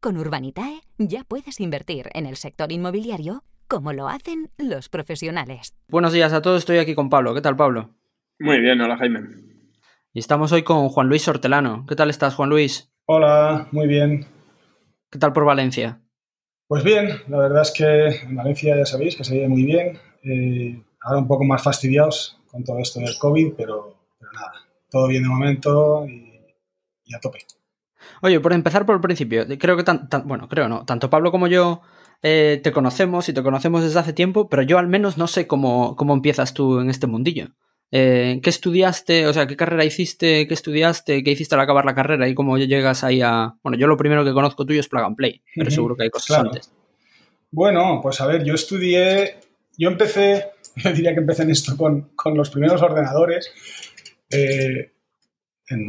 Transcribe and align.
Con 0.00 0.16
Urbanitae 0.16 0.82
ya 0.98 1.24
puedes 1.24 1.58
invertir 1.58 2.08
en 2.14 2.26
el 2.26 2.36
sector 2.36 2.70
inmobiliario 2.70 3.42
como 3.66 3.92
lo 3.92 4.06
hacen 4.06 4.48
los 4.56 4.88
profesionales. 4.88 5.74
Buenos 5.88 6.12
días 6.12 6.32
a 6.32 6.40
todos, 6.40 6.58
estoy 6.58 6.78
aquí 6.78 6.94
con 6.94 7.10
Pablo. 7.10 7.34
¿Qué 7.34 7.40
tal, 7.40 7.56
Pablo? 7.56 7.96
Muy 8.38 8.60
bien, 8.60 8.80
hola 8.80 8.96
Jaime. 8.96 9.22
Y 10.12 10.20
estamos 10.20 10.52
hoy 10.52 10.62
con 10.62 10.88
Juan 10.88 11.08
Luis 11.08 11.26
Hortelano. 11.26 11.84
¿Qué 11.88 11.96
tal 11.96 12.10
estás, 12.10 12.36
Juan 12.36 12.48
Luis? 12.48 12.92
Hola, 13.06 13.66
muy 13.72 13.88
bien. 13.88 14.24
¿Qué 15.10 15.18
tal 15.18 15.32
por 15.32 15.44
Valencia? 15.44 16.00
Pues 16.68 16.84
bien, 16.84 17.08
la 17.26 17.38
verdad 17.38 17.62
es 17.62 17.72
que 17.72 18.06
en 18.24 18.36
Valencia 18.36 18.76
ya 18.76 18.86
sabéis 18.86 19.16
que 19.16 19.24
se 19.24 19.34
vive 19.34 19.48
muy 19.48 19.64
bien. 19.64 19.98
Eh, 20.22 20.80
ahora 21.00 21.18
un 21.18 21.26
poco 21.26 21.42
más 21.42 21.60
fastidiados 21.60 22.38
con 22.52 22.62
todo 22.62 22.78
esto 22.78 23.00
del 23.00 23.18
COVID, 23.18 23.54
pero, 23.56 23.96
pero 24.20 24.30
nada, 24.30 24.52
todo 24.90 25.08
bien 25.08 25.24
de 25.24 25.28
momento 25.28 26.06
y, 26.06 26.40
y 27.04 27.14
a 27.16 27.18
tope. 27.18 27.40
Oye, 28.22 28.40
por 28.40 28.52
empezar 28.52 28.86
por 28.86 28.94
el 28.94 29.00
principio, 29.00 29.46
creo 29.58 29.76
que 29.76 29.84
tan, 29.84 30.08
tan 30.08 30.26
bueno, 30.26 30.48
creo 30.48 30.68
no, 30.68 30.84
tanto 30.84 31.10
Pablo 31.10 31.30
como 31.30 31.46
yo 31.46 31.82
eh, 32.22 32.60
te 32.62 32.72
conocemos 32.72 33.28
y 33.28 33.32
te 33.32 33.42
conocemos 33.42 33.82
desde 33.82 33.98
hace 34.00 34.12
tiempo, 34.12 34.48
pero 34.48 34.62
yo 34.62 34.78
al 34.78 34.88
menos 34.88 35.18
no 35.18 35.26
sé 35.26 35.46
cómo, 35.46 35.96
cómo 35.96 36.14
empiezas 36.14 36.54
tú 36.54 36.80
en 36.80 36.90
este 36.90 37.06
mundillo. 37.06 37.48
Eh, 37.90 38.40
¿Qué 38.42 38.50
estudiaste? 38.50 39.26
O 39.26 39.32
sea, 39.32 39.46
¿qué 39.46 39.56
carrera 39.56 39.84
hiciste? 39.84 40.46
¿Qué 40.46 40.52
estudiaste? 40.54 41.22
¿Qué 41.24 41.30
hiciste 41.30 41.54
al 41.54 41.60
acabar 41.62 41.84
la 41.86 41.94
carrera? 41.94 42.28
¿Y 42.28 42.34
cómo 42.34 42.58
llegas 42.58 43.02
ahí 43.02 43.22
a...? 43.22 43.54
Bueno, 43.62 43.78
yo 43.78 43.86
lo 43.86 43.96
primero 43.96 44.24
que 44.24 44.32
conozco 44.32 44.66
tuyo 44.66 44.80
es 44.80 44.88
Plug 44.88 45.04
and 45.04 45.16
Play, 45.16 45.42
pero 45.54 45.70
seguro 45.70 45.96
que 45.96 46.02
hay 46.02 46.10
cosas 46.10 46.36
Claro. 46.36 46.50
antes. 46.50 46.70
Bueno, 47.50 48.00
pues 48.02 48.20
a 48.20 48.26
ver, 48.26 48.44
yo 48.44 48.52
estudié, 48.54 49.38
yo 49.78 49.88
empecé, 49.88 50.50
yo 50.76 50.92
diría 50.92 51.14
que 51.14 51.20
empecé 51.20 51.44
en 51.44 51.50
esto 51.50 51.76
con, 51.78 52.10
con 52.14 52.36
los 52.36 52.50
primeros 52.50 52.82
ordenadores 52.82 53.50
eh, 54.30 54.92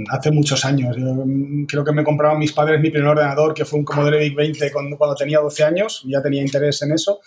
hace 0.10 0.32
muchos 0.32 0.66
años. 0.66 0.96
Mm, 0.98 1.66
creo 1.66 1.84
que 1.84 1.92
me 1.92 2.04
compraban 2.04 2.40
mis 2.40 2.54
padres 2.54 2.80
mi 2.82 2.90
primer 2.90 3.10
ordenador, 3.10 3.54
que 3.54 3.66
fue 3.66 3.80
un 3.80 3.86
Commodore 3.86 4.20
VIC 4.20 4.36
20 4.36 4.72
cuando, 4.72 5.16
tenía 5.16 5.40
12 5.40 5.64
años, 5.64 6.04
ya 6.08 6.22
tenía 6.22 6.42
interés 6.42 6.82
en 6.82 6.92
eso, 6.92 7.22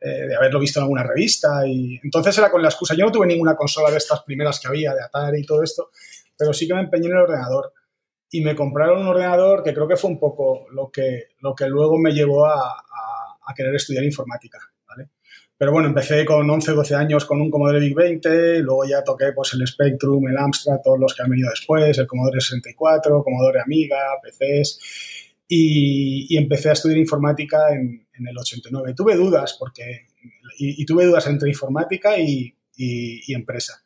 eh, 0.00 0.26
de 0.26 0.36
haberlo 0.36 0.60
visto 0.60 0.78
en 0.80 0.84
alguna 0.84 1.02
revista. 1.02 1.66
Y 1.66 1.98
entonces 2.02 2.36
era 2.38 2.50
con 2.50 2.62
la 2.62 2.68
excusa, 2.68 2.94
yo 2.94 3.06
no 3.06 3.12
tuve 3.12 3.26
ninguna 3.26 3.56
consola 3.56 3.90
de 3.90 3.98
estas 3.98 4.22
primeras 4.22 4.60
que 4.60 4.68
había, 4.68 4.94
de 4.94 5.02
Atari 5.02 5.40
y 5.40 5.46
todo 5.46 5.62
esto, 5.62 5.90
pero 6.36 6.52
sí 6.52 6.66
que 6.66 6.74
me 6.74 6.80
empeñé 6.80 7.06
en 7.06 7.12
el 7.12 7.22
ordenador. 7.22 7.72
Y 8.30 8.40
me 8.42 8.56
compraron 8.56 9.02
un 9.02 9.08
ordenador 9.08 9.62
que 9.62 9.72
creo 9.72 9.86
que 9.86 9.96
fue 9.96 10.10
un 10.10 10.18
poco 10.18 10.66
lo 10.72 10.90
que, 10.90 11.28
lo 11.40 11.54
que 11.54 11.68
luego 11.68 11.98
me 11.98 12.12
llevó 12.12 12.46
a 12.46 13.54
querer 13.54 13.74
estudiar 13.76 14.02
informática. 14.02 14.58
Pero 15.56 15.70
bueno, 15.72 15.88
empecé 15.88 16.24
con 16.24 16.48
11, 16.50 16.72
12 16.72 16.94
años 16.96 17.24
con 17.24 17.40
un 17.40 17.50
Commodore 17.50 17.78
VIC 17.78 17.94
20, 17.94 18.58
luego 18.60 18.84
ya 18.84 19.04
toqué 19.04 19.32
pues, 19.32 19.54
el 19.54 19.66
Spectrum, 19.66 20.26
el 20.28 20.36
Amstrad, 20.36 20.80
todos 20.82 20.98
los 20.98 21.14
que 21.14 21.22
han 21.22 21.30
venido 21.30 21.48
después, 21.50 21.96
el 21.96 22.06
Commodore 22.08 22.40
64, 22.40 23.22
Commodore 23.22 23.60
Amiga, 23.60 23.98
PCs, 24.22 24.80
y, 25.46 26.26
y 26.28 26.36
empecé 26.38 26.70
a 26.70 26.72
estudiar 26.72 26.98
informática 26.98 27.70
en, 27.72 28.06
en 28.12 28.26
el 28.26 28.36
89. 28.36 28.94
Tuve 28.94 29.14
dudas, 29.14 29.56
porque, 29.58 30.06
y, 30.58 30.82
y 30.82 30.84
tuve 30.86 31.06
dudas 31.06 31.26
entre 31.28 31.48
informática 31.50 32.18
y, 32.18 32.52
y- 32.76 33.32
empresa. 33.34 33.80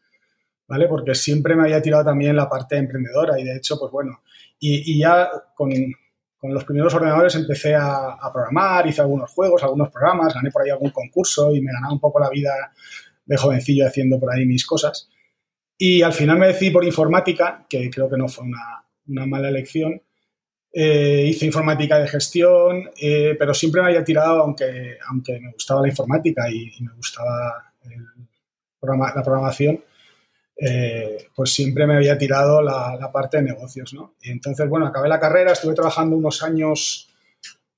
¿Vale? 0.67 0.87
Porque 0.87 1.15
siempre 1.15 1.57
me 1.57 1.63
había 1.63 1.81
tirado 1.81 2.05
también 2.05 2.37
la 2.37 2.49
parte 2.49 2.77
emprendedora 2.77 3.41
y 3.41 3.45
de 3.45 3.57
hecho, 3.57 3.79
pues 3.79 3.91
bueno, 3.91 4.23
y 4.59 4.99
ya 4.99 5.31
con, 5.55 5.71
con 6.39 6.55
los 6.55 6.65
primeros 6.65 6.95
ordenadores 6.95 7.35
empecé 7.35 7.75
a, 7.75 8.13
a 8.21 8.33
programar, 8.33 8.87
hice 8.87 9.01
algunos 9.01 9.31
juegos, 9.31 9.63
algunos 9.63 9.91
programas, 9.91 10.35
gané 10.35 10.51
por 10.51 10.63
ahí 10.63 10.71
algún 10.71 10.91
concurso 10.91 11.55
y 11.55 11.61
me 11.61 11.73
ganaba 11.73 11.93
un 11.93 12.01
poco 12.01 12.21
la 12.21 12.31
vida 12.31 12.53
de 13.25 13.37
jovencillo 13.37 13.87
haciendo 13.87 14.19
por 14.19 14.33
ahí 14.33 14.47
mis 14.47 14.65
cosas. 14.65 15.09
Y 15.77 16.03
al 16.03 16.13
final 16.13 16.39
me 16.39 16.49
decidí 16.49 16.71
por 16.71 16.85
informática, 16.85 17.67
que 17.69 17.91
creo 17.91 18.09
que 18.09 18.17
no 18.17 18.29
fue 18.29 18.45
una, 18.45 18.85
una 19.07 19.27
mala 19.27 19.49
elección. 19.49 20.01
Eh, 20.73 21.25
hice 21.29 21.47
informática 21.47 21.99
de 21.99 22.09
gestión, 22.09 22.91
eh, 23.01 23.37
pero 23.39 23.55
siempre 23.55 23.81
me 23.81 23.89
había 23.89 24.05
tirado, 24.05 24.43
aunque, 24.43 24.97
aunque 25.09 25.41
me 25.41 25.53
gustaba 25.53 25.83
la 25.83 25.89
informática 25.89 26.51
y, 26.51 26.73
y 26.79 26.83
me 26.83 26.93
gustaba 26.95 27.73
el 27.85 28.29
la 28.81 29.23
programación, 29.23 29.83
eh, 30.61 31.29
pues 31.35 31.53
siempre 31.53 31.87
me 31.87 31.95
había 31.95 32.19
tirado 32.19 32.61
la, 32.61 32.97
la 33.01 33.13
parte 33.13 33.37
de 33.37 33.45
negocios, 33.45 33.95
¿no? 33.95 34.15
Y 34.23 34.31
entonces, 34.31 34.69
bueno, 34.69 34.87
acabé 34.87 35.09
la 35.09 35.21
carrera, 35.21 35.53
estuve 35.53 35.75
trabajando 35.75 36.17
unos 36.17 36.43
años 36.43 37.09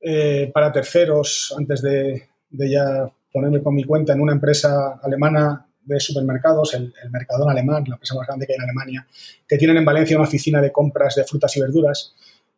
eh, 0.01 0.51
para 0.55 0.73
terceros 0.73 1.55
antes 1.59 1.83
de, 1.83 2.29
de 2.49 2.71
ya 2.71 3.07
ponerme 3.31 3.63
con 3.63 3.75
mi 3.75 3.85
cuenta 3.85 4.15
en 4.15 4.21
una 4.23 4.33
empresa 4.33 4.99
alemana 5.03 5.67
de 5.83 6.01
supermercados, 6.01 6.73
el, 6.75 6.93
el 7.03 7.11
Mercadona 7.11 7.53
alemán, 7.53 7.85
la 7.87 7.97
empresa 7.97 8.15
más 8.15 8.27
grande 8.27 8.47
que 8.47 8.55
hay 8.55 8.57
en 8.57 8.63
Alemania, 8.63 9.07
que 9.47 9.59
tienen 9.59 9.77
en 9.77 9.85
Valencia 9.85 10.17
una 10.17 10.27
oficina 10.27 10.61
de 10.63 10.73
compras 10.73 11.17
de 11.17 11.25
frutas 11.25 11.55
y 11.57 11.61
verduras 11.61 12.15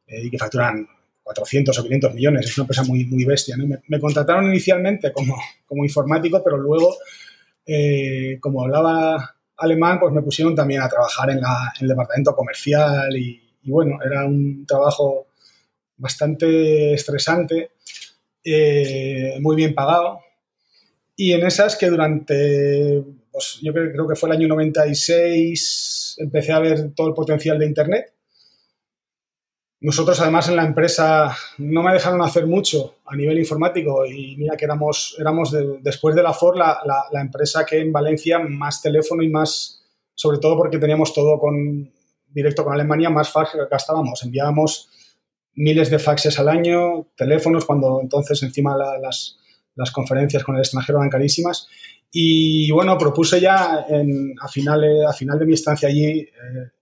eh, 0.06 0.22
y 0.24 0.30
que 0.30 0.38
facturan 0.38 0.86
400 1.22 1.76
o 1.76 1.82
500 1.82 2.14
millones. 2.14 2.46
Es 2.46 2.58
una 2.58 2.64
empresa 2.64 2.84
muy, 2.84 3.06
muy 3.06 3.24
bestia. 3.24 3.56
¿no? 3.56 3.66
Me, 3.66 3.80
me 3.88 3.98
contrataron 3.98 4.46
inicialmente 4.46 5.12
como, 5.12 5.36
como 5.66 5.84
informático, 5.84 6.42
pero 6.44 6.58
luego, 6.58 6.96
eh, 7.66 8.38
como 8.40 8.62
hablaba 8.62 9.36
alemán, 9.62 9.98
pues 10.00 10.12
me 10.12 10.22
pusieron 10.22 10.54
también 10.54 10.82
a 10.82 10.88
trabajar 10.88 11.30
en, 11.30 11.40
el 11.80 11.88
departamento 11.88 12.34
comercial 12.34 13.16
y, 13.16 13.40
bueno, 13.64 13.98
era 14.04 14.24
un 14.26 14.66
trabajo 14.66 15.28
bastante 15.96 16.94
estresante, 16.94 17.72
eh, 18.44 19.38
muy 19.40 19.56
bien 19.56 19.74
pagado. 19.74 20.20
Y 21.16 21.32
en 21.32 21.46
esas 21.46 21.76
que 21.76 21.88
durante, 21.88 23.04
pues 23.30 23.58
yo 23.62 23.72
creo 23.72 24.08
que 24.08 24.16
fue 24.16 24.30
el 24.30 24.36
año 24.36 24.48
96, 24.48 26.16
empecé 26.18 26.52
a 26.52 26.58
ver 26.58 26.92
todo 26.94 27.08
el 27.08 27.14
potencial 27.14 27.58
de 27.58 27.66
Internet. 27.66 28.14
Nosotros 29.82 30.20
además 30.20 30.48
en 30.48 30.56
la 30.56 30.64
empresa 30.64 31.36
no 31.58 31.82
me 31.82 31.92
dejaron 31.92 32.22
hacer 32.22 32.46
mucho 32.46 32.96
a 33.04 33.16
nivel 33.16 33.38
informático 33.38 34.06
y 34.06 34.36
mira 34.36 34.56
que 34.56 34.64
éramos, 34.64 35.16
éramos 35.18 35.50
de- 35.50 35.78
después 35.80 36.14
de 36.14 36.22
la 36.22 36.32
Ford 36.32 36.56
la, 36.56 36.80
empresa 37.20 37.66
que 37.66 37.80
en 37.80 37.92
Valencia 37.92 38.38
más 38.38 38.80
teléfono 38.80 39.22
y 39.22 39.28
más, 39.28 39.82
sobre 40.14 40.38
todo 40.38 40.56
porque 40.56 40.78
teníamos 40.78 41.12
todo 41.12 41.38
con 41.38 41.92
directo 42.28 42.64
con 42.64 42.72
Alemania, 42.72 43.10
más 43.10 43.30
fax 43.30 43.50
gastábamos. 43.70 44.22
Enviábamos 44.22 44.88
miles 45.54 45.90
de 45.90 45.98
faxes 45.98 46.38
al 46.38 46.48
año, 46.48 47.08
teléfonos, 47.16 47.64
cuando 47.64 48.00
entonces 48.00 48.42
encima 48.42 48.76
la- 48.76 48.98
las, 48.98 49.38
las 49.74 49.90
conferencias 49.90 50.42
con 50.44 50.54
el 50.56 50.60
extranjero 50.62 50.98
eran 50.98 51.10
carísimas. 51.10 51.68
Y 52.14 52.70
bueno, 52.72 52.98
propuse 52.98 53.40
ya 53.40 53.86
en- 53.88 54.34
a, 54.40 54.46
final, 54.48 54.84
a 55.06 55.12
final 55.14 55.38
de 55.38 55.46
mi 55.46 55.54
estancia 55.54 55.88
allí 55.88 56.10
eh, 56.20 56.28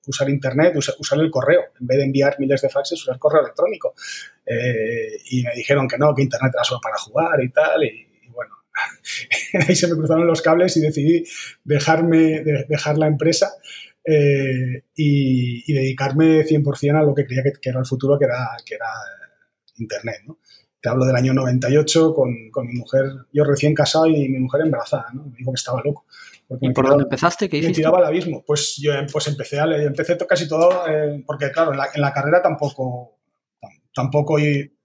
usar 0.09 0.29
Internet, 0.29 0.75
usa- 0.77 0.95
usar 0.99 1.21
el 1.21 1.31
correo. 1.31 1.63
En 1.81 1.87
vez 1.87 1.99
de 1.99 2.05
enviar 2.05 2.35
miles 2.41 2.61
de 2.63 2.69
faxes, 2.69 3.01
usar 3.01 3.19
correo 3.19 3.43
electrónico. 3.43 3.95
Eh, 4.45 5.19
y 5.31 5.43
me 5.45 5.55
dijeron 5.55 5.87
que 5.87 5.99
no, 5.99 6.13
que 6.15 6.23
Internet 6.23 6.51
era 6.55 6.65
solo 6.65 6.81
para 6.83 6.97
jugar 6.99 7.41
y 7.45 7.51
tal. 7.51 7.85
Y, 7.85 8.07
bueno, 8.31 8.57
ahí 9.69 9.77
se 9.77 9.87
me 9.87 9.95
cruzaron 9.95 10.27
los 10.27 10.43
cables 10.43 10.77
y 10.77 10.81
decidí 10.81 11.25
dejarme, 11.63 12.41
de- 12.41 12.67
dejar 12.69 12.99
la 12.99 13.07
empresa 13.07 13.53
eh, 14.05 14.83
y, 14.97 15.63
y 15.71 15.73
dedicarme 15.75 16.43
100% 16.45 16.99
a 16.99 17.03
lo 17.05 17.15
que 17.15 17.27
creía 17.27 17.45
que, 17.45 17.69
era 17.71 17.79
el 17.79 17.87
futuro, 17.87 18.19
que 18.19 18.25
era, 18.25 18.49
que 18.67 18.75
era 18.75 18.87
Internet. 19.79 20.23
Te 20.81 20.89
hablo 20.89 21.05
del 21.05 21.17
año 21.17 21.35
98 21.35 22.15
con, 22.15 22.35
con 22.51 22.67
mi 22.67 22.75
mujer, 22.75 23.05
yo 23.33 23.45
recién 23.45 23.75
casado 23.75 24.07
y 24.07 24.29
mi 24.29 24.39
mujer 24.39 24.63
embarazada. 24.63 25.07
¿no? 25.13 25.25
Me 25.25 25.37
dijo 25.37 25.53
que 25.53 25.57
estaba 25.57 25.81
loco. 25.85 26.05
porque 26.49 26.65
¿Y 26.65 26.69
me 26.69 26.75
por 26.75 26.85
tiraba- 26.85 26.91
dónde 26.95 27.05
empezaste? 27.05 27.49
¿Qué 27.49 27.57
me 27.57 27.61
hiciste? 27.65 27.81
tiraba 27.81 27.99
al 27.99 28.07
abismo. 28.07 28.43
Pues 28.47 28.77
yo 28.81 28.93
pues 29.13 29.27
empecé, 29.29 29.61
a 29.61 29.65
empecé 29.65 30.17
casi 30.27 30.49
todo, 30.49 30.87
eh, 30.89 31.23
porque 31.27 31.51
claro, 31.53 31.73
en 31.73 31.79
la, 31.79 31.89
en 31.95 32.01
la 32.01 32.13
carrera 32.13 32.41
tampoco, 32.41 33.19
tam- 33.61 33.83
tampoco 33.95 34.37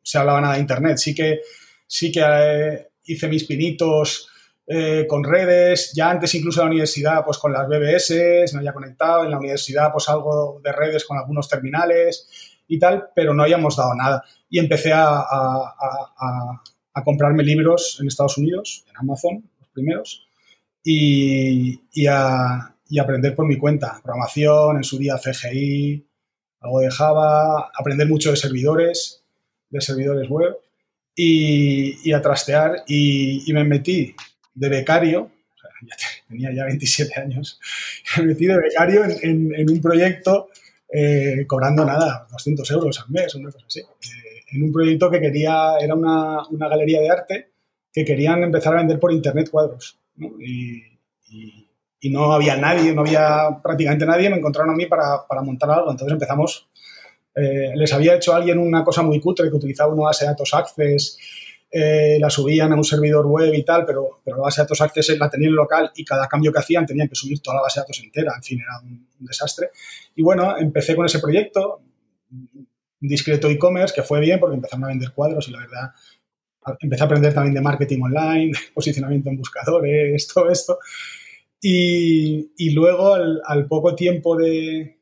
se 0.02 0.18
hablaba 0.18 0.42
nada 0.42 0.56
de 0.56 0.60
Internet. 0.60 0.98
Sí 0.98 1.16
que, 1.16 1.40
sí 1.88 2.12
que 2.12 2.22
eh, 2.24 2.88
hice 3.06 3.28
mis 3.30 3.46
pinitos 3.46 4.30
eh, 4.68 5.06
con 5.08 5.24
redes, 5.24 5.94
ya 5.96 6.10
antes 6.10 6.34
incluso 6.36 6.60
en 6.62 6.66
la 6.66 6.72
universidad, 6.72 7.24
pues 7.24 7.38
con 7.38 7.54
las 7.54 7.68
BBS, 7.68 8.52
me 8.54 8.60
había 8.60 8.74
conectado, 8.74 9.24
en 9.24 9.31
la 9.31 9.38
universidad 9.38 9.92
pues 9.94 10.10
algo 10.10 10.60
de 10.64 10.72
redes 10.72 11.06
con 11.06 11.18
algunos 11.18 11.48
terminales 11.48 12.28
y 12.68 12.80
tal, 12.80 13.10
pero 13.16 13.34
no 13.34 13.44
habíamos 13.44 13.78
dado 13.78 13.94
nada. 13.96 14.24
Y 14.56 14.60
empecé 14.60 14.94
a, 14.94 16.62
comprarme 17.04 17.44
libros 17.44 17.98
en 18.00 18.07
Estados 18.07 18.38
Unidos, 18.38 18.86
en 18.88 18.94
Amazon, 18.96 19.44
los 19.60 19.68
primeros, 19.68 20.30
y, 20.81 21.81
y 21.92 22.07
a, 22.07 22.74
y 22.88 22.98
aprender 22.98 23.36
por 23.36 23.46
mi 23.46 23.57
cuenta. 23.57 24.00
Programación, 24.02 24.78
en 24.78 24.86
su 24.86 24.98
día 24.98 25.18
CGI, 25.18 26.07
algo 26.62 26.80
de 26.80 26.90
Java, 26.90 27.69
aprender 27.78 28.07
mucho 28.07 28.31
de 28.31 28.38
servidores, 28.38 29.25
de 29.69 29.81
servidores 29.81 30.30
web. 30.30 30.56
y, 31.13 32.13
a 32.13 32.22
trastear 32.22 32.86
y, 32.88 33.51
me 33.51 33.66
metí 33.66 34.16
de 34.54 34.69
becario, 34.69 35.31
tenía 36.30 36.54
ya 36.54 36.63
27 36.63 37.19
años, 37.19 37.60
me 38.18 38.28
metí 38.28 38.46
de 38.46 38.58
becario 38.58 39.04
en, 39.22 39.69
un 39.69 39.81
proyecto 39.81 40.50
eh, 40.94 41.44
cobrando 41.46 41.84
nada, 41.84 42.25
200 42.31 42.72
euros 42.72 43.01
al 43.01 43.10
mes, 43.10 43.36
una 43.36 43.51
cosa 43.51 43.66
así. 43.68 43.81
En 44.48 44.64
un 44.64 44.72
proyecto 44.72 45.10
que 45.10 45.20
quería, 45.20 45.78
era 45.80 45.96
una, 45.96 46.44
galería 46.52 47.02
de 47.02 47.10
arte 47.10 47.52
que 47.92 48.04
querían 48.04 48.44
empezar 48.44 48.74
a 48.74 48.78
vender 48.78 49.00
por 49.00 49.12
internet 49.12 49.50
cuadros. 49.50 50.00
Y, 50.40 50.82
no 52.12 52.32
había 52.32 52.56
nadie, 52.56 52.94
no 52.94 53.02
había 53.02 53.60
prácticamente 53.64 54.06
nadie, 54.06 54.30
me 54.30 54.38
encontraron 54.38 54.72
a 54.72 54.78
mí 54.78 54.86
para, 54.86 55.26
para 55.28 55.42
montar 55.42 55.72
algo. 55.72 55.90
Entonces 55.90 56.14
empezamos 56.14 56.70
eh, 57.36 57.74
les 57.76 57.92
había 57.92 58.16
hecho 58.16 58.34
alguien 58.34 58.58
una 58.58 58.84
cosa 58.84 59.04
muy 59.04 59.20
cutre 59.20 59.50
que 59.50 59.56
utilizaba 59.56 59.94
una 59.94 60.04
base 60.04 60.24
de 60.24 60.32
datos 60.32 60.54
Access, 60.54 61.18
eh, 61.70 62.18
la 62.18 62.30
subían 62.30 62.72
a 62.72 62.76
un 62.76 62.86
servidor 62.86 63.26
web 63.26 63.54
y 63.54 63.64
tal, 63.64 63.86
pero, 63.86 64.22
pero 64.24 64.38
la 64.38 64.44
base 64.44 64.62
de 64.62 64.64
datos 64.64 64.80
Access 64.80 65.18
la 65.20 65.30
tenían 65.30 65.54
local 65.54 65.92
y 65.96 66.06
cada 66.06 66.28
cambio 66.28 66.54
que 66.54 66.60
hacían 66.60 66.86
tenían 66.86 67.10
que 67.10 67.16
subir 67.16 67.42
toda 67.42 67.58
la 67.58 67.64
base 67.64 67.80
de 67.80 67.84
datos 67.84 68.02
entera. 68.02 68.34
En 68.38 68.44
fin, 68.44 68.62
era 68.62 68.80
un, 68.80 69.06
desastre. 69.20 69.72
Y 70.16 70.22
bueno, 70.22 70.58
empecé 70.58 70.96
con 70.96 71.06
ese 71.06 71.20
proyecto, 71.20 71.82
un 72.32 72.68
discreto 73.07 73.50
e-commerce, 73.50 73.94
que 73.94 74.04
fue 74.04 74.19
bien 74.19 74.40
porque 74.40 74.56
empezaron 74.56 74.86
a 74.86 74.90
vender 74.90 75.12
cuadros 75.12 75.48
y 75.48 75.52
la 75.52 75.60
verdad 75.60 75.92
empecé 76.80 77.04
a 77.04 77.06
aprender 77.06 77.34
también 77.34 77.54
de 77.54 77.62
marketing 77.62 78.02
online, 78.02 78.52
posicionamiento 78.74 79.30
en 79.30 79.38
buscadores, 79.38 80.28
todo 80.34 80.50
esto. 80.50 80.80
Y, 81.62 82.72
luego, 82.74 83.16
al, 83.16 83.68
poco 83.68 83.96
tiempo 83.96 84.36
de, 84.36 85.00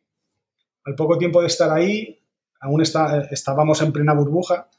al 0.86 0.96
poco 0.96 1.18
tiempo 1.18 1.42
de 1.42 1.48
estar 1.48 1.70
ahí, 1.70 2.18
aún 2.62 2.82
está, 2.82 3.28
estábamos 3.32 3.82
en 3.82 3.92
plena 3.92 4.14
burbuja, 4.14 4.70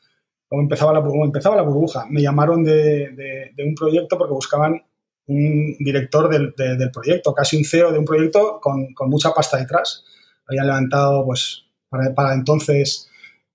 o 0.49 0.61
empezaba 0.61 0.95
la, 0.95 1.01
empezaba 1.25 1.57
la 1.57 1.63
burbuja. 1.63 2.07
Me 2.09 2.23
llamaron 2.23 2.65
de, 2.65 3.53
un 3.59 3.75
proyecto 3.75 4.17
porque 4.17 4.33
buscaban 4.33 4.83
un 5.27 5.77
director 5.79 6.31
del, 6.31 6.91
proyecto, 6.91 7.35
casi 7.35 7.59
un 7.59 7.65
CEO 7.65 7.93
de 7.93 7.99
un 7.99 8.05
proyecto 8.07 8.61
con, 8.63 8.95
mucha 9.11 9.33
pasta 9.35 9.59
detrás. 9.59 10.05
Habían 10.47 10.69
levantado, 10.69 11.27
pues, 11.27 11.67
para, 11.91 12.33
entonces, 12.33 13.11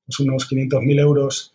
pues, 0.10 0.20
unos 0.20 0.50
500.000 0.50 1.00
euros 1.00 1.54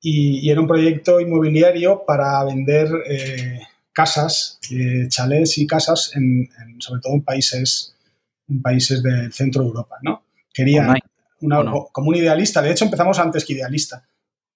y, 0.00 0.48
era 0.48 0.60
un 0.60 0.68
proyecto 0.68 1.20
inmobiliario 1.20 2.04
para 2.06 2.44
vender 2.44 2.88
eh, 3.08 3.60
casas, 3.92 4.60
eh, 4.70 5.08
chalés 5.08 5.58
y 5.58 5.66
casas, 5.66 6.12
en, 6.14 6.48
sobre 6.78 7.00
todo 7.00 7.14
en 7.14 7.22
países, 7.22 7.96
en 8.48 8.62
países 8.62 9.02
del 9.02 9.32
centro 9.32 9.62
de 9.62 9.68
Europa, 9.68 9.96
¿no? 10.02 10.22
Quería 10.54 10.94
una, 11.40 11.72
como 11.92 12.08
un 12.08 12.14
idealista. 12.14 12.62
De 12.62 12.70
hecho, 12.70 12.84
empezamos 12.84 13.18
antes 13.18 13.44
que 13.44 13.54
idealista. 13.54 14.06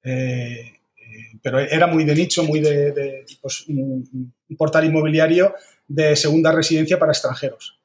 Eh, 0.03 0.73
eh, 0.97 1.39
pero 1.43 1.59
era 1.59 1.87
muy 1.87 2.05
de 2.05 2.15
nicho, 2.15 2.45
muy 2.45 2.61
de, 2.61 3.25
pues, 3.41 3.67
un, 3.69 4.33
portal 4.57 4.85
inmobiliario 4.85 5.55
de 5.87 6.17
segunda 6.17 6.53
residencia 6.53 6.99
para 6.99 7.13
extranjeros. 7.13 7.81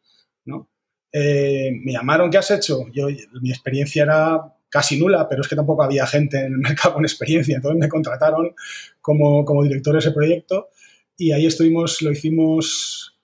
¿no? 0.46 0.70
Eh, 1.12 1.72
me 1.84 1.94
llamaron, 1.94 2.30
¿qué 2.30 2.38
has 2.38 2.52
hecho? 2.52 2.88
Yo, 2.92 3.08
mi 3.42 3.50
experiencia 3.50 4.04
era 4.04 4.55
casi 4.75 5.00
nula, 5.00 5.25
pero 5.30 5.42
es 5.42 5.48
que 5.48 5.56
tampoco 5.56 5.83
había 5.83 6.06
gente 6.06 6.38
en 6.38 6.51
el 6.51 6.57
mercado 6.57 6.95
con 6.95 7.06
experiencia. 7.06 7.56
Entonces 7.56 7.80
me 7.80 7.88
contrataron 7.88 8.54
como, 9.00 9.45
como 9.45 9.63
director 9.63 9.94
de 9.94 10.00
ese 10.00 10.12
proyecto 10.12 10.68
y 11.16 11.31
ahí 11.31 11.45
estuvimos, 11.45 12.01
lo 12.01 12.12
hicimos, 12.12 13.18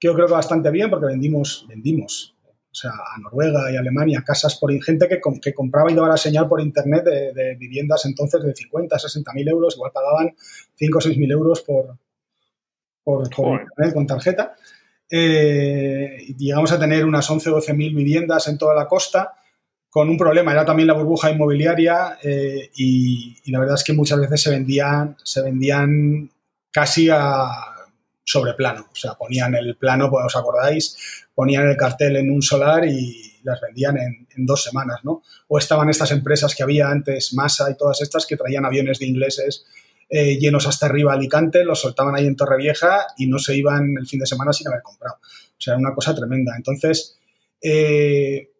yo 0.00 0.14
creo 0.14 0.26
que 0.26 0.32
bastante 0.32 0.68
bien 0.72 0.90
porque 0.90 1.06
vendimos, 1.06 1.64
vendimos 1.68 2.34
o 2.42 2.74
sea, 2.74 2.90
a 2.90 3.20
Noruega 3.20 3.70
y 3.70 3.76
Alemania, 3.76 4.24
casas 4.26 4.56
por 4.56 4.72
gente 4.82 5.06
que, 5.06 5.20
que 5.40 5.54
compraba 5.54 5.92
y 5.92 5.94
daba 5.94 6.08
la 6.08 6.16
señal 6.16 6.48
por 6.48 6.60
internet 6.60 7.04
de, 7.04 7.54
viviendas 7.54 8.04
entonces 8.04 8.42
de 8.42 8.52
50, 8.52 8.98
60 8.98 9.32
mil 9.32 9.48
euros, 9.48 9.76
igual 9.76 9.92
pagaban 9.94 10.34
5 10.74 10.98
o 10.98 11.00
6 11.00 11.18
mil 11.18 11.30
euros 11.30 11.62
por, 11.62 11.96
por, 13.04 13.28
internet 13.60 13.94
con 13.94 14.08
tarjeta. 14.08 14.56
Eh, 15.08 16.34
llegamos 16.36 16.72
a 16.72 16.80
tener 16.80 17.04
unas 17.04 17.30
11 17.30 17.48
o 17.50 17.52
12 17.54 17.74
mil 17.74 17.94
viviendas 17.94 18.48
en 18.48 18.58
toda 18.58 18.74
la 18.74 18.88
costa 18.88 19.34
con 19.96 20.10
un 20.10 20.18
problema, 20.18 20.52
era 20.52 20.66
también 20.66 20.88
la 20.88 20.92
burbuja 20.92 21.30
inmobiliaria 21.30 22.18
eh, 22.22 22.70
y, 22.76 23.34
la 23.50 23.60
verdad 23.60 23.76
es 23.76 23.82
que 23.82 23.94
muchas 23.94 24.20
veces 24.20 24.42
se 24.42 24.50
vendían, 24.50 25.16
se 25.24 25.40
vendían 25.40 26.30
casi 26.70 27.08
a 27.08 27.48
sobre 28.22 28.52
plano, 28.52 28.88
o 28.92 28.94
sea, 28.94 29.14
ponían 29.14 29.54
el 29.54 29.74
plano, 29.76 30.10
pues 30.10 30.26
os 30.26 30.36
acordáis, 30.36 31.26
ponían 31.34 31.66
el 31.66 31.78
cartel 31.78 32.16
en 32.16 32.30
un 32.30 32.42
solar 32.42 32.84
y 32.84 33.40
las 33.42 33.58
vendían 33.62 33.96
en, 33.96 34.44
dos 34.44 34.64
semanas, 34.64 35.00
¿no? 35.02 35.22
O 35.48 35.56
estaban 35.56 35.88
estas 35.88 36.10
empresas 36.10 36.54
que 36.54 36.62
había 36.62 36.90
antes, 36.90 37.32
Masa 37.32 37.70
y 37.70 37.74
todas 37.78 38.02
estas, 38.02 38.26
que 38.26 38.36
traían 38.36 38.66
aviones 38.66 38.98
de 38.98 39.06
ingleses 39.06 39.64
eh, 40.10 40.36
llenos 40.38 40.66
hasta 40.66 40.84
arriba 40.84 41.12
a 41.12 41.14
Alicante, 41.14 41.64
los 41.64 41.80
soltaban 41.80 42.14
ahí 42.16 42.26
en 42.26 42.36
Torrevieja 42.36 43.06
y 43.16 43.28
no 43.28 43.38
se 43.38 43.56
iban 43.56 43.94
el 43.98 44.06
fin 44.06 44.20
de 44.20 44.26
semana 44.26 44.52
sin 44.52 44.68
haber 44.68 44.82
comprado. 44.82 45.16
O 45.22 45.56
sea, 45.56 45.72
era 45.72 45.80
una 45.80 45.94
cosa 45.94 46.14
tremenda. 46.14 46.52
Entonces, 46.54 47.18
eh, 47.62 48.50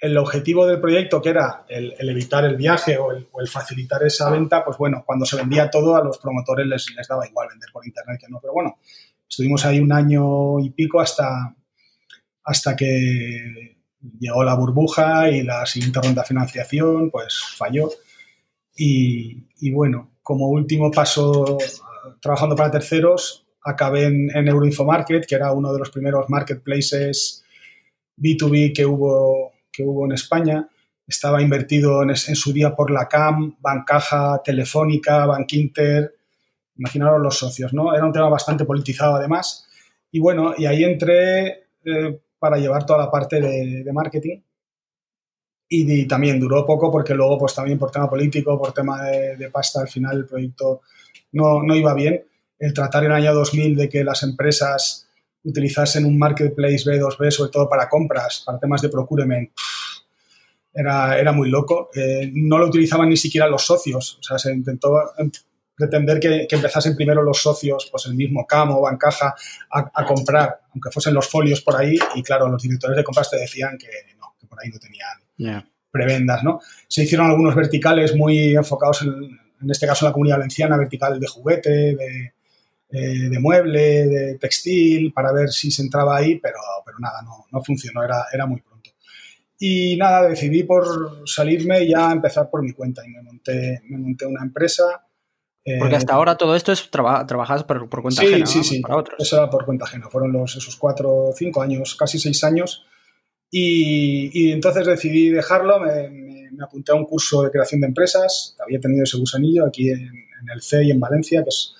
el 0.00 0.16
objetivo 0.16 0.66
del 0.66 0.80
proyecto, 0.80 1.20
que 1.20 1.30
era 1.30 1.64
el, 1.68 1.94
evitar 1.98 2.44
el 2.44 2.56
viaje 2.56 2.96
o 2.98 3.10
el, 3.12 3.48
facilitar 3.48 4.02
esa 4.04 4.30
venta, 4.30 4.64
pues 4.64 4.78
bueno, 4.78 5.02
cuando 5.04 5.24
se 5.26 5.36
vendía 5.36 5.70
todo 5.70 5.96
a 5.96 6.04
los 6.04 6.18
promotores 6.18 6.66
les, 6.66 6.94
les, 6.94 7.08
daba 7.08 7.26
igual 7.26 7.48
vender 7.48 7.68
por 7.72 7.84
internet 7.84 8.20
que 8.20 8.28
no. 8.28 8.38
Pero 8.40 8.52
bueno, 8.52 8.78
estuvimos 9.28 9.64
ahí 9.64 9.80
un 9.80 9.92
año 9.92 10.60
y 10.60 10.70
pico 10.70 11.00
hasta, 11.00 11.54
hasta 12.44 12.76
que 12.76 13.76
llegó 14.20 14.44
la 14.44 14.54
burbuja 14.54 15.30
y 15.30 15.42
la 15.42 15.66
siguiente 15.66 16.00
ronda 16.00 16.22
de 16.22 16.28
financiación 16.28 17.10
pues 17.10 17.40
falló. 17.56 17.90
Y, 18.80 19.70
bueno, 19.72 20.12
como 20.22 20.48
último 20.50 20.92
paso, 20.92 21.58
trabajando 22.20 22.54
para 22.54 22.70
terceros, 22.70 23.44
acabé 23.64 24.04
en, 24.04 24.30
en 24.32 24.46
Euroinfomarket, 24.46 25.26
que 25.26 25.34
era 25.34 25.50
uno 25.50 25.72
de 25.72 25.80
los 25.80 25.90
primeros 25.90 26.30
marketplaces 26.30 27.44
B2B 28.16 28.72
que 28.72 28.86
hubo, 28.86 29.52
que 29.78 29.84
hubo 29.84 30.04
en 30.06 30.12
España. 30.12 30.68
Estaba 31.06 31.40
invertido 31.40 32.02
en, 32.02 32.16
su 32.16 32.52
día 32.52 32.74
por 32.74 32.90
la 32.90 33.06
CAM, 33.06 33.56
Bancaja, 33.60 34.42
Telefónica, 34.44 35.24
Bankinter. 35.24 36.16
Imaginaros 36.76 37.22
los 37.22 37.38
socios, 37.38 37.72
¿no? 37.72 37.94
Era 37.94 38.04
un 38.04 38.12
tema 38.12 38.28
bastante 38.28 38.64
politizado 38.64 39.14
además. 39.14 39.68
Y 40.10 40.18
bueno, 40.18 40.54
y 40.58 40.66
ahí 40.66 40.82
entré 40.82 41.68
eh, 41.84 42.20
para 42.40 42.56
llevar 42.58 42.84
toda 42.84 42.98
la 42.98 43.10
parte 43.10 43.40
de, 43.40 43.92
marketing. 43.92 44.40
Y, 45.68 46.06
también 46.08 46.40
duró 46.40 46.66
poco 46.66 46.90
porque 46.90 47.14
luego, 47.14 47.38
pues 47.38 47.54
también 47.54 47.78
por 47.78 47.92
tema 47.92 48.10
político, 48.10 48.58
por 48.58 48.72
tema 48.72 49.04
de, 49.04 49.50
pasta, 49.50 49.80
al 49.80 49.88
final 49.88 50.16
el 50.16 50.26
proyecto 50.26 50.80
no, 51.32 51.62
no, 51.62 51.76
iba 51.76 51.94
bien. 51.94 52.24
El 52.58 52.74
tratar 52.74 53.04
en 53.04 53.12
el 53.12 53.16
año 53.18 53.34
2000 53.34 53.76
de 53.76 53.88
que 53.88 54.02
las 54.02 54.24
empresas 54.24 55.07
utilizasen 55.48 56.04
un 56.04 56.18
marketplace 56.18 56.84
B2B, 56.84 57.30
sobre 57.30 57.50
todo 57.50 57.68
para 57.68 57.88
compras, 57.88 58.42
para 58.44 58.58
temas 58.58 58.82
de 58.82 58.90
procurement, 58.90 59.50
era, 60.72 61.18
era 61.18 61.32
muy 61.32 61.48
loco. 61.48 61.90
Eh, 61.94 62.30
no 62.34 62.58
lo 62.58 62.66
utilizaban 62.66 63.08
ni 63.08 63.16
siquiera 63.16 63.48
los 63.48 63.64
socios. 63.64 64.18
O 64.20 64.22
sea, 64.22 64.38
se 64.38 64.52
intentó 64.52 64.94
pretender 65.74 66.20
que, 66.20 66.46
que, 66.48 66.56
empezasen 66.56 66.94
primero 66.94 67.22
los 67.22 67.38
socios, 67.38 67.88
pues 67.90 68.06
el 68.06 68.14
mismo 68.14 68.46
Camo, 68.46 68.80
Bancaja, 68.80 69.34
a, 69.70 69.90
a, 69.94 70.04
comprar, 70.04 70.60
aunque 70.72 70.90
fuesen 70.90 71.14
los 71.14 71.28
folios 71.28 71.62
por 71.62 71.76
ahí, 71.76 71.96
y 72.14 72.22
claro, 72.22 72.48
los 72.48 72.62
directores 72.62 72.96
de 72.96 73.04
compras 73.04 73.30
te 73.30 73.38
decían 73.38 73.78
que 73.78 73.88
no, 74.18 74.34
que 74.38 74.46
por 74.46 74.58
ahí 74.60 74.70
no 74.70 74.78
tenían 74.78 75.64
prebendas, 75.90 76.42
¿no? 76.42 76.60
Se 76.88 77.04
hicieron 77.04 77.28
algunos 77.28 77.54
verticales 77.54 78.14
muy 78.14 78.56
enfocados 78.56 79.02
en, 79.02 79.38
en 79.62 79.70
este 79.70 79.86
caso 79.86 80.04
en 80.04 80.10
la 80.10 80.12
comunidad 80.12 80.36
valenciana, 80.36 80.76
vertical 80.76 81.18
de 81.18 81.26
juguete, 81.26 81.70
de, 81.70 82.32
eh, 82.90 83.28
de 83.28 83.38
mueble, 83.38 84.06
de 84.06 84.38
textil, 84.38 85.12
para 85.12 85.32
ver 85.32 85.50
si 85.50 85.70
se 85.70 85.82
entraba 85.82 86.16
ahí, 86.16 86.38
pero, 86.38 86.58
pero 86.84 86.98
nada, 86.98 87.22
no, 87.22 87.46
no 87.50 87.62
funcionó, 87.62 88.02
era, 88.02 88.24
era 88.32 88.46
muy 88.46 88.60
pronto. 88.60 88.90
Y 89.58 89.96
nada, 89.96 90.28
decidí 90.28 90.62
por 90.62 91.28
salirme 91.28 91.82
y 91.82 91.90
ya 91.90 92.12
empezar 92.12 92.48
por 92.48 92.62
mi 92.62 92.72
cuenta 92.72 93.04
y 93.04 93.10
me 93.10 93.22
monté, 93.22 93.82
me 93.88 93.98
monté 93.98 94.26
una 94.26 94.42
empresa 94.42 95.04
porque 95.78 95.96
hasta 95.96 96.12
eh, 96.12 96.16
ahora 96.16 96.36
todo 96.36 96.54
esto 96.56 96.72
es 96.72 96.90
trabajas 96.90 97.64
por, 97.64 97.88
cuenta 97.88 98.22
sí, 98.22 98.28
ajena. 98.28 98.46
Sí, 98.46 98.64
sí, 98.64 98.80
para 98.80 98.96
otros. 98.96 99.16
Eso 99.18 99.36
era 99.36 99.50
por 99.50 99.64
cuenta 99.64 99.84
ajena. 99.84 100.08
Fueron 100.08 100.32
los, 100.32 100.56
esos 100.56 100.76
cuatro, 100.76 101.30
cinco 101.34 101.60
años, 101.62 101.94
casi 101.94 102.18
seis 102.18 102.42
años. 102.44 102.86
Y, 103.50 104.52
entonces 104.52 104.86
decidí 104.86 105.30
dejarlo. 105.30 105.80
Me, 105.80 106.28
apunté 106.62 106.92
a 106.92 106.94
un 106.94 107.04
curso 107.04 107.42
de 107.42 107.50
creación 107.50 107.80
de 107.80 107.88
empresas. 107.88 108.56
Había 108.64 108.80
tenido 108.80 109.04
ese 109.04 109.18
gusanillo 109.18 109.66
aquí 109.66 109.90
en, 109.90 110.26
el 110.52 110.62
C 110.62 110.84
y 110.84 110.90
en 110.90 111.00
Valencia, 111.00 111.42
que, 111.42 111.48
es, 111.48 111.74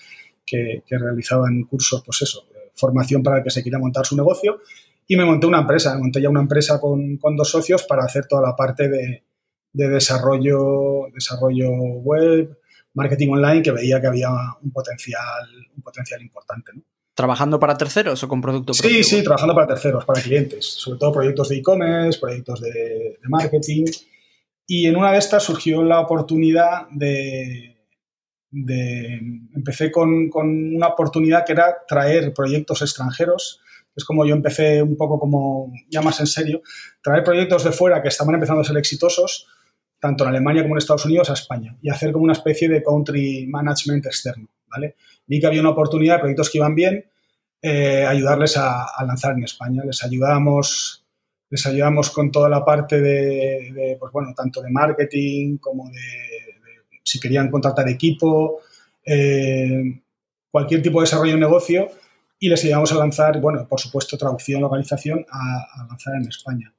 que, 0.49 0.83
realizaban 0.89 1.63
cursos, 1.65 2.03
pues 2.05 2.23
eso, 2.23 2.47
formación 2.75 3.23
para 3.23 3.39
el 3.39 3.45
que 3.45 3.51
se 3.51 3.63
quiera 3.63 3.79
montar 3.79 4.07
su 4.07 4.17
negocio. 4.17 4.61
Y 5.07 5.17
me 5.17 5.25
monté 5.25 5.47
una 5.47 5.61
empresa. 5.61 5.95
Me 5.95 6.03
monté 6.03 6.21
ya 6.21 6.29
una 6.29 6.41
empresa 6.41 6.81
con, 6.81 7.17
con 7.17 7.37
dos 7.37 7.51
socios 7.51 7.85
para 7.85 8.05
hacer 8.05 8.27
toda 8.27 8.43
la 8.43 8.55
parte 8.55 8.89
de, 8.89 9.25
de 9.73 9.89
desarrollo, 9.89 11.09
desarrollo 11.13 11.71
web, 11.71 12.59
marketing 12.95 13.29
online 13.31 13.63
que 13.63 13.71
veía 13.71 14.01
que 14.01 14.07
había 14.07 14.31
un 14.63 14.71
potencial, 14.73 15.47
un 15.77 15.83
potencial 15.83 16.21
importante. 16.23 16.73
¿Trabajando 17.15 17.59
para 17.59 17.77
terceros 17.77 18.23
o 18.23 18.29
con 18.29 18.41
producto 18.41 18.75
Sí, 18.75 19.03
sí, 19.03 19.23
trabajando 19.23 19.55
para 19.55 19.67
terceros, 19.67 20.05
para 20.05 20.23
clientes, 20.23 20.65
sobre 20.65 20.99
todo 20.99 21.13
proyectos 21.13 21.49
de 21.49 21.57
e-commerce, 21.57 22.21
proyectos 22.21 22.61
de, 22.61 23.19
marketing. 23.29 23.87
Y 24.67 24.87
en 24.87 24.97
una 24.97 25.13
de 25.13 25.19
estas 25.19 25.43
surgió 25.43 25.83
la 25.83 26.01
oportunidad 26.01 26.89
de, 26.91 27.78
empecé 28.53 29.91
con, 29.91 30.29
con, 30.29 30.77
una 30.77 30.89
oportunidad 30.89 31.45
que 31.45 31.53
era 31.53 31.77
traer 31.87 32.33
proyectos 32.33 32.83
extranjeros. 32.83 33.61
Es 33.95 34.05
como 34.05 34.25
yo 34.25 34.35
empecé 34.35 34.83
un 34.83 34.97
poco 34.97 35.19
como, 35.19 35.73
ya 35.91 36.03
más 36.03 36.21
en 36.21 36.27
serio, 36.27 36.63
traer 37.03 37.25
proyectos 37.25 37.65
de 37.65 37.73
fuera 37.73 38.01
que 38.01 38.09
estaban 38.09 38.35
empezando 38.35 38.61
a 38.61 38.65
ser 38.65 38.77
exitosos, 38.77 39.47
tanto 39.99 40.25
en 40.25 40.31
Alemania 40.31 40.63
como 40.63 40.75
en 40.75 40.79
Estados 40.79 41.05
Unidos, 41.05 41.31
a 41.31 41.33
España, 41.33 41.77
y 41.83 41.91
hacer 41.91 42.13
como 42.13 42.25
una 42.25 42.33
especie 42.33 42.69
de 42.69 42.83
country 42.83 43.47
management 43.49 44.07
externo, 44.07 44.49
¿vale? 44.69 44.95
Vi 45.27 45.41
que 45.41 45.47
había 45.47 45.61
una 45.61 45.71
oportunidad 45.71 46.15
de 46.15 46.21
proyectos 46.21 46.51
que 46.51 46.59
iban 46.59 46.75
bien, 46.75 47.05
eh, 47.61 48.07
ayudarles 48.07 48.57
a, 48.57 48.87
lanzar 49.05 49.33
en 49.33 49.45
España. 49.45 49.83
Les 49.85 50.05
ayudamos, 50.05 51.05
les 51.51 51.67
ayudamos 51.67 52.11
con 52.11 52.31
toda 52.31 52.49
la 52.49 52.65
parte 52.65 53.01
de, 53.01 53.97
pues 53.99 54.13
bueno, 54.13 54.33
tanto 54.35 54.63
de 54.63 54.71
marketing 54.71 55.59
como 55.59 55.91
de, 55.91 56.48
si 57.09 57.21
querían 57.21 57.51
contratar 57.51 57.89
equipo, 57.89 58.61
eh, 59.05 60.01
cualquier 60.51 60.83
tipo 60.83 61.01
de 61.01 61.05
desarrollo 61.05 61.33
de 61.33 61.41
negocio 61.41 61.89
y 62.39 62.49
les 62.49 62.63
ayudamos 62.65 62.93
a 62.93 62.97
lanzar, 62.97 63.41
bueno, 63.41 63.67
por 63.67 63.81
supuesto, 63.81 64.17
traducción, 64.17 64.61
localización, 64.61 65.25
a, 65.31 65.87
lanzar 65.89 66.15
en 66.15 66.29
España. 66.29 66.73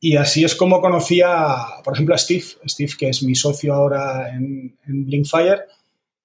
Y 0.00 0.16
así 0.16 0.44
es 0.44 0.54
como 0.54 0.80
conocí 0.80 1.20
a, 1.24 1.82
por 1.84 1.94
ejemplo, 1.94 2.14
a 2.14 2.18
Steve, 2.18 2.44
Steve, 2.66 2.92
que 2.98 3.08
es 3.08 3.22
mi 3.22 3.34
socio 3.34 3.74
ahora 3.74 4.34
en, 4.34 4.76
en 4.86 5.04
Blinkfire. 5.04 5.62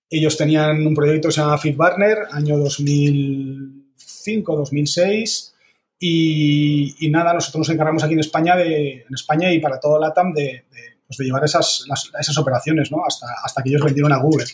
Ellos 0.09 0.38
tenían 0.38 0.85
un 0.85 0.93
proyecto 0.93 1.27
que 1.27 1.33
se 1.33 1.41
llama 1.41 1.57
FitBarner, 1.57 2.19
año 2.31 2.57
2005, 2.57 4.55
2006. 4.55 5.53
Y, 6.05 7.09
nada, 7.09 7.33
nosotros 7.33 7.59
nos 7.59 7.69
encargamos 7.69 8.03
aquí 8.03 8.13
en 8.13 8.19
España, 8.19 8.57
de, 8.57 9.05
en 9.07 9.13
España 9.13 9.53
y 9.53 9.59
para 9.59 9.79
todo 9.79 9.97
LATAM 9.97 10.33
de, 10.33 10.65
pues 11.07 11.17
de 11.17 11.25
llevar 11.25 11.43
esas, 11.43 11.86
esas 12.19 12.38
operaciones, 12.38 12.91
¿no? 12.91 13.03
Hasta, 13.05 13.27
hasta 13.43 13.62
que 13.62 13.69
ellos 13.69 13.83
vendieron 13.83 14.13
a 14.13 14.17
Google. 14.17 14.45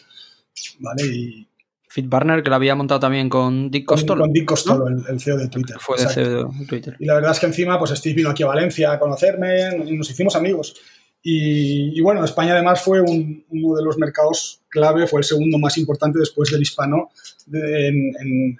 ¿Vale? 0.80 1.06
Y, 1.06 1.48
FitBarner, 1.90 2.44
que 2.44 2.50
lo 2.50 2.56
había 2.56 2.76
montado 2.76 3.00
también 3.00 3.30
con 3.30 3.72
Dick 3.72 3.86
Costolo. 3.86 4.22
Con, 4.22 4.32
Dick 4.32 4.46
Costolo, 4.46 4.88
el, 4.88 5.20
CEO 5.20 5.38
de 5.38 5.48
Twitter. 5.50 5.78
Fue 5.80 5.98
el 5.98 6.08
CEO 6.08 6.52
de 6.52 6.66
Twitter. 6.68 6.96
Y 7.00 7.06
la 7.06 7.16
verdad 7.16 7.32
es 7.32 7.40
que 7.40 7.48
encima, 7.48 7.80
pues 7.80 7.92
Steve 7.92 8.16
vino 8.16 8.30
aquí 8.30 8.44
a 8.44 8.48
Valencia 8.48 8.92
a 8.92 9.00
conocerme 9.00 9.70
y 9.86 9.98
nos 9.98 10.10
hicimos 10.10 10.36
amigos. 10.36 10.76
Y, 11.22 12.00
bueno, 12.00 12.24
España 12.24 12.54
además 12.54 12.82
fue 12.82 13.02
uno 13.02 13.76
de 13.76 13.84
los 13.84 13.98
mercados 13.98 14.62
clave, 14.70 15.06
fue 15.08 15.20
el 15.20 15.26
segundo 15.26 15.58
más 15.58 15.78
importante 15.78 16.20
después 16.20 16.50
del 16.50 16.62
hispano 16.62 17.10
en, 17.52 18.58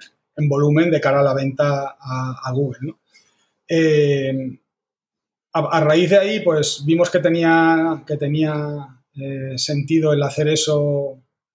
volumen 0.48 0.90
de 0.90 1.00
cara 1.00 1.20
a 1.20 1.22
la 1.22 1.34
venta 1.34 1.96
a, 1.98 2.52
Google. 2.52 2.80
¿no? 2.82 2.98
Eh, 3.68 4.58
a, 5.52 5.80
raíz 5.80 6.10
de 6.10 6.18
ahí, 6.18 6.40
pues 6.40 6.84
vimos 6.84 7.10
que 7.10 7.18
tenía, 7.18 8.02
que 8.06 8.16
tenía 8.16 9.00
eh, 9.14 9.56
sentido 9.56 10.12
el 10.12 10.22
hacer 10.22 10.48
eso 10.48 10.80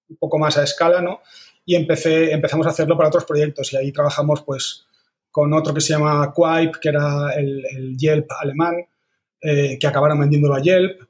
un 0.07 0.17
poco 0.19 0.37
más 0.37 0.57
a 0.57 0.63
escala, 0.63 1.01
¿no? 1.01 1.21
y 1.65 1.75
empecé, 1.75 2.31
empezamos 2.31 2.67
a 2.67 2.69
hacerlo 2.69 2.95
para 2.95 3.09
otros 3.09 3.25
proyectos 3.25 3.73
y 3.73 3.77
ahí 3.77 3.91
trabajamos 3.91 4.43
pues 4.43 4.85
con 5.31 5.51
otro 5.53 5.73
que 5.73 5.81
se 5.81 5.93
llama 5.93 6.33
Quipe, 6.33 6.79
que 6.79 6.89
era 6.89 7.33
el, 7.35 7.97
Yelp 7.97 8.27
alemán, 8.39 8.75
eh, 9.41 9.77
que 9.79 9.87
acabaron 9.87 10.19
vendiéndolo 10.19 10.53
a 10.53 10.61
Yelp 10.61 11.01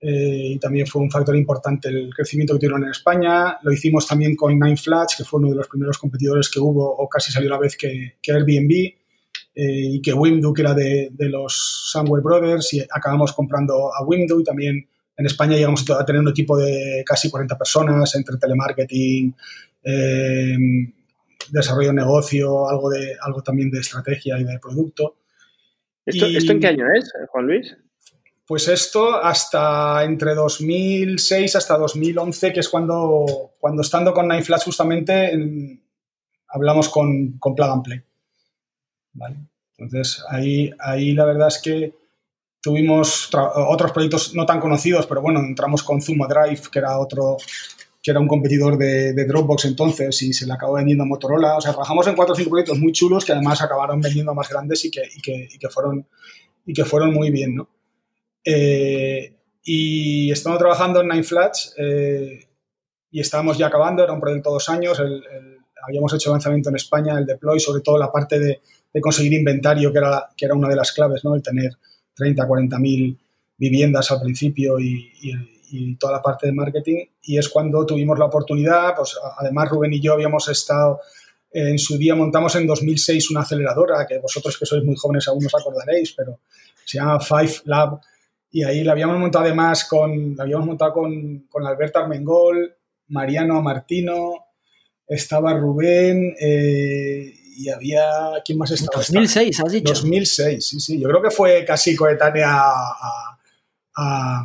eh, 0.00 0.52
y 0.52 0.58
también 0.58 0.86
fue 0.86 1.02
un 1.02 1.10
factor 1.10 1.36
importante 1.36 1.88
el 1.88 2.14
crecimiento 2.14 2.54
que 2.54 2.60
tuvieron 2.60 2.84
en 2.84 2.90
España. 2.90 3.58
Lo 3.62 3.72
hicimos 3.72 4.06
también 4.06 4.36
con 4.36 4.58
Nine 4.58 4.76
Flats, 4.76 5.16
que 5.16 5.24
fue 5.24 5.40
uno 5.40 5.50
de 5.50 5.56
los 5.56 5.68
primeros 5.68 5.98
competidores 5.98 6.48
que 6.48 6.60
hubo 6.60 6.88
o 6.96 7.08
casi 7.08 7.32
salió 7.32 7.50
a 7.50 7.56
la 7.56 7.60
vez 7.60 7.76
que, 7.76 8.14
que 8.22 8.32
Airbnb 8.32 8.94
eh, 9.54 9.94
y 9.94 10.02
que 10.02 10.12
Wimdu, 10.12 10.52
que 10.52 10.62
era 10.62 10.74
de, 10.74 11.10
de 11.12 11.28
los 11.28 11.90
Samwell 11.92 12.22
Brothers 12.22 12.74
y 12.74 12.80
acabamos 12.80 13.32
comprando 13.32 13.94
a 13.94 14.04
Wimdu 14.04 14.40
y 14.40 14.44
también 14.44 14.88
en 15.16 15.26
España 15.26 15.56
llegamos 15.56 15.88
a 15.90 16.04
tener 16.04 16.20
un 16.20 16.28
equipo 16.28 16.56
de 16.56 17.04
casi 17.06 17.30
40 17.30 17.56
personas 17.56 18.14
entre 18.16 18.36
telemarketing, 18.36 19.34
eh, 19.84 20.56
desarrollo 21.50 21.88
de 21.88 21.94
negocio, 21.94 22.68
algo, 22.68 22.90
de, 22.90 23.16
algo 23.20 23.42
también 23.42 23.70
de 23.70 23.78
estrategia 23.78 24.38
y 24.38 24.44
de 24.44 24.58
producto. 24.58 25.18
¿Esto, 26.04 26.26
en 26.26 26.60
qué 26.60 26.66
año 26.66 26.86
es, 26.94 27.12
Juan 27.28 27.46
Luis? 27.46 27.76
Pues 28.46 28.68
esto 28.68 29.22
hasta 29.22 30.04
entre 30.04 30.34
2006 30.34 31.56
hasta 31.56 31.78
2011, 31.78 32.52
que 32.52 32.60
es 32.60 32.68
cuando, 32.68 33.52
cuando 33.58 33.82
estando 33.82 34.12
con 34.12 34.28
Nine 34.28 34.42
Flash 34.42 34.64
justamente 34.64 35.32
hablamos 36.48 36.88
con, 36.90 37.38
con 37.38 37.54
Plug 37.54 37.70
and 37.70 37.82
Play. 37.84 38.02
Entonces 39.76 40.22
ahí, 40.28 40.70
ahí 40.78 41.12
la 41.12 41.24
verdad 41.24 41.48
es 41.48 41.60
que 41.62 41.94
tuvimos 42.64 43.30
otros 43.34 43.92
proyectos 43.92 44.34
no 44.34 44.46
tan 44.46 44.58
conocidos, 44.58 45.06
pero 45.06 45.20
bueno, 45.20 45.40
entramos 45.40 45.82
con 45.82 46.00
Zuma 46.00 46.26
Drive, 46.26 46.62
que 46.72 46.78
era 46.78 46.98
otro, 46.98 47.36
que 48.02 48.10
era 48.10 48.20
un 48.20 48.28
competidor 48.28 48.78
de, 48.78 49.12
Dropbox 49.26 49.66
entonces 49.66 50.22
y 50.22 50.32
se 50.32 50.46
le 50.46 50.54
acabó 50.54 50.74
vendiendo 50.74 51.04
a 51.04 51.06
Motorola. 51.06 51.56
O 51.56 51.60
sea, 51.60 51.72
trabajamos 51.72 52.06
en 52.06 52.16
cuatro 52.16 52.32
o 52.32 52.36
cinco 52.36 52.50
proyectos 52.50 52.78
muy 52.78 52.92
chulos 52.92 53.24
que 53.24 53.32
además 53.32 53.60
acabaron 53.60 54.00
vendiendo 54.00 54.34
más 54.34 54.48
grandes 54.48 54.84
y 54.86 54.90
que, 54.90 55.02
y 55.14 55.20
que, 55.20 55.48
y 55.52 55.58
que 55.58 55.68
fueron, 55.68 56.06
y 56.64 56.72
que 56.72 56.84
fueron 56.84 57.12
muy 57.12 57.30
bien, 57.30 57.54
¿no? 57.54 57.68
Eh, 58.44 59.36
y 59.62 60.30
estamos 60.30 60.58
trabajando 60.58 61.00
en 61.00 61.08
Nine 61.08 61.22
Flats 61.22 61.74
eh, 61.78 62.46
y 63.10 63.20
estábamos 63.20 63.58
ya 63.58 63.66
acabando, 63.66 64.02
era 64.02 64.12
un 64.12 64.20
proyecto 64.20 64.50
de 64.50 64.54
dos 64.54 64.68
años, 64.68 65.00
habíamos 65.86 66.12
hecho 66.14 66.30
lanzamiento 66.30 66.68
en 66.68 66.76
España, 66.76 67.18
el 67.18 67.26
deploy, 67.26 67.60
sobre 67.60 67.82
todo 67.82 67.96
la 67.96 68.12
parte 68.12 68.38
de, 68.38 68.60
de 68.94 69.00
conseguir 69.00 69.34
inventario, 69.34 69.92
que 69.92 69.98
era, 69.98 70.28
que 70.34 70.46
era 70.46 70.54
una 70.54 70.68
de 70.68 70.76
las 70.76 70.92
claves, 70.92 71.24
¿no? 71.24 71.34
El 71.34 71.42
tener 71.42 71.72
30, 72.14 72.46
40 72.46 72.78
mil 72.78 73.18
viviendas 73.58 74.10
al 74.12 74.20
principio 74.20 74.78
y, 74.78 75.10
y 75.70 75.96
toda 75.96 76.14
la 76.14 76.22
parte 76.22 76.46
de 76.46 76.52
marketing 76.52 77.04
y 77.22 77.38
es 77.38 77.48
cuando 77.48 77.84
tuvimos 77.84 78.18
la 78.18 78.26
oportunidad, 78.26 78.94
pues 78.96 79.16
además 79.38 79.68
Rubén 79.68 79.92
y 79.92 80.00
yo 80.00 80.12
habíamos 80.12 80.48
estado 80.48 81.00
en 81.50 81.78
su 81.78 81.96
día 81.96 82.14
montamos 82.14 82.54
en 82.56 82.66
2006 82.66 83.30
una 83.30 83.40
aceleradora 83.40 84.06
que 84.06 84.18
vosotros 84.18 84.58
que 84.58 84.66
sois 84.66 84.84
muy 84.84 84.96
jóvenes 84.96 85.28
aún 85.28 85.44
os 85.46 85.54
acordaréis, 85.54 86.12
pero 86.12 86.40
se 86.84 86.98
llama 86.98 87.20
Five 87.20 87.62
Lab 87.64 88.00
y 88.50 88.62
ahí 88.64 88.84
la 88.84 88.92
habíamos 88.92 89.18
montado 89.18 89.44
además 89.44 89.84
con, 89.84 90.36
la 90.36 90.44
habíamos 90.44 90.66
montado 90.66 90.92
con, 90.92 91.46
con 91.48 91.66
Alberto 91.66 91.98
Armengol, 91.98 92.76
Mariano 93.08 93.60
Martino, 93.62 94.46
estaba 95.06 95.54
Rubén 95.54 96.34
eh, 96.40 97.34
y 97.56 97.68
había, 97.68 98.04
¿quién 98.44 98.58
más 98.58 98.70
estaba? 98.70 98.98
2006, 98.98 99.60
has 99.60 99.72
dicho. 99.72 99.92
2006, 99.92 100.66
sí, 100.66 100.80
sí, 100.80 101.00
yo 101.00 101.08
creo 101.08 101.22
que 101.22 101.30
fue 101.30 101.64
casi 101.64 101.94
coetánea 101.94 102.48
a, 102.50 103.38
a 103.96 104.44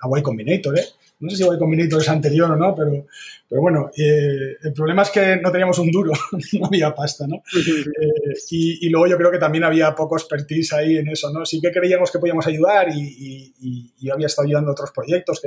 a 0.00 0.18
Y 0.18 0.22
Combinator, 0.22 0.78
¿eh? 0.78 0.84
No 1.20 1.30
sé 1.30 1.36
si 1.36 1.44
Y 1.44 1.58
Combinator 1.58 2.00
es 2.00 2.08
anterior 2.08 2.50
o 2.50 2.56
no, 2.56 2.74
pero, 2.74 3.06
pero 3.48 3.60
bueno, 3.60 3.90
eh, 3.96 4.56
el 4.62 4.72
problema 4.72 5.02
es 5.02 5.10
que 5.10 5.36
no 5.36 5.50
teníamos 5.50 5.78
un 5.78 5.90
duro, 5.90 6.12
no 6.60 6.66
había 6.66 6.94
pasta, 6.94 7.26
¿no? 7.26 7.42
Eh, 7.56 8.34
y, 8.50 8.88
luego 8.88 9.08
yo 9.08 9.16
creo 9.16 9.30
que 9.30 9.38
también 9.38 9.64
había 9.64 9.94
poco 9.94 10.16
expertise 10.16 10.72
ahí 10.74 10.96
en 10.96 11.08
eso, 11.08 11.32
¿no? 11.32 11.44
Sí 11.44 11.60
que 11.60 11.72
creíamos 11.72 12.12
que 12.12 12.18
podíamos 12.18 12.46
ayudar 12.46 12.88
y, 12.94 13.92
yo 14.00 14.14
había 14.14 14.26
estado 14.26 14.46
ayudando 14.46 14.70
a 14.70 14.72
otros 14.72 14.92
proyectos 14.92 15.40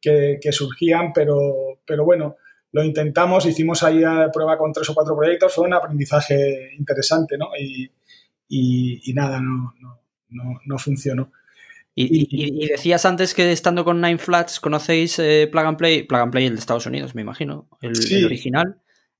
que, 0.00 0.38
que, 0.40 0.52
surgían, 0.52 1.12
pero, 1.12 1.80
pero 1.86 2.04
bueno, 2.04 2.36
lo 2.76 2.84
intentamos, 2.84 3.46
hicimos 3.46 3.82
ahí 3.82 4.04
a 4.04 4.30
prueba 4.30 4.58
con 4.58 4.70
tres 4.70 4.90
o 4.90 4.94
cuatro 4.94 5.16
proyectos, 5.16 5.54
fue 5.54 5.64
un 5.64 5.72
aprendizaje 5.72 6.74
interesante, 6.78 7.38
¿no? 7.38 7.48
Y, 7.56 9.12
nada, 9.14 9.40
no, 9.40 9.72
no, 9.80 10.02
no, 10.28 10.60
no 10.62 10.78
funcionó. 10.78 11.32
Y, 11.94 12.66
decías 12.68 13.06
antes 13.06 13.32
que 13.32 13.50
estando 13.50 13.82
con 13.82 14.02
Nine 14.02 14.18
Flats 14.18 14.60
conocéis 14.60 15.18
eh, 15.18 15.48
Plug 15.50 15.64
and 15.64 15.78
Play, 15.78 16.02
Plug 16.02 16.20
and 16.20 16.32
Play 16.32 16.44
el 16.44 16.52
de 16.52 16.58
Estados 16.58 16.84
Unidos, 16.84 17.14
me 17.14 17.22
imagino, 17.22 17.66
el, 17.80 17.94
original. 18.26 18.76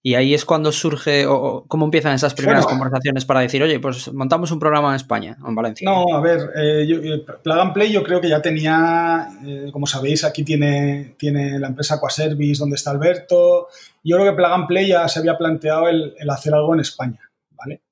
Y 0.06 0.14
ahí 0.14 0.34
es 0.34 0.44
cuando 0.44 0.70
surge, 0.70 1.26
o, 1.26 1.64
cómo 1.66 1.84
empiezan 1.84 2.14
esas 2.14 2.32
primeras 2.32 2.64
conversaciones 2.64 3.24
para 3.24 3.40
decir, 3.40 3.60
oye, 3.60 3.80
pues 3.80 4.12
montamos 4.12 4.52
un 4.52 4.60
programa 4.60 4.90
en 4.90 4.94
España, 4.94 5.36
en 5.44 5.52
Valencia. 5.52 5.90
No, 5.90 6.14
a 6.14 6.20
ver, 6.20 6.42
eh, 6.54 6.86
eh, 6.88 7.26
Plug 7.42 7.58
and 7.58 7.72
Play 7.72 7.90
yo 7.90 8.04
creo 8.04 8.20
que 8.20 8.28
ya 8.28 8.40
tenía, 8.40 9.28
como 9.72 9.84
sabéis, 9.84 10.22
aquí 10.22 10.44
tiene, 10.44 11.16
tiene 11.18 11.58
la 11.58 11.66
empresa 11.66 11.96
Aquaservice, 11.96 12.60
donde 12.60 12.76
está 12.76 12.92
Alberto. 12.92 13.66
Yo 14.04 14.16
creo 14.16 14.30
que 14.30 14.36
Plug 14.36 14.52
and 14.52 14.66
Play 14.68 14.86
ya 14.90 15.08
se 15.08 15.18
había 15.18 15.36
planteado 15.36 15.88
el, 15.88 16.14
el 16.16 16.30
hacer 16.30 16.54
algo 16.54 16.72
en 16.72 16.82
España, 16.82 17.28
¿vale? 17.50 17.82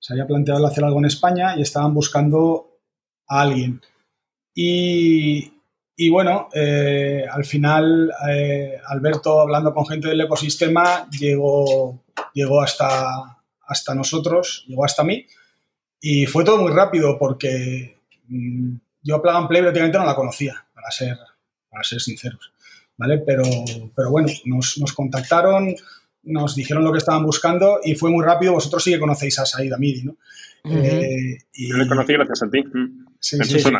Se 0.00 0.14
había 0.14 0.26
planteado 0.26 0.58
el 0.58 0.66
hacer 0.66 0.82
algo 0.82 0.98
en 0.98 1.04
España 1.04 1.54
y 1.56 1.62
estaban 1.62 1.94
buscando 1.94 2.80
a 3.28 3.42
alguien. 3.42 3.80
Y, 4.56 5.52
bueno, 6.08 6.48
eh, 6.54 7.24
al 7.30 7.44
final 7.44 8.10
eh, 8.30 8.78
Alberto, 8.86 9.40
hablando 9.40 9.74
con 9.74 9.86
gente 9.86 10.08
del 10.08 10.20
ecosistema, 10.20 11.08
llegó, 11.10 12.04
llegó 12.32 12.62
hasta, 12.62 13.38
hasta 13.66 13.94
nosotros, 13.94 14.64
llegó 14.66 14.84
hasta 14.84 15.04
mí. 15.04 15.26
Y 16.00 16.26
fue 16.26 16.44
todo 16.44 16.62
muy 16.62 16.72
rápido 16.72 17.18
porque 17.18 17.98
mm, 18.28 18.76
yo 19.02 19.16
a 19.16 19.22
Plug 19.22 19.34
and 19.34 19.48
Play 19.48 19.62
prácticamente 19.62 19.98
no 19.98 20.06
la 20.06 20.14
conocía, 20.14 20.64
para 20.72 20.90
ser, 20.90 21.18
para 21.68 21.84
ser 21.84 22.00
sinceros. 22.00 22.52
¿vale? 22.96 23.18
Pero, 23.18 23.42
pero 23.96 24.10
bueno, 24.10 24.28
nos, 24.44 24.78
nos, 24.78 24.92
contactaron, 24.92 25.74
nos 26.22 26.54
dijeron 26.54 26.84
lo 26.84 26.92
que 26.92 26.98
estaban 26.98 27.24
buscando 27.24 27.80
y 27.82 27.94
fue 27.94 28.10
muy 28.10 28.24
rápido. 28.24 28.52
Vosotros 28.52 28.84
sí 28.84 28.92
que 28.92 29.00
conocéis 29.00 29.38
a 29.38 29.46
Said 29.46 29.72
Amidi, 29.72 30.04
¿no? 30.04 30.16
Eh, 30.64 31.38
yo 31.54 31.76
le 31.76 31.88
conocí 31.88 32.12
gracias 32.12 32.42
a 32.42 32.50
ti. 32.50 32.62
Sí, 33.20 33.36
sí, 33.44 33.60
sí, 33.60 33.70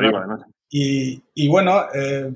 y, 0.68 1.23
y 1.35 1.49
bueno, 1.49 1.87
eh, 1.94 2.30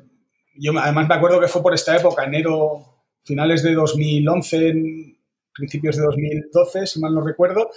yo 0.57 0.73
además 0.79 1.09
me 1.09 1.15
acuerdo 1.15 1.41
que 1.41 1.49
fue 1.49 1.63
por 1.63 1.75
esta 1.75 1.97
época, 1.97 2.25
enero, 2.25 3.05
finales 3.23 3.63
de 3.63 3.75
2011, 3.75 5.17
principios 5.53 5.97
de 5.97 6.03
2012, 6.03 6.87
si 6.87 7.01
mal 7.01 7.15
no 7.15 7.21
recuerdo. 7.21 7.71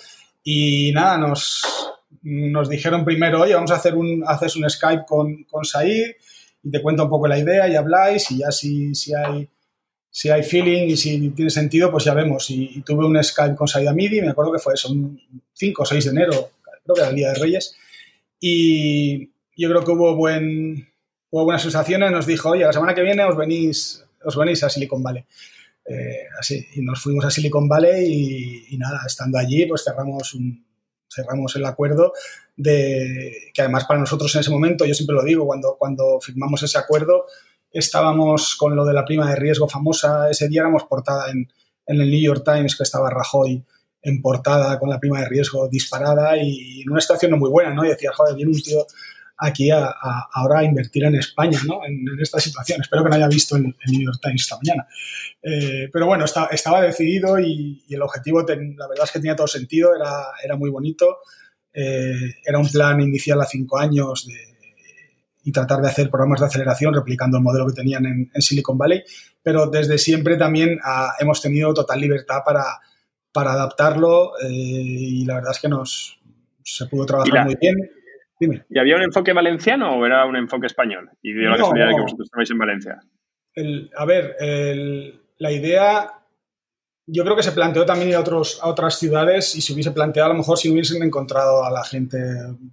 Y 0.43 0.91
nada, 0.93 1.17
nos, 1.17 1.61
nos 2.21 2.69
dijeron 2.69 3.03
primero, 3.03 3.41
oye, 3.41 3.53
vamos 3.53 3.71
a 3.71 3.75
hacer 3.75 3.95
un, 3.95 4.23
haces 4.25 4.55
un 4.55 4.67
Skype 4.69 5.03
con, 5.05 5.43
con 5.43 5.65
Said 5.65 6.15
y 6.63 6.71
te 6.71 6.81
cuento 6.81 7.03
un 7.03 7.09
poco 7.09 7.27
la 7.27 7.37
idea 7.37 7.67
y 7.67 7.75
habláis 7.75 8.31
y 8.31 8.39
ya 8.39 8.51
si, 8.51 8.95
si 8.95 9.13
hay 9.13 9.49
si 10.17 10.31
hay 10.31 10.41
feeling 10.41 10.87
y 10.87 10.97
si 10.97 11.29
tiene 11.29 11.51
sentido, 11.51 11.91
pues 11.91 12.05
ya 12.05 12.15
vemos. 12.15 12.49
Y, 12.49 12.81
tuve 12.81 13.05
un 13.05 13.23
Skype 13.23 13.55
con 13.55 13.67
Saida 13.67 13.93
Midi, 13.93 14.19
me 14.19 14.29
acuerdo 14.29 14.51
que 14.51 14.57
fue 14.57 14.73
eso, 14.73 14.91
un 14.91 15.21
5 15.53 15.83
o 15.83 15.85
6 15.85 16.05
de 16.05 16.09
enero, 16.09 16.49
creo 16.83 16.95
que 16.95 17.01
era 17.01 17.09
el 17.11 17.15
Día 17.15 17.29
de 17.33 17.39
Reyes. 17.39 17.77
Y 18.39 19.31
yo 19.55 19.69
creo 19.69 19.83
que 19.83 19.91
hubo, 19.91 20.15
buen, 20.15 20.87
hubo 21.29 21.43
buenas 21.45 21.61
sensaciones. 21.61 22.11
Nos 22.11 22.25
dijo, 22.25 22.49
oye, 22.49 22.63
la 22.63 22.73
semana 22.73 22.93
que 22.93 23.01
viene 23.01 23.23
os 23.23 23.35
venís, 23.35 24.05
os 24.23 24.35
venís 24.35 24.63
a 24.63 24.69
Silicon 24.69 25.01
Valley. 25.03 25.25
Eh, 25.85 26.27
así, 26.39 26.67
y 26.75 26.81
nos 26.81 27.01
fuimos 27.01 27.25
a 27.25 27.31
Silicon 27.31 27.67
Valley 27.67 28.65
y, 28.69 28.77
nada, 28.77 29.01
estando 29.05 29.37
allí, 29.37 29.65
pues 29.65 29.83
cerramos, 29.83 30.33
un, 30.33 30.65
cerramos 31.09 31.55
el 31.55 31.65
acuerdo 31.65 32.11
de 32.57 33.51
que 33.53 33.61
además 33.61 33.85
para 33.85 33.99
nosotros 33.99 34.33
en 34.35 34.41
ese 34.41 34.51
momento, 34.51 34.85
yo 34.85 34.93
siempre 34.93 35.15
lo 35.15 35.23
digo, 35.23 35.45
cuando, 35.45 35.77
cuando 35.77 36.19
firmamos 36.19 36.61
ese 36.63 36.77
acuerdo, 36.77 37.25
estábamos 37.71 38.55
con 38.55 38.75
lo 38.75 38.83
de 38.83 38.93
la 38.93 39.05
prima 39.05 39.29
de 39.29 39.37
riesgo 39.37 39.69
famosa, 39.69 40.29
ese 40.29 40.49
día 40.49 40.61
éramos 40.61 40.83
portada 40.83 41.31
en, 41.31 41.49
en 41.85 42.01
el 42.01 42.11
New 42.11 42.19
York 42.19 42.43
Times 42.43 42.75
que 42.75 42.83
estaba 42.83 43.09
Rajoy 43.09 43.63
en 44.01 44.21
portada 44.21 44.77
con 44.79 44.89
la 44.89 44.99
prima 44.99 45.19
de 45.19 45.29
riesgo 45.29 45.67
disparada 45.67 46.37
y 46.37 46.81
en 46.81 46.91
una 46.91 47.01
situación 47.01 47.31
no 47.31 47.37
muy 47.37 47.49
buena, 47.49 47.73
¿no? 47.73 47.85
Y 47.85 47.89
decía, 47.89 48.11
joder, 48.13 48.35
viene 48.35 48.51
un 48.51 48.61
tío 48.61 48.85
aquí 49.37 49.69
a, 49.69 49.93
ahora 50.33 50.59
a 50.59 50.63
invertir 50.63 51.03
en 51.03 51.15
España, 51.15 51.59
¿no? 51.65 51.85
En, 51.85 52.05
esta 52.19 52.39
situación. 52.39 52.81
Espero 52.81 53.03
que 53.03 53.09
no 53.09 53.15
haya 53.15 53.27
visto 53.27 53.55
el, 53.55 53.63
New 53.63 54.05
York 54.05 54.19
Times 54.21 54.41
esta 54.41 54.57
mañana. 54.57 54.87
Eh, 55.41 55.89
pero 55.91 56.07
bueno, 56.07 56.25
estaba 56.25 56.81
decidido 56.81 57.39
y, 57.39 57.83
el 57.89 58.01
objetivo, 58.01 58.41
la 58.41 58.87
verdad 58.87 59.05
es 59.05 59.11
que 59.11 59.19
tenía 59.19 59.35
todo 59.35 59.47
sentido, 59.47 59.91
era, 59.95 60.55
muy 60.55 60.69
bonito. 60.69 61.17
Eh, 61.73 62.35
era 62.43 62.57
un 62.57 62.67
plan 62.69 62.99
inicial 62.99 63.39
a 63.41 63.45
cinco 63.45 63.77
años 63.77 64.25
de, 64.25 64.35
y 65.43 65.51
tratar 65.51 65.81
de 65.81 65.89
hacer 65.89 66.09
programas 66.09 66.39
de 66.39 66.47
aceleración 66.47 66.93
replicando 66.93 67.37
el 67.37 67.43
modelo 67.43 67.67
que 67.67 67.73
tenían 67.73 68.05
en, 68.05 68.41
Silicon 68.41 68.77
Valley, 68.77 69.03
pero 69.43 69.67
desde 69.67 69.97
siempre 69.97 70.35
también 70.37 70.79
ah, 70.83 71.13
hemos 71.19 71.41
tenido 71.41 71.73
total 71.73 72.01
libertad 72.01 72.39
para, 72.43 72.63
para 73.37 73.53
adaptarlo 73.53 74.33
eh, 74.41 74.49
y 74.49 75.25
la 75.25 75.35
verdad 75.35 75.51
es 75.51 75.59
que 75.59 75.69
nos 75.69 76.19
se 76.63 76.87
pudo 76.87 77.05
trabajar 77.05 77.45
muy 77.45 77.55
bien. 77.61 77.75
¿Y 78.67 78.79
había 78.79 78.95
un 78.95 79.03
enfoque 79.03 79.31
valenciano 79.31 79.95
o 79.95 80.05
era 80.07 80.25
un 80.25 80.35
enfoque 80.35 80.65
español? 80.65 81.11
Y 81.21 81.33
dio 81.33 81.51
la 81.51 81.57
casualidad 81.57 81.89
de 81.89 81.95
que 81.95 82.01
vosotros 82.01 82.25
estabais 82.25 82.49
en 82.49 82.57
Valencia. 82.57 82.99
a 83.95 84.05
ver, 84.05 84.35
la 85.37 85.51
idea 85.51 86.17
yo 87.05 87.23
creo 87.23 87.35
que 87.35 87.43
se 87.43 87.51
planteó 87.51 87.85
también 87.85 88.15
a, 88.15 88.19
otros, 88.19 88.59
a 88.59 88.69
otras 88.69 88.97
ciudades 88.97 89.55
y 89.55 89.61
se 89.61 89.73
hubiese 89.73 89.91
planteado 89.91 90.31
a 90.31 90.33
lo 90.33 90.39
mejor 90.39 90.57
si 90.57 90.71
hubiesen 90.71 91.03
encontrado 91.03 91.63
a 91.63 91.69
la 91.69 91.83
gente 91.83 92.17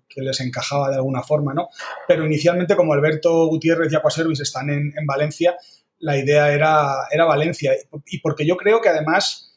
que 0.08 0.22
les 0.22 0.40
encajaba 0.40 0.88
de 0.88 0.96
alguna 0.96 1.22
forma, 1.22 1.52
¿no? 1.52 1.68
Pero 2.08 2.24
inicialmente, 2.24 2.74
como 2.74 2.94
Alberto 2.94 3.46
Gutiérrez 3.48 3.92
y 3.92 3.96
Aquaservice 3.96 4.42
están 4.42 4.70
en, 4.70 4.94
en, 4.96 5.06
Valencia, 5.06 5.56
la 5.98 6.16
idea 6.16 6.52
era, 6.52 7.06
era 7.12 7.26
Valencia. 7.26 7.74
Y 8.06 8.18
porque 8.18 8.44
yo 8.46 8.56
creo 8.56 8.80
que 8.80 8.88
además, 8.88 9.53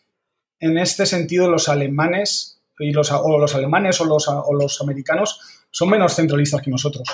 en 0.60 0.78
este 0.78 1.06
sentido, 1.06 1.50
los 1.50 1.70
alemanes, 1.70 2.60
y 2.80 2.92
los, 2.92 3.12
o 3.12 3.38
los 3.40 3.56
alemanes 3.56 4.00
o 4.02 4.06
los, 4.06 4.28
o 4.28 4.54
los 4.54 4.82
americanos, 4.82 5.40
son 5.72 5.90
menos 5.90 6.16
centralistas 6.16 6.62
que 6.62 6.72
nosotros, 6.72 7.08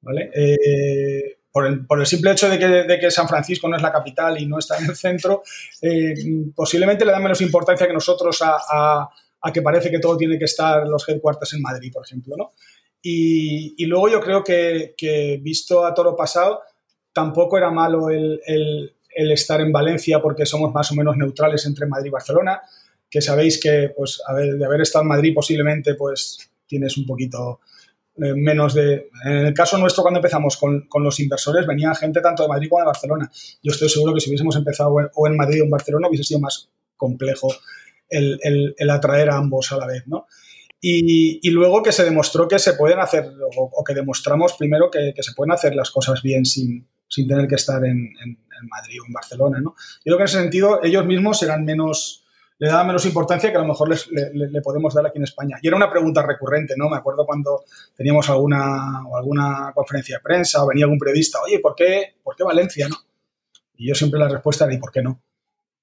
¿vale? 0.00 0.30
Eh, 0.34 1.36
por 1.50 2.00
el, 2.00 2.06
simple 2.06 2.32
hecho 2.32 2.50
de 2.50 2.58
que, 3.00 3.10
San 3.10 3.26
Francisco 3.26 3.66
no 3.66 3.76
es 3.76 3.82
la 3.82 3.90
capital 3.90 4.38
y 4.38 4.44
no 4.44 4.58
está 4.58 4.76
en 4.76 4.90
el 4.90 4.96
centro, 4.96 5.42
eh, 5.80 6.14
posiblemente 6.54 7.06
le 7.06 7.12
dan 7.12 7.22
menos 7.22 7.40
importancia 7.40 7.86
que 7.86 7.94
nosotros 7.94 8.38
a, 8.42 9.08
que 9.54 9.62
parece 9.62 9.90
que 9.90 9.98
todo 9.98 10.18
tiene 10.18 10.38
que 10.38 10.44
estar 10.44 10.86
los 10.86 11.08
headquarters 11.08 11.54
en 11.54 11.62
Madrid, 11.62 11.90
por 11.90 12.04
ejemplo. 12.04 12.36
¿no? 12.36 12.52
Y, 13.00 13.86
luego 13.86 14.08
yo 14.10 14.20
creo 14.20 14.44
que, 14.44 15.40
visto 15.40 15.86
a 15.86 15.94
toro 15.94 16.14
pasado, 16.14 16.60
tampoco 17.14 17.56
era 17.56 17.70
malo 17.70 18.10
el, 18.10 18.94
estar 19.16 19.60
en 19.60 19.72
Valencia 19.72 20.20
porque 20.20 20.46
somos 20.46 20.72
más 20.72 20.90
o 20.92 20.94
menos 20.94 21.16
neutrales 21.16 21.64
entre 21.66 21.86
Madrid 21.86 22.08
y 22.08 22.10
Barcelona, 22.10 22.60
que 23.10 23.20
sabéis 23.20 23.60
que 23.60 23.92
pues, 23.96 24.20
de 24.58 24.64
haber 24.64 24.80
estado 24.80 25.02
en 25.02 25.08
Madrid 25.08 25.32
posiblemente 25.34 25.94
pues 25.94 26.50
tienes 26.66 26.96
un 26.98 27.06
poquito 27.06 27.60
eh, 28.16 28.32
menos 28.34 28.74
de... 28.74 29.10
En 29.24 29.46
el 29.46 29.54
caso 29.54 29.76
nuestro, 29.76 30.02
cuando 30.02 30.18
empezamos 30.18 30.56
con, 30.56 30.88
los 31.02 31.20
inversores, 31.20 31.66
venía 31.66 31.94
gente 31.94 32.20
tanto 32.20 32.42
de 32.42 32.48
Madrid 32.48 32.68
como 32.68 32.80
de 32.80 32.86
Barcelona. 32.86 33.30
Yo 33.62 33.72
estoy 33.72 33.88
seguro 33.88 34.14
que 34.14 34.20
si 34.20 34.30
hubiésemos 34.30 34.56
empezado 34.56 34.94
o 35.14 35.26
en 35.26 35.36
Madrid 35.36 35.60
o 35.60 35.64
en 35.64 35.70
Barcelona 35.70 36.08
hubiese 36.08 36.24
sido 36.24 36.40
más 36.40 36.70
complejo 36.96 37.48
el, 38.08 38.90
atraer 38.90 39.30
a 39.30 39.36
ambos 39.36 39.70
a 39.72 39.76
la 39.76 39.86
vez, 39.86 40.06
¿no? 40.06 40.26
Y, 40.80 41.50
luego 41.50 41.82
que 41.82 41.90
se 41.90 42.04
demostró 42.04 42.46
que 42.46 42.58
se 42.58 42.74
pueden 42.74 43.00
hacer, 43.00 43.32
o, 43.56 43.84
que 43.84 43.94
demostramos 43.94 44.54
primero 44.54 44.88
que, 44.90 45.14
se 45.18 45.32
pueden 45.34 45.52
hacer 45.52 45.74
las 45.74 45.90
cosas 45.90 46.22
bien 46.22 46.44
sin, 46.44 46.86
tener 47.08 47.46
que 47.48 47.54
estar 47.54 47.84
en, 47.84 48.12
Madrid 48.70 49.00
o 49.02 49.06
en 49.06 49.12
Barcelona, 49.12 49.60
¿no? 49.60 49.74
Yo 50.04 50.04
creo 50.04 50.16
que 50.16 50.22
en 50.22 50.28
ese 50.28 50.40
sentido 50.40 50.82
ellos 50.82 51.04
mismos 51.04 51.38
serán 51.38 51.64
menos 51.64 52.22
le 52.58 52.68
daba 52.68 52.84
menos 52.84 53.04
importancia 53.04 53.50
que 53.50 53.56
a 53.56 53.60
lo 53.60 53.66
mejor 53.66 53.90
le, 53.90 54.62
podemos 54.62 54.94
dar 54.94 55.06
aquí 55.06 55.18
en 55.18 55.24
España. 55.24 55.58
Y 55.60 55.68
era 55.68 55.76
una 55.76 55.90
pregunta 55.90 56.22
recurrente, 56.22 56.74
¿no? 56.74 56.88
Me 56.88 56.96
acuerdo 56.96 57.26
cuando 57.26 57.64
teníamos 57.94 58.30
alguna, 58.30 59.02
alguna 59.14 59.72
conferencia 59.74 60.16
de 60.16 60.22
prensa 60.22 60.64
o 60.64 60.66
venía 60.66 60.86
algún 60.86 60.98
periodista, 60.98 61.38
oye, 61.42 61.58
¿por 61.58 61.74
qué, 61.74 62.14
¿por 62.22 62.34
qué 62.34 62.44
Valencia, 62.44 62.88
no? 62.88 62.96
Y 63.76 63.88
yo 63.88 63.94
siempre 63.94 64.18
la 64.18 64.28
respuesta 64.28 64.64
era, 64.64 64.72
¿y 64.72 64.78
por 64.78 64.90
qué 64.90 65.02
no? 65.02 65.20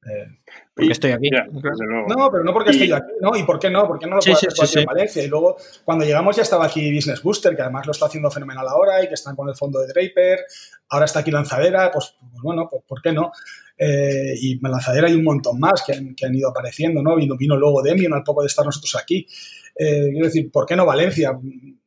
Eh, 0.05 0.27
porque 0.75 0.91
estoy 0.91 1.11
aquí. 1.11 1.29
no, 1.29 2.29
pero 2.31 2.43
no 2.43 2.53
porque 2.53 2.71
estoy 2.71 2.91
aquí, 2.91 3.11
¿no? 3.21 3.35
¿Y 3.35 3.43
por 3.43 3.59
qué 3.59 3.69
no? 3.69 3.87
¿Por 3.87 3.99
qué 3.99 4.07
no 4.07 4.15
lo 4.15 4.21
puedo 4.21 4.35
hacer 4.35 4.79
en 4.79 4.85
Valencia? 4.85 5.23
Y 5.23 5.27
luego, 5.27 5.55
cuando 5.83 6.03
llegamos, 6.03 6.35
ya 6.35 6.41
estaba 6.41 6.65
aquí 6.65 6.93
Business 6.93 7.21
Booster, 7.21 7.55
que 7.55 7.61
además 7.61 7.85
lo 7.85 7.91
está 7.91 8.07
haciendo 8.07 8.29
fenomenal 8.31 8.67
ahora 8.67 9.03
y 9.03 9.07
que 9.07 9.13
están 9.13 9.35
con 9.35 9.47
el 9.49 9.55
fondo 9.55 9.79
de 9.79 9.87
Draper. 9.87 10.39
Ahora 10.89 11.05
está 11.05 11.19
aquí 11.19 11.31
Lanzadera, 11.31 11.91
pues, 11.91 12.15
pues 12.19 12.41
bueno, 12.41 12.67
pues, 12.69 12.83
¿por 12.87 13.01
qué 13.01 13.13
no? 13.13 13.31
Eh, 13.77 14.33
y 14.39 14.59
Lanzadera 14.59 15.07
hay 15.07 15.15
un 15.15 15.23
montón 15.23 15.59
más 15.59 15.83
que 15.85 15.93
han, 15.93 16.35
ido 16.35 16.49
apareciendo, 16.49 17.01
¿no? 17.01 17.15
Vino, 17.15 17.35
vino 17.37 17.55
luego 17.55 17.81
Demion 17.81 18.13
al 18.13 18.23
poco 18.23 18.41
de 18.41 18.47
estar 18.47 18.65
nosotros 18.65 18.95
aquí. 18.95 19.27
Eh, 19.75 20.09
quiero 20.11 20.25
decir, 20.25 20.51
¿por 20.51 20.65
qué 20.65 20.75
no 20.75 20.85
Valencia? 20.85 21.37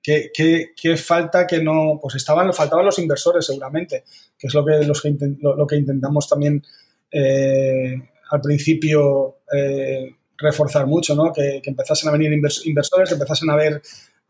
¿Qué, 0.02 0.30
qué, 0.32 0.96
falta 0.96 1.46
que 1.46 1.62
no? 1.62 1.98
Pues 2.00 2.16
estaban, 2.16 2.52
faltaban 2.52 2.84
los 2.84 2.98
inversores 2.98 3.46
seguramente, 3.46 4.04
que 4.38 4.46
es 4.46 4.54
lo 4.54 4.64
que, 4.64 4.84
los 4.84 5.02
que, 5.02 5.16
lo, 5.40 5.66
que 5.66 5.76
intentamos 5.76 6.28
también 6.28 6.62
eh, 7.10 7.94
al 8.30 8.40
principio 8.40 9.38
reforzar 10.38 10.86
mucho, 10.86 11.14
¿no? 11.14 11.32
Que, 11.32 11.62
empezasen 11.64 12.08
a 12.08 12.12
venir 12.12 12.32
inversores, 12.32 13.08
que 13.08 13.14
empezasen 13.14 13.48
a 13.50 13.56
ver, 13.56 13.80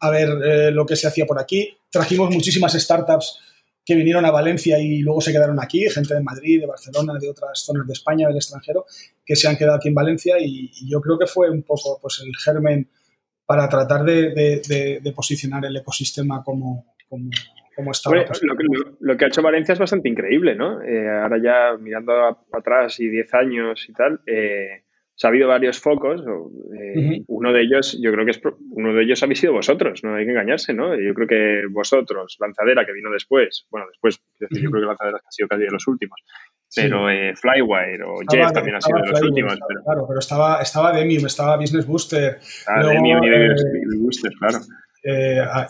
a 0.00 0.10
ver 0.10 0.72
lo 0.72 0.86
que 0.86 0.96
se 0.96 1.06
hacía 1.06 1.26
por 1.26 1.40
aquí. 1.40 1.76
Trajimos 1.90 2.30
muchísimas 2.30 2.74
startups 2.74 3.40
que 3.86 3.94
vinieron 3.94 4.24
a 4.24 4.32
Valencia 4.32 4.80
y 4.80 4.98
luego 4.98 5.20
se 5.20 5.30
quedaron 5.30 5.60
aquí, 5.62 5.88
gente 5.88 6.12
de 6.12 6.20
Madrid, 6.20 6.60
de 6.60 6.66
Barcelona, 6.66 7.14
de 7.20 7.30
otras 7.30 7.60
zonas 7.60 7.86
de 7.86 7.92
España, 7.92 8.26
del 8.26 8.36
extranjero, 8.36 8.84
que 9.24 9.36
se 9.36 9.46
han 9.46 9.56
quedado 9.56 9.76
aquí 9.76 9.88
en 9.88 9.94
Valencia 9.94 10.36
y, 10.40 10.72
yo 10.88 11.00
creo 11.00 11.16
que 11.16 11.28
fue 11.28 11.48
un 11.48 11.62
poco 11.62 12.00
pues, 12.02 12.20
el 12.26 12.34
germen 12.36 12.90
para 13.46 13.68
tratar 13.68 14.02
de, 14.04 15.12
posicionar 15.14 15.64
el 15.64 15.76
ecosistema 15.76 16.42
como, 16.42 16.96
como, 17.08 17.30
estaba. 17.90 18.24
lo, 19.00 19.16
que, 19.16 19.24
ha 19.24 19.28
hecho 19.28 19.42
Valencia 19.42 19.72
es 19.72 19.78
bastante 19.78 20.08
increíble, 20.08 20.54
¿no? 20.54 20.82
Eh, 20.82 21.08
ahora 21.08 21.38
ya 21.42 21.76
mirando 21.78 22.12
atrás 22.52 22.98
y 23.00 23.08
10 23.08 23.34
años 23.34 23.86
y 23.88 23.92
tal, 23.92 24.20
eh, 24.26 24.82
ha 25.24 25.28
habido 25.28 25.48
varios 25.48 25.80
focos. 25.80 26.22
Eh, 26.22 27.22
uno 27.28 27.52
de 27.52 27.62
ellos, 27.62 27.98
yo 28.00 28.12
creo 28.12 28.24
que 28.24 28.32
es 28.32 28.40
uno 28.70 28.92
de 28.92 29.02
ellos 29.02 29.22
habéis 29.22 29.40
sido 29.40 29.54
vosotros, 29.54 30.04
no 30.04 30.14
hay 30.14 30.24
que 30.24 30.30
engañarse, 30.30 30.74
¿no? 30.74 30.94
Yo 30.94 31.14
creo 31.14 31.26
que 31.26 31.62
vosotros, 31.70 32.36
Lanzadera, 32.38 32.84
que 32.84 32.92
vino 32.92 33.10
después, 33.10 33.66
bueno, 33.70 33.86
después, 33.88 34.20
yo 34.40 34.48
creo 34.48 34.82
que 34.82 34.86
Lanzadera 34.86 35.18
ha 35.18 35.30
sido 35.30 35.48
casi 35.48 35.62
de 35.62 35.70
los 35.70 35.86
últimos. 35.86 36.20
Pero 36.74 37.08
eh, 37.08 37.34
Flywire 37.34 38.02
o 38.04 38.16
Jeff 38.30 38.52
también 38.52 38.76
ha 38.76 38.80
sido 38.80 38.98
de 39.00 39.10
los 39.10 39.22
últimos. 39.22 39.58
Claro, 39.84 40.04
pero 40.06 40.18
estaba, 40.18 40.60
estaba 40.60 40.92
Demium, 40.92 41.24
estaba 41.24 41.56
Business 41.56 41.86
Booster. 41.86 42.38
Ah, 42.66 42.86
Demium 42.86 43.22
y 43.22 43.30
Business 43.30 44.00
Booster, 44.00 44.32
claro. 44.38 44.58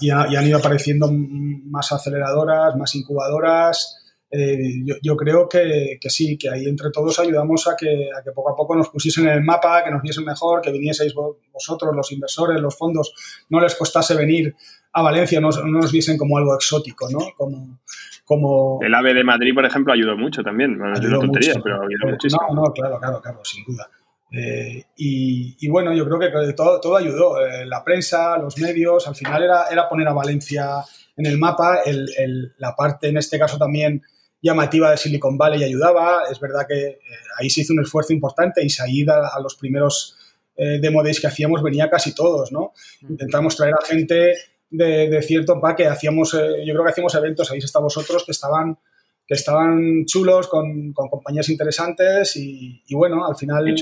Y, 0.00 0.10
han 0.10 0.46
ido 0.46 0.58
apareciendo 0.58 1.10
más 1.12 1.92
aceleradoras, 1.92 2.76
más 2.76 2.94
incubadoras. 2.94 4.02
Eh, 4.30 4.82
yo, 5.02 5.16
creo 5.16 5.48
que, 5.48 5.98
sí, 6.08 6.36
que 6.36 6.50
ahí 6.50 6.66
entre 6.66 6.90
todos 6.90 7.18
ayudamos 7.20 7.68
a 7.68 7.76
que, 7.76 8.08
a 8.16 8.22
que 8.22 8.32
poco 8.32 8.50
a 8.50 8.56
poco 8.56 8.74
nos 8.74 8.88
pusiesen 8.88 9.28
en 9.28 9.34
el 9.34 9.44
mapa, 9.44 9.84
que 9.84 9.90
nos 9.90 10.02
viesen 10.02 10.24
mejor, 10.24 10.60
que 10.60 10.72
vinieseis 10.72 11.14
vosotros, 11.52 11.94
los 11.94 12.10
inversores, 12.12 12.60
los 12.60 12.76
fondos, 12.76 13.14
no 13.50 13.60
les 13.60 13.74
costase 13.74 14.16
venir 14.16 14.54
a 14.92 15.02
Valencia, 15.02 15.40
no, 15.40 15.50
nos 15.50 15.92
viesen 15.92 16.18
como 16.18 16.38
algo 16.38 16.54
exótico, 16.54 17.08
¿no? 17.10 17.18
Como, 17.36 17.78
como... 18.24 18.78
El 18.82 18.94
AVE 18.94 19.14
de 19.14 19.24
Madrid, 19.24 19.54
por 19.54 19.64
ejemplo, 19.64 19.92
ayudó 19.92 20.16
mucho 20.16 20.42
también, 20.42 20.76
no 20.76 20.92
es 20.92 21.00
una 21.00 21.18
tontería, 21.18 21.54
pero 21.62 21.76
ayudó 21.76 22.08
eh, 22.08 22.12
muchísimo. 22.12 22.42
No, 22.48 22.62
no, 22.62 22.72
claro, 22.72 22.98
claro, 22.98 23.20
claro, 23.20 23.40
sin 23.44 23.64
duda. 23.64 23.88
Eh, 24.30 24.84
y, 24.96 25.68
bueno, 25.68 25.94
yo 25.94 26.04
creo 26.04 26.18
que 26.18 26.52
todo, 26.52 26.80
todo 26.80 26.96
ayudó. 26.96 27.36
la 27.64 27.82
prensa, 27.84 28.36
los 28.38 28.58
medios, 28.58 29.06
al 29.06 29.14
final 29.14 29.42
era, 29.42 29.66
era 29.70 29.88
poner 29.88 30.08
a 30.08 30.12
Valencia 30.12 30.84
en 31.16 31.26
el 31.26 31.38
mapa, 31.38 31.80
el, 31.84 32.54
la 32.58 32.74
parte, 32.74 33.08
en 33.08 33.16
este 33.16 33.38
caso 33.38 33.56
también, 33.56 34.02
llamativa 34.42 34.90
de 34.90 34.96
Silicon 34.96 35.38
Valley 35.38 35.64
ayudaba. 35.64 36.24
Es 36.30 36.38
verdad 36.38 36.66
que 36.68 36.86
eh, 36.86 37.00
ahí 37.38 37.50
se 37.50 37.62
hizo 37.62 37.72
un 37.72 37.80
esfuerzo 37.80 38.12
importante 38.12 38.62
y 38.64 38.68
Said 38.68 39.08
a, 39.08 39.28
a 39.34 39.40
los 39.40 39.56
primeros 39.56 40.16
eh, 40.56 40.78
demo 40.80 41.02
days 41.02 41.20
que 41.20 41.26
hacíamos 41.26 41.62
venía 41.62 41.90
casi 41.90 42.14
todos, 42.14 42.50
¿no? 42.50 42.72
Intentamos 43.08 43.56
traer 43.56 43.74
a 43.74 43.84
gente 43.84 44.34
de, 44.70 45.22
cierto 45.22 45.54
empaque. 45.54 45.86
Hacíamos, 45.86 46.34
eh, 46.34 46.64
yo 46.64 46.72
creo 46.72 46.84
que 46.84 46.90
hacíamos 46.90 47.14
eventos, 47.14 47.50
ahí 47.50 47.58
está 47.58 47.78
vosotros, 47.78 48.24
que 48.24 48.32
estaban 48.32 48.78
que 49.26 49.34
estaban 49.34 50.04
chulos, 50.06 50.48
con, 50.48 50.92
compañías 50.92 51.48
interesantes 51.48 52.36
y, 52.36 52.82
bueno, 52.92 53.26
al 53.26 53.36
final 53.36 53.74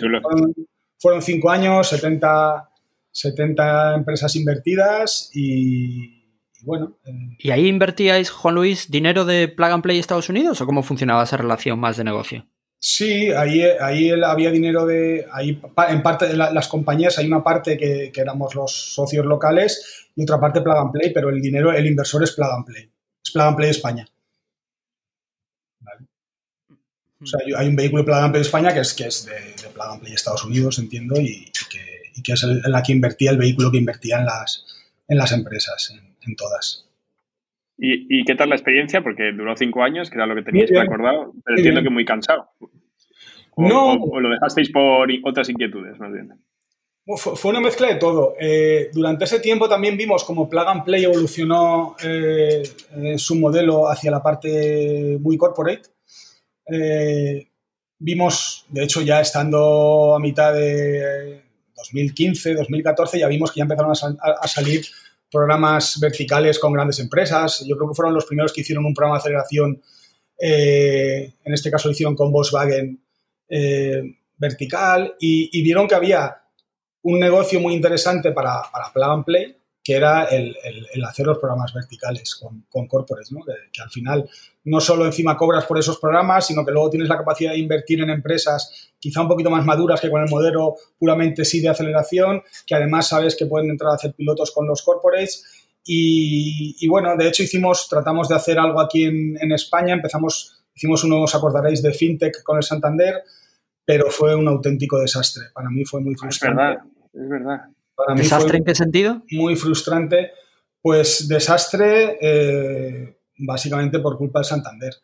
fueron, 0.99 1.23
cinco 1.23 1.51
años, 1.51 1.89
70, 1.89 2.71
70 3.11 3.95
empresas 3.95 4.35
invertidas 4.37 5.31
y, 5.35 6.25
bueno. 6.63 6.97
Eh, 7.05 7.37
¿Y 7.39 7.51
ahí 7.51 7.69
invertíais, 7.69 8.31
Juan 8.31 8.55
Luis, 8.55 8.91
dinero 8.91 9.25
de 9.25 9.49
Plug 9.49 9.71
and 9.71 9.83
Play 9.83 9.99
Estados 9.99 10.31
Unidos 10.31 10.61
o 10.61 10.67
cómo 10.67 10.83
funcionaba 10.83 11.25
esa 11.25 11.37
relación 11.37 11.79
más 11.79 11.99
de 11.99 12.05
negocio? 12.05 12.47
Sí, 12.87 13.33
ahí, 13.33 13.63
ahí 13.81 14.11
había 14.11 14.51
dinero 14.51 14.85
de. 14.85 15.27
Ahí, 15.33 15.59
en 15.89 16.03
parte 16.03 16.29
de 16.29 16.37
las 16.37 16.69
compañías 16.69 17.19
hay 17.19 17.27
una 17.27 17.43
parte 17.43 17.79
que, 17.79 18.13
éramos 18.15 18.55
los 18.55 18.95
socios 18.95 19.25
locales 19.25 20.11
y 20.15 20.23
otra 20.23 20.39
parte 20.39 20.61
Plug 20.61 20.77
and 20.77 20.93
Play, 20.93 21.11
pero 21.11 21.31
el 21.31 21.41
dinero, 21.41 21.73
el 21.73 21.87
inversor 21.87 22.23
es 22.23 22.33
Plug 22.33 22.51
and 22.51 22.67
Play. 22.67 22.91
Es 23.25 23.31
Plug 23.33 23.47
and 23.47 23.57
Play 23.57 23.71
España. 23.71 24.07
O 27.25 27.27
sea, 27.27 27.41
hay 27.59 27.69
un 27.69 27.77
vehículo 27.77 28.05
Plug 28.05 28.17
and 28.17 28.33
Play 28.33 28.43
España 28.43 28.73
que 28.73 28.81
es, 28.81 28.95
que 28.95 29.07
es 29.07 29.27
de, 29.27 29.33
de 29.33 29.73
Plug 29.73 29.87
and 29.91 30.01
Play 30.01 30.13
Estados 30.13 30.45
Unidos, 30.45 30.79
entiendo, 30.79 31.21
y, 31.21 31.51
que, 32.23 32.33
es 32.33 32.43
el, 32.45 32.63
la 32.67 32.83
que 32.83 32.93
invertía, 32.93 33.31
el 33.31 33.39
vehículo 33.39 33.73
que 33.73 33.79
invertía 33.79 34.19
en 34.19 34.27
las, 34.27 34.67
en 35.09 35.19
las 35.19 35.33
empresas, 35.33 35.93
en 36.23 36.37
todas. 36.37 36.85
¿Y, 37.77 38.25
qué 38.25 38.35
tal 38.35 38.51
la 38.51 38.55
experiencia? 38.55 39.03
Porque 39.03 39.33
duró 39.33 39.57
cinco 39.57 39.83
años, 39.83 40.09
que 40.09 40.17
era 40.17 40.27
lo 40.27 40.35
que 40.35 40.43
teníais 40.43 40.71
recordado, 40.71 41.33
pero 41.45 41.57
entiendo 41.57 41.83
que 41.83 41.91
muy 41.91 42.05
cansado. 42.05 42.49
O, 43.57 43.69
no. 43.69 43.95
O, 43.95 44.21
lo 44.21 44.31
dejasteis 44.31 44.71
por 44.71 45.09
otras 45.25 45.49
inquietudes, 45.49 45.99
más 45.99 46.13
bien. 46.13 46.33
Fue, 47.17 47.51
una 47.51 47.61
mezcla 47.61 47.89
de 47.89 47.97
todo. 47.97 48.35
Eh, 48.41 48.91
durante 48.93 49.25
ese 49.25 49.41
tiempo 49.41 49.69
también 49.69 49.97
vimos 49.97 50.25
cómo 50.25 50.49
Plug 50.49 50.67
and 50.67 50.85
Play 50.85 51.05
evolucionó 51.05 51.97
eh, 52.03 52.63
su 53.17 53.35
modelo 53.37 53.91
hacia 53.91 54.11
la 54.11 54.23
parte 54.23 55.19
muy 55.21 55.37
corporate. 55.37 55.83
Eh, 56.67 57.49
vimos, 57.99 58.67
de 58.69 58.85
hecho, 58.85 59.03
ya 59.03 59.21
estando 59.21 60.15
a 60.15 60.21
mitad 60.21 60.53
de 60.53 61.43
2015, 61.77 62.55
2014, 62.55 63.19
ya 63.19 63.29
vimos 63.29 63.53
que 63.53 63.59
ya 63.59 63.65
empezaron 63.65 63.93
a 63.93 64.49
salir 64.49 64.85
programas 65.35 65.99
verticales 65.99 66.61
con 66.61 66.73
grandes 66.73 67.01
empresas. 67.01 67.65
Yo 67.67 67.77
creo 67.77 67.89
que 67.89 67.97
fueron 67.97 68.15
los 68.15 68.25
primeros 68.25 68.53
que 68.53 68.61
hicieron 68.61 68.87
un 68.87 68.95
programa 68.95 69.17
de 69.17 69.21
aceleración, 69.21 69.83
eh, 70.39 71.35
en 71.45 71.53
este 71.53 71.73
caso 71.73 71.91
hicieron 71.91 72.15
con 72.15 72.31
Volkswagen 72.31 73.03
eh, 73.49 74.03
vertical, 74.37 75.17
y, 75.19 75.61
vieron 75.63 75.89
que 75.89 75.97
había 75.97 76.41
un 77.03 77.19
negocio 77.19 77.59
muy 77.61 77.75
interesante 77.75 78.31
para, 78.31 78.63
para 78.73 78.93
Plug 78.93 79.11
and 79.11 79.25
Play, 79.25 79.57
que 79.83 79.95
era 79.95 80.25
el, 80.27 80.57
hacer 81.05 81.27
los 81.27 81.39
programas 81.39 81.75
verticales 81.75 82.37
con, 82.37 82.67
con 82.71 82.87
corporates, 82.87 83.33
¿no? 83.33 83.41
que, 83.45 83.83
al 83.83 83.91
final 83.91 84.31
no 84.65 84.81
solo 84.81 85.05
encima 85.07 85.37
cobras 85.37 85.67
por 85.67 85.79
esos 85.79 85.99
programas, 85.99 86.47
sino 86.47 86.65
que 86.65 86.73
luego 86.73 86.91
tienes 86.91 87.09
la 87.09 87.19
capacidad 87.19 87.53
de 87.53 87.59
invertir 87.59 88.01
en 88.01 88.11
empresas 88.11 88.93
quizá 88.99 89.21
un 89.21 89.29
poquito 89.29 89.51
más 89.51 89.65
maduras 89.67 90.01
que 90.01 90.11
con 90.11 90.23
el 90.23 90.31
modelo 90.31 90.77
puramente 90.99 91.45
sí 91.45 91.61
de 91.61 91.69
aceleración, 91.69 92.43
que 92.67 92.75
además 92.75 93.09
sabes 93.09 93.37
que 93.37 93.45
pueden 93.45 93.69
entrar 93.69 93.93
a 93.93 93.97
hacer 93.97 94.15
pilotos 94.15 94.51
con 94.53 94.67
los 94.67 94.83
corporates. 94.83 95.45
Y, 95.87 96.89
bueno, 96.89 97.15
de 97.15 97.29
hecho 97.29 97.43
hicimos, 97.43 97.87
tratamos 97.91 98.31
de 98.31 98.37
hacer 98.37 98.59
algo 98.59 98.81
aquí 98.81 99.05
en, 99.05 99.37
en 99.39 99.53
España, 99.53 99.93
empezamos, 99.93 100.65
hicimos 100.75 101.05
uno, 101.05 101.23
os 101.23 101.35
acordaréis, 101.35 101.83
de 101.83 101.93
FinTech 101.93 102.43
con 102.43 102.57
el 102.57 102.63
Santander, 102.63 103.23
pero 103.85 104.11
fue 104.11 104.35
un 104.35 104.49
auténtico 104.49 104.99
desastre. 104.99 105.45
Para 105.53 105.69
mí 105.69 105.85
fue 105.85 106.01
muy 106.01 106.15
frustrante. 106.15 106.63
Es 106.63 106.69
verdad, 106.73 106.85
es 107.13 107.29
verdad. 107.29 108.17
¿Desastre 108.17 108.59
en 108.59 108.65
qué 108.65 108.75
sentido? 108.75 109.23
Muy 109.31 109.57
frustrante. 109.57 110.31
Pues 110.81 111.29
desastre 111.29 112.19
eh, 112.21 113.14
básicamente 113.39 113.99
por 113.99 114.17
culpa 114.17 114.41
del 114.41 114.47
Santander. 114.47 114.95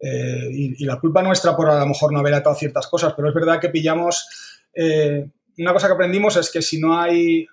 Eh, 0.00 0.48
y, 0.52 0.84
la 0.84 1.00
culpa 1.00 1.22
nuestra 1.22 1.56
por 1.56 1.68
a 1.68 1.80
lo 1.80 1.86
mejor 1.86 2.12
no 2.12 2.20
haber 2.20 2.34
atado 2.34 2.54
ciertas 2.54 2.86
cosas, 2.86 3.14
pero 3.16 3.28
es 3.28 3.34
verdad 3.34 3.60
que 3.60 3.68
pillamos... 3.68 4.26
Eh, 4.74 5.28
una 5.58 5.72
cosa 5.72 5.88
que 5.88 5.94
aprendimos 5.94 6.36
es 6.36 6.52
que 6.52 6.62
si 6.62 6.78
no 6.78 6.98
hay 6.98 7.46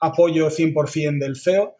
apoyo 0.00 0.50
100% 0.50 1.18
del 1.18 1.36
CEO 1.36 1.76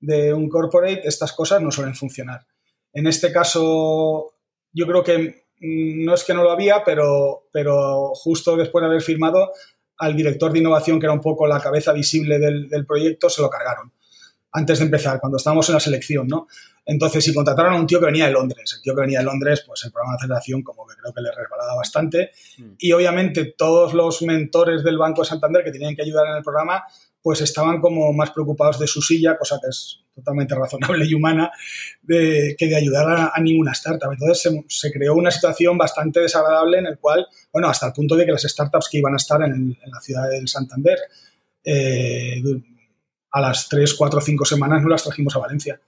de 0.00 0.32
un 0.32 0.48
corporate, 0.48 1.02
estas 1.04 1.32
cosas 1.32 1.60
no 1.60 1.70
suelen 1.70 1.94
funcionar. 1.94 2.46
En 2.92 3.06
este 3.06 3.30
caso, 3.30 4.32
yo 4.72 4.86
creo 4.86 5.04
que 5.04 5.44
mm, 5.60 6.04
no 6.04 6.14
es 6.14 6.24
que 6.24 6.34
no 6.34 6.42
lo 6.42 6.50
había, 6.50 6.82
pero, 6.84 7.48
pero 7.52 8.12
justo 8.14 8.56
después 8.56 8.82
de 8.82 8.86
haber 8.86 9.02
firmado, 9.02 9.52
al 9.98 10.16
director 10.16 10.52
de 10.52 10.60
innovación, 10.60 10.98
que 10.98 11.06
era 11.06 11.12
un 11.12 11.20
poco 11.20 11.46
la 11.46 11.60
cabeza 11.60 11.92
visible 11.92 12.38
del, 12.38 12.86
proyecto, 12.86 13.28
se 13.28 13.42
lo 13.42 13.50
cargaron 13.50 13.92
antes 14.58 14.78
de 14.78 14.84
empezar, 14.84 15.20
cuando 15.20 15.38
estábamos 15.38 15.68
en 15.68 15.74
la 15.74 15.80
selección, 15.80 16.26
¿no? 16.26 16.48
Entonces, 16.84 17.22
si 17.22 17.34
contrataron 17.34 17.74
a 17.74 17.76
un 17.76 17.86
tío 17.86 18.00
que 18.00 18.06
venía 18.06 18.26
de 18.26 18.32
Londres, 18.32 18.72
el 18.74 18.82
tío 18.82 18.94
que 18.94 19.02
venía 19.02 19.18
de 19.18 19.26
Londres, 19.26 19.62
pues 19.66 19.84
el 19.84 19.92
programa 19.92 20.14
de 20.14 20.16
aceleración 20.18 20.62
como 20.62 20.86
que 20.86 20.94
creo 20.96 21.12
que 21.12 21.20
le 21.20 21.30
resbalaba 21.32 21.76
bastante. 21.76 22.30
Mm. 22.56 22.72
Y 22.78 22.92
obviamente 22.92 23.54
todos 23.56 23.92
los 23.92 24.22
mentores 24.22 24.82
del 24.82 24.96
Banco 24.96 25.22
de 25.22 25.28
Santander 25.28 25.62
que 25.62 25.70
tenían 25.70 25.94
que 25.94 26.02
ayudar 26.02 26.26
en 26.28 26.36
el 26.36 26.42
programa, 26.42 26.84
pues 27.20 27.42
estaban 27.42 27.80
como 27.80 28.12
más 28.14 28.30
preocupados 28.30 28.78
de 28.78 28.86
su 28.86 29.02
silla, 29.02 29.36
cosa 29.36 29.58
que 29.62 29.68
es 29.68 30.00
totalmente 30.14 30.54
razonable 30.54 31.04
y 31.06 31.12
humana, 31.14 31.50
de, 32.02 32.56
que 32.58 32.66
de 32.66 32.76
ayudar 32.76 33.32
a, 33.34 33.40
ninguna 33.40 33.72
startup. 33.72 34.10
Entonces 34.10 34.50
se, 34.68 34.90
creó 34.90 35.14
una 35.14 35.30
situación 35.30 35.76
bastante 35.76 36.20
desagradable 36.20 36.78
en 36.78 36.86
el 36.86 36.98
cual, 36.98 37.26
bueno, 37.52 37.68
hasta 37.68 37.88
el 37.88 37.92
punto 37.92 38.16
de 38.16 38.24
que 38.24 38.32
las 38.32 38.42
startups 38.42 38.88
que 38.90 38.98
iban 38.98 39.12
a 39.12 39.18
estar 39.18 39.42
en, 39.42 39.76
la 39.92 40.00
ciudad 40.00 40.28
del 40.30 40.48
Santander, 40.48 40.98
eh, 41.62 42.40
a 43.30 43.40
las 43.40 43.68
3, 43.68 43.94
4, 43.94 44.20
5 44.20 44.44
semanas 44.44 44.82
no 44.82 44.88
las 44.88 45.04
trajimos 45.04 45.34
a 45.36 45.40
Valencia 45.40 45.80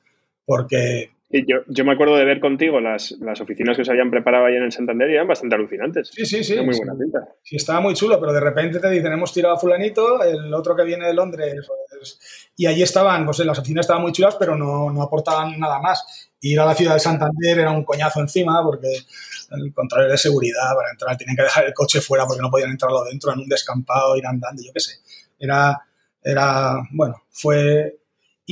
porque... 0.44 1.12
yo, 1.30 1.58
yo, 1.68 1.84
me 1.84 1.92
acuerdo 1.92 2.16
de 2.16 2.24
ver 2.24 2.40
contigo 2.40 2.80
las, 2.80 3.12
las, 3.20 3.40
oficinas 3.40 3.76
que 3.76 3.84
se 3.84 3.92
habían 3.92 4.10
preparado 4.10 4.46
ahí 4.46 4.56
en 4.56 4.64
el 4.64 4.72
Santander 4.72 5.08
y 5.08 5.14
eran 5.14 5.28
bastante 5.28 5.54
alucinantes. 5.54 6.10
Sí, 6.12 6.26
sí, 6.26 6.42
sí. 6.42 6.56
muy 6.60 6.76
buena 6.76 6.94
pinta. 6.98 7.28
Sí, 7.42 7.56
estaba 7.56 7.80
muy 7.80 7.94
chulo, 7.94 8.18
pero 8.18 8.32
de 8.32 8.40
repente 8.40 8.80
te 8.80 8.90
dicen, 8.90 9.12
hemos 9.12 9.32
tirado 9.32 9.54
a 9.54 9.58
fulanito, 9.58 10.22
el 10.24 10.52
otro 10.52 10.74
que 10.74 10.82
viene 10.82 11.06
de 11.06 11.14
Londres, 11.14 11.68
pues, 12.00 12.18
y 12.56 12.66
allí 12.66 12.82
estaban, 12.82 13.24
pues 13.24 13.38
las 13.40 13.58
oficinas 13.58 13.84
estaban 13.84 14.02
muy 14.02 14.12
chulas, 14.12 14.36
pero 14.36 14.56
no, 14.56 14.90
no 14.90 15.02
aportaban 15.02 15.58
nada 15.58 15.78
más. 15.80 16.30
Ir 16.40 16.58
a 16.58 16.64
la 16.64 16.74
ciudad 16.74 16.94
de 16.94 17.00
Santander 17.00 17.58
era 17.58 17.70
un 17.70 17.84
coñazo 17.84 18.20
encima 18.20 18.62
porque 18.64 18.88
el 19.50 19.72
control 19.74 20.10
de 20.10 20.16
seguridad 20.16 20.74
para 20.74 20.90
entrar 20.90 21.16
tenían 21.16 21.36
que 21.36 21.42
dejar 21.42 21.66
el 21.66 21.74
coche 21.74 22.00
fuera 22.00 22.26
porque 22.26 22.40
no 22.40 22.50
podían 22.50 22.70
entrarlo 22.70 23.04
dentro 23.04 23.32
en 23.32 23.40
un 23.40 23.48
descampado, 23.48 24.16
ir 24.16 24.26
andando, 24.26 24.62
yo 24.62 24.72
qué 24.72 24.80
sé. 24.80 24.94
Era, 25.38 25.78
era, 26.22 26.76
bueno, 26.92 27.22
fue 27.30 28.00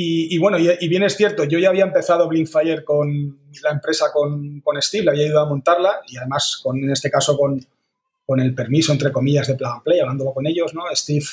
y, 0.00 0.38
bueno, 0.38 0.58
y, 0.60 0.88
bien 0.88 1.02
es 1.02 1.16
cierto, 1.16 1.42
yo 1.42 1.58
ya 1.58 1.70
había 1.70 1.82
empezado 1.82 2.28
Blinkfire 2.28 2.84
con 2.84 3.36
la 3.64 3.70
empresa 3.72 4.12
con, 4.12 4.60
con 4.60 4.80
Steve, 4.80 5.10
había 5.10 5.26
ido 5.26 5.40
a 5.40 5.48
montarla 5.48 6.02
y 6.06 6.16
además, 6.16 6.60
con, 6.62 6.78
en 6.78 6.90
este 6.92 7.10
caso, 7.10 7.36
con, 7.36 7.60
con 8.24 8.38
el 8.38 8.54
permiso, 8.54 8.92
entre 8.92 9.10
comillas, 9.10 9.48
de 9.48 9.56
Plug 9.56 9.72
and 9.72 9.82
Play, 9.82 9.98
hablándolo 9.98 10.32
con 10.32 10.46
ellos, 10.46 10.72
¿no? 10.72 10.82
Steve, 10.94 11.24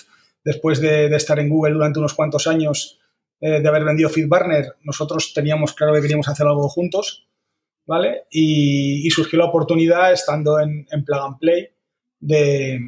después 0.44 0.82
de, 0.82 1.16
estar 1.16 1.38
en 1.38 1.50
Google 1.50 1.74
durante 1.74 2.00
unos 2.00 2.16
cuantos 2.16 2.48
años, 2.48 2.98
eh, 3.40 3.62
de 3.62 3.68
haber 3.68 3.84
vendido 3.84 4.10
FeedBurner, 4.10 4.78
nosotros 4.82 5.32
teníamos 5.32 5.74
claro 5.74 5.94
que 5.94 6.02
queríamos 6.02 6.28
hacer 6.28 6.48
algo 6.48 6.68
juntos, 6.68 7.28
¿vale? 7.86 8.24
Y, 8.32 9.08
surgió 9.12 9.38
la 9.38 9.46
oportunidad, 9.46 10.12
estando 10.12 10.60
en, 10.60 10.88
en 10.90 11.06
Plug 11.06 11.20
and 11.20 11.38
Play, 11.38 11.70
de, 12.20 12.80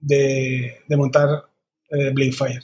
de, 0.00 0.78
de 0.88 0.96
montar 0.96 1.44
eh, 1.90 2.10
Blinkfire, 2.14 2.62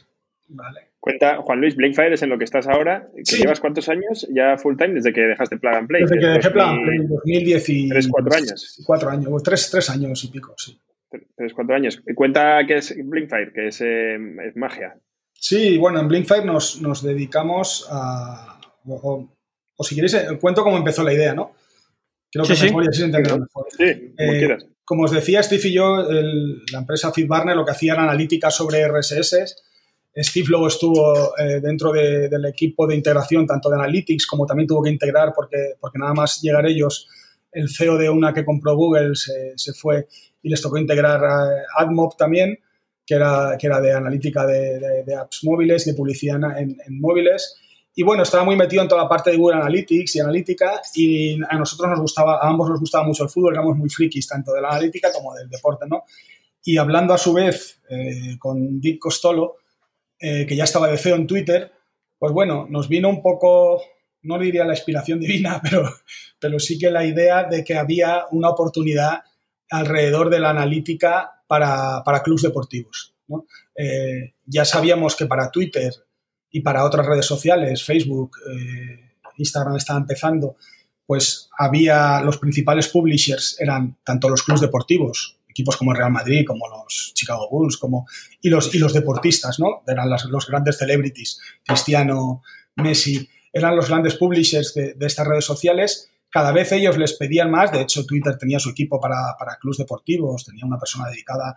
¿vale? 0.55 0.93
Cuenta, 1.03 1.38
Juan 1.43 1.61
Luis, 1.61 1.75
Blinkfire 1.75 2.15
es 2.15 2.23
en 2.23 2.29
lo 2.29 2.38
que 2.38 2.45
estás 2.45 2.69
ahora. 2.69 3.09
Que 3.17 3.37
¿Llevas 3.37 3.59
cuántos 3.59 3.88
años 3.88 4.25
ya 4.33 4.57
full 4.57 4.77
time 4.77 4.95
desde 4.95 5.12
que 5.12 5.23
dejaste 5.23 5.57
Plug 5.57 5.75
and 5.75 5.88
Play? 5.88 6.03
Desde 6.03 6.21
que 6.21 6.27
dejé 6.27 6.51
Plug 6.51 6.65
and 6.65 6.85
Play, 6.85 6.99
2010 7.09 7.69
y... 7.71 7.88
¿Tres, 7.88 8.09
cuatro 8.09 8.37
años? 8.37 8.83
Cuatro 8.87 9.11
años, 9.11 9.43
tres, 9.43 9.69
tres 9.69 9.91
años 9.91 10.23
y 10.23 10.29
pico, 10.29 10.55
sí. 10.57 10.81
Tres, 11.11 11.53
cuatro 11.55 11.75
años. 11.75 12.01
Cuenta 12.15 12.65
qué 12.69 12.77
es 12.77 12.95
Blinkfire, 12.97 13.53
que 13.53 13.67
es, 13.67 13.81
eh, 13.81 14.15
es 14.47 14.57
magia. 14.57 14.97
Sí, 15.33 15.77
bueno, 15.77 15.99
en 15.99 16.07
Blinkfire 16.07 16.45
nos, 16.45 16.81
nos 16.81 17.03
dedicamos 17.03 17.88
a... 17.91 18.61
O, 18.87 19.29
si 19.81 19.97
queréis, 19.97 20.15
eh, 20.15 20.38
cuento 20.41 20.62
cómo 20.62 20.77
empezó 20.77 21.03
la 21.03 21.15
idea, 21.15 21.35
¿no? 21.35 21.53
Creo 22.31 22.45
que 22.45 22.55
sí, 22.55 22.67
mejor 22.67 22.95
sí. 22.95 23.07
mejor. 23.09 23.67
Sí, 23.77 24.15
como 24.17 24.33
eh, 24.33 24.38
quieras. 24.38 24.67
Como 24.85 25.03
os 25.03 25.11
decía, 25.11 25.43
Steve 25.43 25.62
y 25.65 25.73
yo, 25.73 26.07
la 26.71 26.79
empresa 26.79 27.12
FeedBurner 27.12 27.57
lo 27.57 27.65
que 27.65 27.73
hacía 27.73 27.95
era 27.95 28.05
analítica 28.05 28.51
sobre 28.51 28.87
RSS 28.87 29.57
Steve 30.14 30.48
luego 30.48 30.68
estuvo 30.68 31.37
eh, 31.38 31.61
dentro 31.61 31.90
del 31.92 32.44
equipo 32.44 32.87
de 32.87 32.94
integración 32.94 33.46
tanto 33.46 33.70
de 33.70 33.77
Analytics 33.77 34.27
como 34.27 34.44
también 34.44 34.66
tuvo 34.66 34.83
que 34.83 34.90
integrar 34.90 35.33
porque, 35.35 35.75
porque 35.81 35.98
nada 35.98 36.12
más 36.12 36.40
llegar 36.42 36.66
ellos, 36.66 37.09
el 37.51 37.70
CEO 37.70 37.96
de 37.96 38.11
una 38.11 38.35
que 38.35 38.44
compró 38.44 38.77
Google 38.77 39.14
se, 39.14 39.55
se 39.57 39.72
fue 39.72 40.07
y 40.42 40.51
les 40.51 40.61
tocó 40.61 40.77
integrar 40.77 41.20
AdMob 41.77 42.16
también, 42.16 42.59
que 43.07 43.14
era, 43.14 43.57
que 43.59 43.66
era 43.66 43.81
de 43.81 43.92
analítica 43.92 44.46
de, 44.46 45.14
apps 45.18 45.44
móviles, 45.44 45.85
de 45.85 45.94
publicidad 45.94 46.37
en, 46.59 46.77
en, 46.85 47.01
móviles. 47.01 47.57
y 47.94 48.03
bueno, 48.03 48.22
estaba 48.22 48.44
muy 48.44 48.57
metido 48.57 48.83
en 48.83 48.88
toda 48.88 49.05
la 49.05 49.09
parte 49.09 49.31
de 49.31 49.37
Google 49.37 49.57
Analytics 49.57 50.16
y 50.16 50.20
analítica 50.20 50.81
y 50.94 51.42
a 51.42 51.57
nosotros 51.57 51.88
nos 51.90 52.01
gustaba, 52.01 52.38
a 52.38 52.48
ambos 52.48 52.68
nos 52.68 52.81
gustaba 52.81 53.05
mucho 53.05 53.25
el 53.25 53.31
fútbol, 53.31 53.55
éramos 53.55 53.77
muy 53.77 53.88
frikis 53.88 54.27
tanto 54.27 54.53
de 54.53 54.61
la 54.61 54.68
analítica 54.68 55.11
como 55.12 55.35
del 55.35 55.48
deporte, 55.48 55.87
¿no? 55.88 56.05
Y 56.64 56.77
hablando 56.77 57.12
a 57.14 57.18
su 57.18 57.33
vez 57.33 57.81
eh, 57.88 58.37
con 58.38 58.81
Dick 58.81 59.01
Costolo, 59.01 59.57
eh, 60.25 60.47
que 60.47 60.55
ya 60.55 60.65
estaba 60.65 60.87
de 60.87 60.99
CEO 60.99 61.17
en 61.17 61.27
Twitter, 61.27 61.73
pues 62.17 62.33
bueno, 62.33 62.69
nos 62.71 62.89
vino 62.89 63.09
un 63.09 63.21
poco, 63.21 63.83
no 64.23 64.39
diría 64.39 64.65
la 64.65 64.75
inspiración 64.75 65.19
divina, 65.19 65.61
pero, 65.69 65.91
pero 66.39 66.61
sí 66.61 66.79
que 66.79 66.91
la 66.91 67.05
idea 67.05 67.43
de 67.43 67.65
que 67.65 67.77
había 67.77 68.27
una 68.31 68.51
oportunidad 68.51 69.23
alrededor 69.69 70.31
de 70.31 70.39
la 70.39 70.51
analítica 70.51 71.43
para, 71.49 72.05
para 72.05 72.23
clubes 72.23 72.43
deportivos. 72.43 73.15
Eh, 73.75 74.35
ya 74.47 74.65
sabíamos 74.65 75.17
que 75.17 75.27
para 75.27 75.51
Twitter 75.51 75.93
y 76.51 76.61
para 76.61 76.85
otras 76.85 77.05
redes 77.05 77.27
sociales, 77.27 77.83
Facebook, 77.83 78.37
eh, 78.49 79.17
Instagram 79.39 79.77
estaba 79.77 79.99
empezando, 79.99 80.57
pues 81.05 81.49
había 81.59 82.21
los 82.21 82.39
principales 82.39 82.89
publishers 82.89 83.57
eran 83.59 83.99
tanto 84.05 84.29
los 84.29 84.45
clubes 84.45 84.61
deportivos, 84.61 85.39
equipos 85.53 85.77
como 85.77 85.95
Real 85.95 86.11
Madrid, 86.11 86.45
como 86.47 86.67
los 86.69 87.12
Chicago 87.15 87.49
Bulls, 87.51 87.77
como 87.77 88.07
y 88.41 88.49
los 88.51 88.75
y 88.75 88.79
los 88.79 88.93
deportistas, 88.93 89.61
¿no? 89.61 89.83
Eran 89.87 90.11
los 90.11 90.47
grandes 90.49 90.79
celebrities, 90.79 91.41
Cristiano, 91.65 92.43
Messi, 92.77 93.29
eran 93.53 93.77
los 93.77 93.88
grandes 93.88 94.17
publishers 94.17 94.75
de, 94.75 94.97
estas 95.01 95.27
redes 95.27 95.45
sociales. 95.45 96.11
Cada 96.29 96.51
vez 96.53 96.73
ellos 96.73 96.97
les 96.97 97.12
pedían 97.12 97.51
más. 97.51 97.71
De 97.71 97.83
hecho, 97.83 98.07
Twitter 98.07 98.37
tenía 98.38 98.59
su 98.59 98.71
equipo 98.71 98.99
para, 98.99 99.37
para 99.38 99.57
clubes 99.57 99.79
deportivos, 99.79 100.47
tenía 100.47 100.65
una 100.65 100.79
persona 100.79 101.09
dedicada 101.09 101.55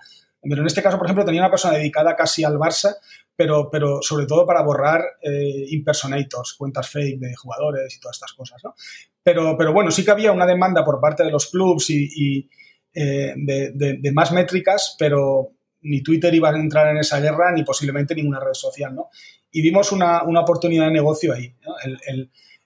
pero 0.47 0.61
en 0.61 0.67
este 0.67 0.83
caso, 0.83 0.97
por 0.97 1.07
ejemplo, 1.07 1.25
tenía 1.25 1.41
una 1.41 1.49
persona 1.49 1.77
dedicada 1.77 2.15
casi 2.15 2.43
al 2.43 2.57
Barça, 2.57 2.97
pero, 3.35 3.69
pero 3.71 4.01
sobre 4.01 4.25
todo 4.25 4.45
para 4.45 4.61
borrar 4.61 5.03
eh, 5.21 5.65
impersonators, 5.69 6.53
cuentas 6.53 6.89
fake 6.89 7.19
de 7.19 7.35
jugadores 7.35 7.95
y 7.95 7.99
todas 7.99 8.17
estas 8.17 8.33
cosas. 8.33 8.63
¿no? 8.63 8.75
Pero, 9.23 9.57
pero 9.57 9.73
bueno, 9.73 9.91
sí 9.91 10.05
que 10.05 10.11
había 10.11 10.31
una 10.31 10.45
demanda 10.45 10.85
por 10.85 10.99
parte 10.99 11.23
de 11.23 11.31
los 11.31 11.47
clubs 11.47 11.89
y, 11.89 12.47
eh, 12.95 13.33
de, 13.35 14.11
más 14.13 14.31
métricas, 14.31 14.95
pero 14.97 15.51
ni 15.81 16.01
Twitter 16.01 16.33
iba 16.33 16.49
a 16.49 16.55
entrar 16.57 16.87
en 16.87 16.97
esa 16.97 17.19
guerra, 17.19 17.51
ni 17.51 17.63
posiblemente 17.63 18.15
ninguna 18.15 18.39
red 18.39 18.53
social. 18.53 18.95
¿no? 18.95 19.09
Y 19.51 19.61
vimos 19.61 19.91
una, 19.91 20.23
oportunidad 20.23 20.85
de 20.85 20.91
negocio 20.91 21.33
ahí. 21.33 21.53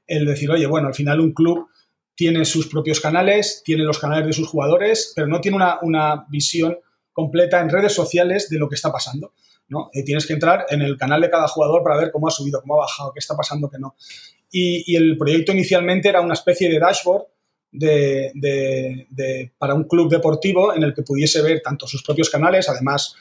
El, 0.08 0.26
decir, 0.26 0.50
oye, 0.52 0.66
bueno, 0.66 0.88
al 0.88 0.94
final 0.94 1.20
un 1.20 1.34
club 1.34 1.68
tiene 2.16 2.46
sus 2.46 2.68
propios 2.68 3.00
canales, 3.00 3.62
tiene 3.66 3.84
los 3.84 4.00
canales 4.00 4.28
de 4.28 4.34
sus 4.34 4.48
jugadores, 4.48 5.14
pero 5.16 5.28
no 5.28 5.42
tiene 5.42 5.58
una, 5.58 5.80
una 5.82 6.26
visión 6.30 6.78
completa 7.12 7.60
en 7.60 7.70
redes 7.70 7.94
sociales 7.94 8.50
de 8.50 8.58
lo 8.58 8.70
que 8.70 8.76
está 8.76 8.92
pasando. 8.92 9.34
¿no? 9.70 9.90
Y 9.94 10.04
tienes 10.04 10.26
que 10.26 10.34
entrar 10.34 10.66
en 10.70 10.82
el 10.82 10.98
canal 10.98 11.22
de 11.22 11.30
cada 11.30 11.48
jugador 11.48 11.84
para 11.84 11.98
ver 11.98 12.12
cómo 12.12 12.28
ha 12.28 12.32
subido, 12.32 12.62
cómo 12.62 12.76
ha 12.76 12.86
bajado, 12.86 13.14
qué 13.14 13.20
está 13.20 13.36
pasando, 13.36 13.70
qué 13.70 13.78
no. 13.80 13.96
Y, 14.52 14.96
el 14.96 15.18
proyecto 15.18 15.52
inicialmente 15.52 16.10
era 16.10 16.22
una 16.22 16.34
especie 16.34 16.70
de 16.70 16.80
dashboard 16.80 17.24
de, 17.72 19.52
para 19.58 19.74
un 19.74 19.84
club 19.84 20.10
deportivo 20.10 20.74
en 20.74 20.84
el 20.84 20.94
que 20.94 21.04
pudiese 21.04 21.42
ver 21.42 21.62
tanto 21.62 21.88
sus 21.88 22.04
propios 22.04 22.30
canales, 22.30 22.70
además 22.70 23.16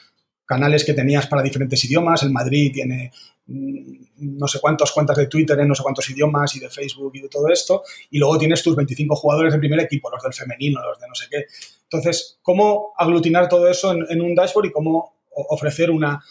canales 0.45 0.83
que 0.83 0.93
tenías 0.93 1.27
para 1.27 1.43
diferentes 1.43 1.83
idiomas. 1.85 2.23
El 2.23 2.31
Madrid 2.31 2.71
tiene 2.73 3.11
mm, 3.45 4.37
no 4.37 4.47
sé 4.47 4.59
cuántas 4.59 4.91
cuentas 4.91 5.17
de 5.17 5.27
Twitter 5.27 5.59
en 5.59 5.67
no 5.67 5.75
sé 5.75 5.83
cuántos 5.83 6.09
idiomas 6.09 6.55
y 6.55 6.59
de 6.59 6.69
Facebook 6.69 7.11
y 7.15 7.21
de 7.21 7.29
todo 7.29 7.47
esto. 7.49 7.83
Y 8.09 8.17
luego 8.17 8.37
tienes 8.39 8.63
tus 8.63 8.75
25 8.75 9.15
jugadores 9.15 9.53
del 9.53 9.59
primer 9.59 9.79
equipo, 9.79 10.09
los 10.09 10.23
del 10.23 10.33
femenino, 10.33 10.81
los 10.83 10.99
de 10.99 11.07
no 11.07 11.15
sé 11.15 11.25
qué. 11.29 11.45
Entonces, 11.83 12.39
¿cómo 12.41 12.93
aglutinar 12.97 13.47
todo 13.47 13.67
eso 13.67 13.91
en, 13.91 14.21
un 14.21 14.35
dashboard 14.35 14.67
y 14.67 14.71
cómo 14.71 15.19
ofrecer 15.31 15.91
una, 15.91 16.23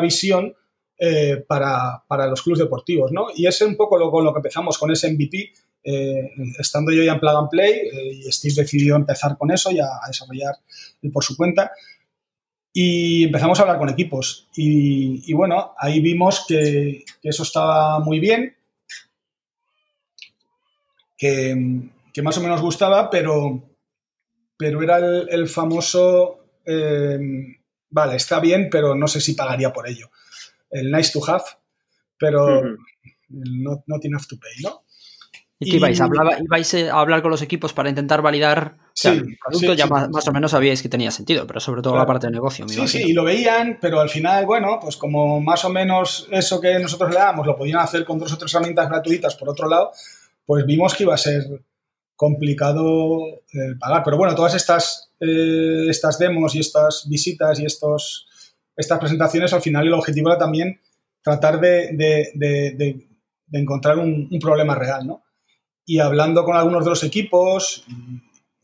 visión 0.00 0.54
eh, 0.98 1.44
para, 1.46 2.02
los 2.28 2.42
clubes 2.42 2.60
deportivos? 2.60 3.12
¿no? 3.12 3.26
Y 3.34 3.46
es 3.46 3.60
un 3.60 3.76
poco 3.76 3.98
lo, 3.98 4.10
con 4.10 4.24
lo 4.24 4.32
que 4.32 4.38
empezamos 4.38 4.78
con 4.78 4.90
ese 4.90 5.10
MVP. 5.12 5.52
Eh, 5.88 6.32
estando 6.58 6.90
yo 6.90 7.04
ya 7.04 7.12
en 7.12 7.20
Plug 7.20 7.36
and 7.36 7.48
Play, 7.48 7.72
eh, 7.72 8.12
y 8.14 8.32
Steve 8.32 8.54
decidió 8.56 8.96
empezar 8.96 9.38
con 9.38 9.52
eso 9.52 9.70
y 9.70 9.78
a, 9.78 9.86
desarrollar 10.08 10.56
por 11.12 11.22
su 11.22 11.36
cuenta. 11.36 11.70
Y 12.72 13.24
empezamos 13.24 13.56
a 13.58 13.62
hablar 13.62 13.78
con 13.78 13.88
equipos. 13.88 14.48
Y, 14.56 15.32
bueno, 15.32 15.74
ahí 15.78 16.00
vimos 16.00 16.44
que, 16.48 17.04
eso 17.22 17.42
estaba 17.44 18.00
muy 18.00 18.18
bien, 18.18 18.56
que, 21.16 21.54
más 22.20 22.36
o 22.36 22.40
menos 22.40 22.60
gustaba, 22.60 23.08
pero, 23.08 23.62
pero 24.58 24.82
era 24.82 24.98
el, 24.98 25.48
famoso, 25.48 26.40
eh, 26.66 27.18
vale, 27.90 28.16
está 28.16 28.40
bien, 28.40 28.68
pero 28.70 28.96
no 28.96 29.06
sé 29.06 29.20
si 29.20 29.34
pagaría 29.34 29.72
por 29.72 29.88
ello. 29.88 30.10
El 30.68 30.90
nice 30.90 31.12
to 31.12 31.24
have, 31.30 31.44
pero 32.18 32.62
no 33.28 33.84
not, 33.86 34.04
enough 34.04 34.26
to 34.26 34.36
pay, 34.36 34.62
¿no? 34.62 34.82
¿Y 35.58 35.70
qué 35.70 35.76
ibais? 35.76 35.98
¿Ibais 35.98 36.74
a 36.74 37.00
hablar 37.00 37.22
con 37.22 37.30
los 37.30 37.40
equipos 37.40 37.72
para 37.72 37.88
intentar 37.88 38.20
validar? 38.20 38.76
Sí, 38.92 39.08
el 39.08 39.38
producto 39.38 39.74
ya 39.74 39.86
más, 39.86 40.28
o 40.28 40.32
menos 40.32 40.50
sabíais 40.50 40.82
que 40.82 40.88
tenía 40.88 41.10
sentido, 41.10 41.46
pero 41.46 41.60
sobre 41.60 41.80
todo 41.80 41.96
la 41.96 42.06
parte 42.06 42.26
de 42.26 42.32
negocio. 42.32 42.68
sí, 42.68 42.86
sí, 42.86 43.02
y 43.06 43.12
lo 43.12 43.24
veían, 43.24 43.78
pero 43.80 44.00
al 44.00 44.10
final, 44.10 44.44
bueno, 44.44 44.78
pues 44.80 44.96
como 44.96 45.40
más 45.40 45.64
o 45.64 45.70
menos 45.70 46.28
eso 46.30 46.60
que 46.60 46.78
nosotros 46.78 47.10
le 47.10 47.16
damos 47.16 47.46
lo 47.46 47.56
podían 47.56 47.78
hacer 47.78 48.04
con 48.04 48.18
dos 48.18 48.32
o 48.32 48.38
tres 48.38 48.52
herramientas 48.52 48.88
gratuitas 48.88 49.34
por 49.34 49.48
otro 49.48 49.68
lado, 49.68 49.92
pues 50.44 50.66
vimos 50.66 50.94
que 50.94 51.04
iba 51.04 51.14
a 51.14 51.18
ser 51.18 51.42
complicado 52.14 53.18
eh, 53.26 53.76
pagar. 53.78 54.02
Pero 54.04 54.16
bueno, 54.18 54.34
todas 54.34 54.54
estas, 54.54 55.10
eh, 55.20 55.86
estas 55.88 56.18
demos 56.18 56.54
y 56.54 56.60
estas 56.60 57.06
visitas 57.08 57.60
y 57.60 57.64
estos, 57.64 58.28
estas 58.76 58.98
presentaciones, 58.98 59.52
al 59.52 59.62
final 59.62 59.86
el 59.86 59.94
objetivo 59.94 60.28
era 60.28 60.38
también 60.38 60.80
tratar 61.22 61.60
de, 61.60 63.06
encontrar 63.52 63.98
un, 63.98 64.28
un, 64.30 64.38
problema 64.38 64.74
real, 64.74 65.06
¿no? 65.06 65.25
Y 65.86 66.00
hablando 66.00 66.44
con 66.44 66.56
algunos 66.56 66.84
de 66.84 66.90
los 66.90 67.04
equipos, 67.04 67.86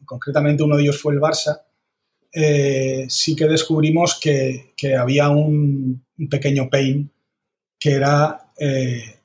concretamente 0.04 0.64
uno 0.64 0.76
de 0.76 0.82
ellos 0.82 1.00
fue 1.00 1.14
el 1.14 1.20
Barça, 1.20 1.62
eh, 2.32 3.06
sí 3.08 3.36
que 3.36 3.46
descubrimos 3.46 4.18
que, 4.20 4.72
había 4.98 5.28
un, 5.28 6.04
pequeño 6.28 6.68
pain 6.68 7.10
que 7.78 7.92
era, 7.92 8.52
eh, 8.58 9.20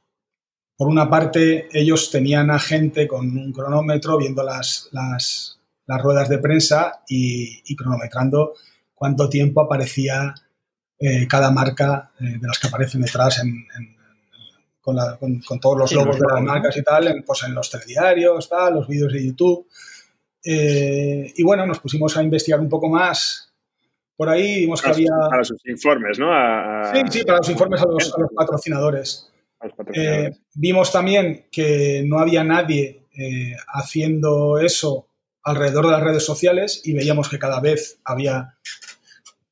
por 0.75 0.87
una 0.87 1.09
parte, 1.09 1.67
ellos 1.71 2.11
tenían 2.11 2.51
a 2.51 2.59
gente 2.59 3.07
con 3.07 3.35
un 3.35 3.51
cronómetro 3.51 4.17
viendo 4.17 4.43
las, 4.43 4.89
las, 4.91 5.57
ruedas 5.87 6.29
de 6.29 6.37
prensa 6.37 7.03
y, 7.07 7.75
cronometrando 7.75 8.53
cuánto 8.93 9.29
tiempo 9.29 9.61
aparecía 9.61 10.35
eh, 10.99 11.27
cada 11.27 11.49
marca 11.49 12.11
de 12.19 12.45
las 12.45 12.59
que 12.59 12.67
aparecen 12.67 13.01
detrás 13.01 13.39
en 13.39 13.65
con, 14.93 15.59
todos 15.59 15.77
los 15.77 15.91
logos 15.91 16.19
de 16.19 16.25
las 16.27 16.41
marcas 16.41 16.77
y 16.77 16.83
tal, 16.83 17.07
en, 17.07 17.23
pues 17.23 17.43
en 17.43 17.53
los 17.53 17.69
telediarios, 17.69 18.47
tal, 18.47 18.75
los 18.75 18.87
vídeos 18.87 19.11
de 19.11 19.25
YouTube. 19.25 19.67
Eh, 20.43 21.33
y 21.35 21.43
bueno, 21.43 21.65
nos 21.65 21.79
pusimos 21.79 22.15
a 22.15 22.23
investigar 22.23 22.59
un 22.59 22.69
poco 22.69 22.87
más 22.87 23.47
por 24.15 24.29
ahí, 24.29 24.61
vimos 24.61 24.81
que 24.81 24.89
había... 24.89 25.11
Para 25.29 25.43
sus 25.43 25.63
informes, 25.67 26.17
¿no? 26.17 26.27
Sí, 26.91 27.01
sí, 27.11 27.23
para 27.23 27.37
los 27.37 27.49
informes 27.49 27.81
a 27.81 27.85
los, 27.85 28.13
patrocinadores. 28.35 29.31
Eh, 29.93 30.31
vimos 30.55 30.91
también 30.91 31.45
que 31.51 32.03
no 32.05 32.19
había 32.19 32.43
nadie 32.43 33.05
eh, 33.15 33.55
haciendo 33.67 34.57
eso 34.57 35.07
alrededor 35.43 35.85
de 35.85 35.91
las 35.91 36.03
redes 36.03 36.25
sociales 36.25 36.81
y 36.83 36.93
veíamos 36.93 37.29
que 37.29 37.39
cada 37.39 37.59
vez 37.59 37.99
había 38.03 38.55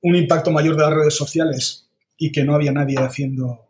un 0.01 0.15
impacto 0.15 0.51
mayor 0.51 0.75
de 0.75 0.83
las 0.83 0.93
redes 0.93 1.15
sociales 1.15 1.89
y 2.17 2.31
que 2.31 2.43
no 2.43 2.55
había 2.55 2.71
nadie 2.71 2.97
haciendo 2.97 3.64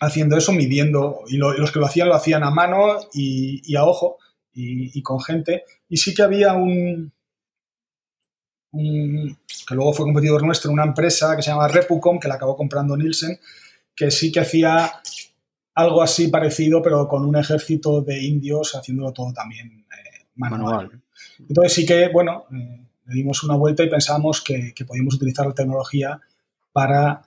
haciendo 0.00 0.36
eso, 0.36 0.52
midiendo, 0.52 1.20
y, 1.28 1.36
los 1.36 1.72
que 1.72 1.78
lo 1.78 1.86
hacían 1.86 2.08
lo 2.08 2.14
hacían 2.14 2.44
a 2.44 2.50
mano 2.50 2.98
y, 3.12 3.74
a 3.76 3.84
ojo 3.84 4.18
y, 4.52 5.02
con 5.02 5.20
gente. 5.20 5.64
Y 5.88 5.96
sí 5.96 6.14
que 6.14 6.22
había 6.22 6.54
un, 6.54 7.12
que 8.72 9.74
luego 9.74 9.92
fue 9.92 10.06
competidor 10.06 10.44
nuestro, 10.44 10.70
una 10.70 10.84
empresa 10.84 11.34
que 11.36 11.42
se 11.42 11.50
llama 11.50 11.68
Repucom, 11.68 12.18
que 12.18 12.28
la 12.28 12.34
acabó 12.34 12.56
comprando 12.56 12.96
Nielsen, 12.96 13.38
que 13.94 14.10
sí 14.10 14.30
que 14.30 14.40
hacía 14.40 14.92
algo 15.74 16.02
así 16.02 16.28
parecido, 16.28 16.82
pero 16.82 17.06
con 17.06 17.24
un 17.24 17.36
ejército 17.36 18.02
de 18.02 18.22
indios 18.22 18.74
haciéndolo 18.74 19.12
todo 19.12 19.32
también 19.32 19.86
eh, 19.90 20.26
manual. 20.34 21.02
Entonces 21.48 21.72
sí 21.72 21.86
que, 21.86 22.08
bueno, 22.08 22.46
eh, 22.52 22.80
le 23.06 23.14
dimos 23.14 23.42
una 23.42 23.56
vuelta 23.56 23.82
y 23.82 23.88
pensábamos 23.88 24.42
que, 24.42 24.72
que 24.74 24.84
podíamos 24.84 25.14
utilizar 25.14 25.46
la 25.46 25.54
tecnología 25.54 26.20
para 26.72 27.22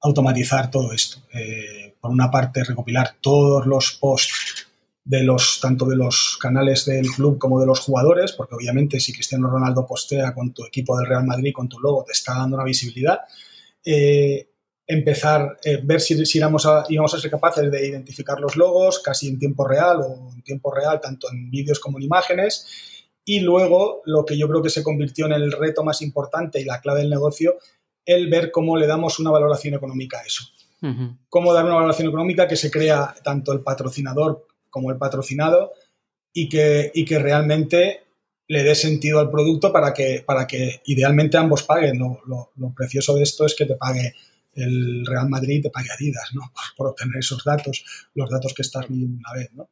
automatizar 0.00 0.70
todo 0.70 0.92
esto. 0.92 1.18
Eh, 1.32 1.89
por 2.00 2.10
una 2.10 2.30
parte, 2.30 2.64
recopilar 2.64 3.16
todos 3.20 3.66
los 3.66 3.92
posts 3.92 4.68
de 5.04 5.22
los, 5.22 5.58
tanto 5.60 5.86
de 5.86 5.96
los 5.96 6.38
canales 6.40 6.84
del 6.84 7.08
club 7.08 7.38
como 7.38 7.60
de 7.60 7.66
los 7.66 7.80
jugadores, 7.80 8.32
porque 8.32 8.54
obviamente 8.54 9.00
si 9.00 9.12
Cristiano 9.12 9.48
Ronaldo 9.48 9.86
postea 9.86 10.34
con 10.34 10.52
tu 10.52 10.64
equipo 10.64 10.96
del 10.96 11.08
Real 11.08 11.26
Madrid, 11.26 11.52
con 11.52 11.68
tu 11.68 11.80
logo, 11.80 12.04
te 12.04 12.12
está 12.12 12.34
dando 12.34 12.56
una 12.56 12.64
visibilidad. 12.64 13.20
Eh, 13.84 14.50
empezar, 14.86 15.58
eh, 15.64 15.80
ver 15.82 16.00
si, 16.00 16.24
si 16.26 16.38
íbamos, 16.38 16.66
a, 16.66 16.84
íbamos 16.88 17.14
a 17.14 17.20
ser 17.20 17.30
capaces 17.30 17.70
de 17.70 17.88
identificar 17.88 18.40
los 18.40 18.56
logos 18.56 18.98
casi 19.00 19.28
en 19.28 19.38
tiempo 19.38 19.66
real 19.66 20.00
o 20.00 20.32
en 20.34 20.42
tiempo 20.42 20.72
real, 20.72 21.00
tanto 21.00 21.28
en 21.30 21.50
vídeos 21.50 21.80
como 21.80 21.98
en 21.98 22.04
imágenes. 22.04 22.66
Y 23.24 23.40
luego, 23.40 24.02
lo 24.06 24.24
que 24.24 24.36
yo 24.36 24.48
creo 24.48 24.62
que 24.62 24.70
se 24.70 24.82
convirtió 24.82 25.26
en 25.26 25.32
el 25.32 25.52
reto 25.52 25.84
más 25.84 26.02
importante 26.02 26.60
y 26.60 26.64
la 26.64 26.80
clave 26.80 27.00
del 27.00 27.10
negocio, 27.10 27.58
el 28.04 28.28
ver 28.28 28.50
cómo 28.50 28.76
le 28.76 28.86
damos 28.86 29.18
una 29.20 29.30
valoración 29.30 29.74
económica 29.74 30.18
a 30.18 30.22
eso. 30.22 30.44
Cómo 31.28 31.52
dar 31.52 31.64
una 31.64 31.74
valoración 31.74 32.08
económica 32.08 32.48
que 32.48 32.56
se 32.56 32.70
crea 32.70 33.14
tanto 33.22 33.52
el 33.52 33.60
patrocinador 33.60 34.46
como 34.70 34.90
el 34.90 34.98
patrocinado 34.98 35.72
y 36.32 36.48
que, 36.48 36.90
y 36.94 37.04
que 37.04 37.18
realmente 37.18 38.04
le 38.48 38.64
dé 38.64 38.74
sentido 38.74 39.20
al 39.20 39.30
producto 39.30 39.72
para 39.72 39.92
que, 39.92 40.24
para 40.26 40.46
que 40.46 40.80
idealmente 40.86 41.36
ambos 41.36 41.62
paguen. 41.62 41.98
Lo, 41.98 42.74
precioso 42.74 43.14
de 43.14 43.22
esto 43.22 43.46
es 43.46 43.54
que 43.54 43.66
te 43.66 43.76
pague 43.76 44.14
el 44.54 45.06
Real 45.06 45.28
Madrid 45.28 45.58
y 45.58 45.62
te 45.62 45.70
pague 45.70 45.88
Adidas, 45.90 46.30
¿no? 46.34 46.52
Por, 46.76 46.88
obtener 46.88 47.18
esos 47.18 47.44
datos, 47.44 47.84
los 48.14 48.28
datos 48.28 48.52
que 48.54 48.62
estás 48.62 48.88
viendo 48.88 49.18
una 49.18 49.38
vez, 49.38 49.52
¿no? 49.54 49.68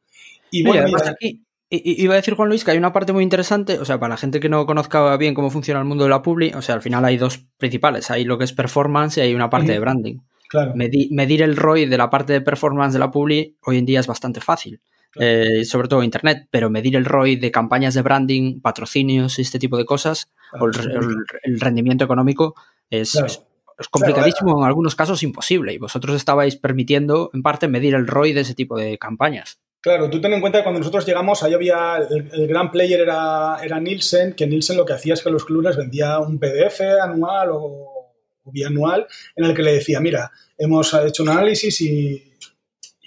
Y 0.51 0.63
bueno, 0.63 0.95
aquí 1.05 1.43
iba 1.69 2.13
a 2.13 2.17
decir 2.17 2.33
Juan 2.33 2.49
Luis 2.49 2.63
que 2.63 2.71
hay 2.71 2.77
una 2.77 2.93
parte 2.93 3.13
muy 3.13 3.23
interesante, 3.23 3.77
o 3.77 3.85
sea, 3.85 3.99
para 3.99 4.13
la 4.13 4.17
gente 4.17 4.39
que 4.39 4.49
no 4.49 4.65
conozca 4.65 5.15
bien 5.17 5.35
cómo 5.35 5.51
funciona 5.51 5.79
el 5.79 5.85
mundo 5.85 6.05
de 6.05 6.09
la 6.09 6.21
publi, 6.21 6.51
o 6.55 6.61
sea, 6.61 6.75
al 6.75 6.81
final 6.81 7.05
hay 7.05 7.17
dos 7.17 7.37
principales, 7.57 8.09
hay 8.09 8.23
lo 8.23 8.37
que 8.37 8.45
es 8.45 8.53
performance 8.53 9.17
y 9.17 9.21
hay 9.21 9.35
una 9.35 9.49
parte 9.49 9.73
de 9.73 9.79
branding. 9.79 10.19
Claro. 10.49 10.73
medir 10.75 11.41
el 11.43 11.55
ROI 11.55 11.85
de 11.85 11.97
la 11.97 12.09
parte 12.09 12.33
de 12.33 12.41
performance 12.41 12.91
de 12.91 12.99
la 12.99 13.11
publi 13.11 13.55
hoy 13.61 13.77
en 13.77 13.85
día 13.85 13.99
es 13.99 14.07
bastante 14.07 14.41
fácil. 14.41 14.81
Eh, 15.15 15.65
sobre 15.65 15.87
todo 15.87 16.03
Internet, 16.03 16.47
pero 16.51 16.69
medir 16.69 16.95
el 16.95 17.05
ROI 17.05 17.35
de 17.35 17.51
campañas 17.51 17.93
de 17.93 18.01
branding, 18.01 18.61
patrocinios 18.61 19.39
y 19.39 19.41
este 19.41 19.57
tipo 19.57 19.77
de 19.77 19.85
cosas, 19.85 20.31
o 20.59 20.65
el, 20.67 21.59
rendimiento 21.59 22.03
económico, 22.03 22.55
es, 22.89 23.17
complicadísimo, 23.89 24.59
en 24.59 24.65
algunos 24.65 24.95
casos 24.95 25.23
imposible. 25.23 25.73
Y 25.73 25.77
vosotros 25.77 26.15
estabais 26.15 26.55
permitiendo, 26.55 27.31
en 27.33 27.41
parte, 27.41 27.67
medir 27.67 27.95
el 27.95 28.07
ROI 28.07 28.33
de 28.33 28.41
ese 28.41 28.53
tipo 28.53 28.77
de 28.77 28.97
campañas. 28.97 29.59
Claro, 29.81 30.09
tú 30.09 30.19
ten 30.19 30.33
en 30.33 30.41
cuenta 30.41 30.59
que 30.59 30.63
cuando 30.63 30.79
nosotros 30.79 31.05
llegamos, 31.05 31.41
ahí 31.41 31.53
había, 31.53 31.97
el, 31.97 32.47
gran 32.47 32.69
player 32.69 32.99
era, 32.99 33.59
era 33.63 33.79
Nielsen, 33.79 34.33
que 34.33 34.45
Nielsen 34.45 34.75
lo 34.75 34.85
que 34.85 34.93
hacía 34.93 35.13
es 35.13 35.23
que 35.23 35.29
a 35.29 35.31
los 35.31 35.45
clubes 35.45 35.77
vendía 35.77 36.19
un 36.19 36.37
PDF 36.37 36.81
anual 37.01 37.49
o 37.53 37.88
bianual 38.51 39.07
en 39.35 39.45
el 39.45 39.53
que 39.53 39.63
le 39.63 39.73
decía, 39.73 39.99
mira, 39.99 40.31
hemos 40.57 40.93
hecho 40.93 41.23
un 41.23 41.29
análisis 41.29 41.81
y 41.81 42.29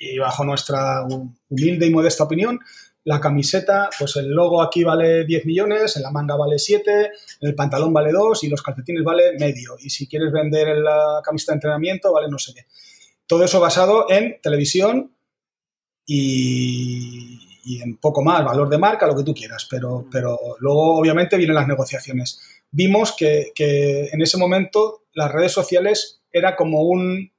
y 0.03 0.19
bajo 0.19 0.45
nuestra 0.45 1.07
humilde 1.49 1.87
y 1.87 1.91
modesta 1.91 2.25
opinión, 2.25 2.59
la 3.05 3.21
camiseta, 3.21 3.89
pues 3.97 4.17
el 4.17 4.31
logo 4.31 4.61
aquí 4.61 4.83
vale 4.83 5.25
10 5.25 5.47
millones, 5.47 5.97
en 5.97 6.03
la 6.03 6.11
manga 6.11 6.37
vale 6.37 6.59
7, 6.59 7.05
en 7.41 7.49
el 7.49 7.55
pantalón 7.55 7.93
vale 7.93 8.11
2 8.11 8.43
y 8.43 8.49
los 8.49 8.63
calcetines 8.63 9.05
vale 9.05 9.39
medio. 9.39 9.77
Y 9.79 9.91
si 9.91 10.09
quieres 10.09 10.33
vender 10.33 10.77
la 10.79 11.21
camiseta 11.25 11.53
de 11.53 11.57
entrenamiento, 11.57 12.13
vale 12.13 12.29
no 12.29 12.39
sé 12.39 12.53
qué. 12.53 12.67
Todo 13.27 13.45
eso 13.45 13.61
basado 13.61 14.07
en 14.11 14.41
televisión 14.43 15.13
y, 16.05 17.81
en 17.81 17.97
poco 17.99 18.23
más, 18.23 18.45
valor 18.45 18.69
de 18.69 18.79
marca, 18.79 19.07
lo 19.07 19.17
que 19.17 19.23
tú 19.23 19.33
quieras. 19.33 19.69
Pero, 19.71 20.07
pero 20.11 20.37
luego, 20.59 20.99
obviamente, 20.99 21.37
vienen 21.37 21.55
las 21.55 21.69
negociaciones. 21.69 22.41
Vimos 22.73 23.15
que, 23.17 23.53
que 23.55 24.09
en 24.13 24.21
ese 24.21 24.37
momento 24.37 25.02
las 25.15 25.33
redes 25.33 25.53
sociales 25.53 26.23
era 26.31 26.57
como 26.57 26.83
un 26.83 27.33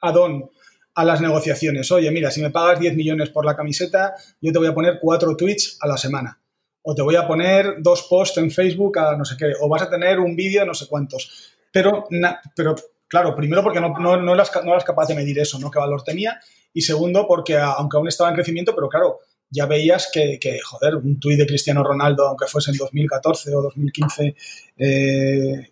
add-on 0.00 0.50
a 0.94 1.04
las 1.04 1.20
negociaciones. 1.20 1.90
Oye, 1.92 2.10
mira, 2.10 2.30
si 2.30 2.42
me 2.42 2.50
pagas 2.50 2.80
10 2.80 2.96
millones 2.96 3.30
por 3.30 3.44
la 3.44 3.56
camiseta, 3.56 4.14
yo 4.40 4.52
te 4.52 4.58
voy 4.58 4.68
a 4.68 4.74
poner 4.74 4.98
cuatro 5.00 5.36
tweets 5.36 5.78
a 5.80 5.86
la 5.86 5.96
semana. 5.96 6.40
O 6.82 6.94
te 6.94 7.02
voy 7.02 7.16
a 7.16 7.26
poner 7.26 7.76
dos 7.78 8.06
posts 8.08 8.38
en 8.38 8.50
Facebook 8.50 8.98
a 8.98 9.16
no 9.16 9.24
sé 9.24 9.36
qué. 9.38 9.52
O 9.60 9.68
vas 9.68 9.82
a 9.82 9.90
tener 9.90 10.18
un 10.18 10.34
vídeo 10.34 10.64
no 10.64 10.74
sé 10.74 10.86
cuántos. 10.88 11.54
Pero, 11.70 12.08
pero 12.56 12.74
claro, 13.06 13.34
primero 13.36 13.62
porque 13.62 13.80
no, 13.80 13.90
no, 13.98 14.16
no, 14.16 14.34
eras, 14.34 14.50
no 14.64 14.72
eras 14.72 14.84
capaz 14.84 15.06
de 15.06 15.14
medir 15.14 15.38
eso, 15.38 15.58
¿no? 15.58 15.70
¿Qué 15.70 15.78
valor 15.78 16.02
tenía? 16.02 16.40
Y 16.72 16.80
segundo 16.82 17.26
porque 17.28 17.56
aunque 17.56 17.96
aún 17.96 18.08
estaba 18.08 18.30
en 18.30 18.34
crecimiento, 18.34 18.74
pero 18.74 18.88
claro, 18.88 19.20
ya 19.50 19.66
veías 19.66 20.10
que, 20.12 20.38
que 20.40 20.58
joder, 20.60 20.96
un 20.96 21.18
tuit 21.18 21.38
de 21.38 21.46
Cristiano 21.46 21.82
Ronaldo, 21.82 22.26
aunque 22.26 22.46
fuese 22.46 22.70
en 22.70 22.76
2014 22.76 23.54
o 23.54 23.62
2015, 23.62 24.36
eh, 24.78 25.70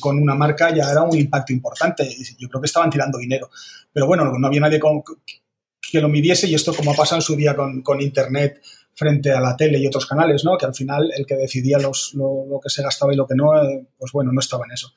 con, 0.00 0.18
una 0.18 0.34
marca 0.34 0.74
ya 0.74 0.90
era 0.90 1.02
un 1.02 1.16
impacto 1.16 1.52
importante. 1.52 2.08
Yo 2.38 2.48
creo 2.48 2.60
que 2.60 2.66
estaban 2.66 2.90
tirando 2.90 3.18
dinero. 3.18 3.48
Pero 3.92 4.06
bueno, 4.06 4.30
no 4.38 4.46
había 4.46 4.60
nadie 4.60 4.80
que 5.90 6.00
lo 6.00 6.08
midiese 6.08 6.46
y 6.46 6.54
esto 6.54 6.74
como 6.74 6.92
ha 6.92 6.94
pasado 6.94 7.18
en 7.18 7.22
su 7.22 7.36
día 7.36 7.56
con, 7.56 8.00
Internet 8.00 8.60
frente 8.94 9.32
a 9.32 9.40
la 9.40 9.56
tele 9.56 9.78
y 9.78 9.86
otros 9.86 10.06
canales, 10.06 10.44
¿no? 10.44 10.58
Que 10.58 10.66
al 10.66 10.74
final 10.74 11.10
el 11.16 11.24
que 11.24 11.36
decidía 11.36 11.78
los, 11.78 12.12
lo, 12.14 12.60
que 12.62 12.68
se 12.68 12.82
gastaba 12.82 13.12
y 13.12 13.16
lo 13.16 13.26
que 13.26 13.34
no, 13.34 13.56
eh, 13.62 13.86
pues 13.98 14.12
bueno, 14.12 14.32
no 14.32 14.40
estaba 14.40 14.66
en 14.66 14.72
eso. 14.72 14.92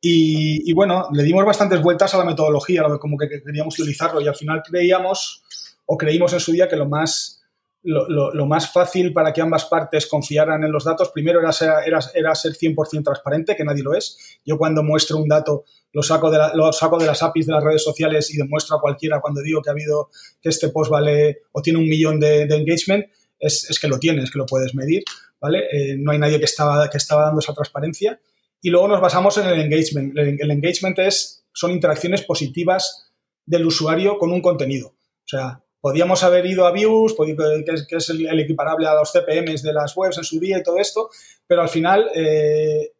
Y, 0.00 0.68
y, 0.68 0.72
bueno, 0.72 1.08
le 1.12 1.22
dimos 1.22 1.44
bastantes 1.44 1.80
vueltas 1.80 2.12
a 2.12 2.18
la 2.18 2.24
metodología, 2.24 2.82
como 3.00 3.16
que 3.16 3.28
queríamos 3.28 3.78
utilizarlo 3.78 4.20
y 4.20 4.26
al 4.26 4.34
final 4.34 4.62
creíamos 4.68 5.44
o 5.86 5.96
creímos 5.96 6.32
en 6.32 6.40
su 6.40 6.50
día 6.50 6.68
que 6.68 6.74
lo 6.74 6.88
más 6.88 7.41
lo, 7.84 8.46
más 8.46 8.72
fácil 8.72 9.12
para 9.12 9.32
que 9.32 9.40
ambas 9.40 9.64
partes 9.64 10.06
confiaran 10.06 10.62
en 10.62 10.70
los 10.70 10.84
datos, 10.84 11.10
primero 11.10 11.40
era 11.40 11.52
ser, 11.52 11.70
era, 11.84 11.98
era 12.14 12.34
ser 12.34 12.52
100% 12.52 13.02
transparente, 13.02 13.56
que 13.56 13.64
nadie 13.64 13.82
lo 13.82 13.94
es. 13.94 14.38
Yo 14.44 14.56
cuando 14.56 14.82
muestro 14.82 15.18
un 15.18 15.28
dato 15.28 15.64
lo 15.92 16.02
saco, 16.02 16.30
de 16.30 16.38
lo 16.54 16.72
saco 16.72 16.98
de 16.98 17.06
las 17.06 17.22
APIs 17.22 17.46
de 17.46 17.52
las 17.52 17.64
redes 17.64 17.82
sociales 17.82 18.32
y 18.32 18.38
demuestro 18.38 18.76
a 18.76 18.80
cualquiera 18.80 19.20
cuando 19.20 19.42
digo 19.42 19.60
que 19.60 19.70
ha 19.70 19.72
habido, 19.72 20.10
que 20.40 20.48
este 20.48 20.68
post 20.68 20.90
vale 20.90 21.42
o 21.52 21.60
tiene 21.60 21.78
un 21.78 21.88
millón 21.88 22.18
de, 22.18 22.42
engagement, 22.42 23.06
es, 23.38 23.68
es, 23.68 23.78
que 23.78 23.88
lo 23.88 23.98
tienes, 23.98 24.30
que 24.30 24.38
lo 24.38 24.46
puedes 24.46 24.74
medir, 24.74 25.02
¿vale? 25.40 25.64
Eh, 25.72 25.96
no 25.98 26.12
hay 26.12 26.18
nadie 26.18 26.38
que 26.38 26.44
estaba, 26.44 26.88
que 26.88 26.98
estaba 26.98 27.24
dando 27.24 27.40
esa 27.40 27.52
transparencia. 27.52 28.20
Y 28.60 28.70
luego 28.70 28.86
nos 28.86 29.00
basamos 29.00 29.36
en 29.38 29.48
el 29.48 29.60
engagement. 29.60 30.16
El, 30.16 30.40
el 30.40 30.50
engagement 30.50 30.98
es, 31.00 31.44
son 31.52 31.72
interacciones 31.72 32.22
positivas 32.22 33.12
del 33.44 33.66
usuario 33.66 34.18
con 34.18 34.30
un 34.30 34.40
contenido. 34.40 34.88
O 34.88 35.26
sea, 35.26 35.61
Podíamos 35.82 36.22
haber 36.22 36.46
ido 36.46 36.64
a 36.64 36.70
Views, 36.70 37.16
que 37.18 37.96
es, 37.96 38.08
el, 38.10 38.38
equiparable 38.38 38.86
a 38.86 38.94
los 38.94 39.10
CPMs 39.10 39.64
de 39.64 39.72
las 39.72 39.96
webs 39.96 40.16
en 40.16 40.22
su 40.22 40.38
día 40.38 40.58
y 40.58 40.62
todo 40.62 40.78
esto, 40.78 41.10
pero 41.44 41.60
al 41.60 41.68
final 41.68 42.08
eh, 42.14 42.92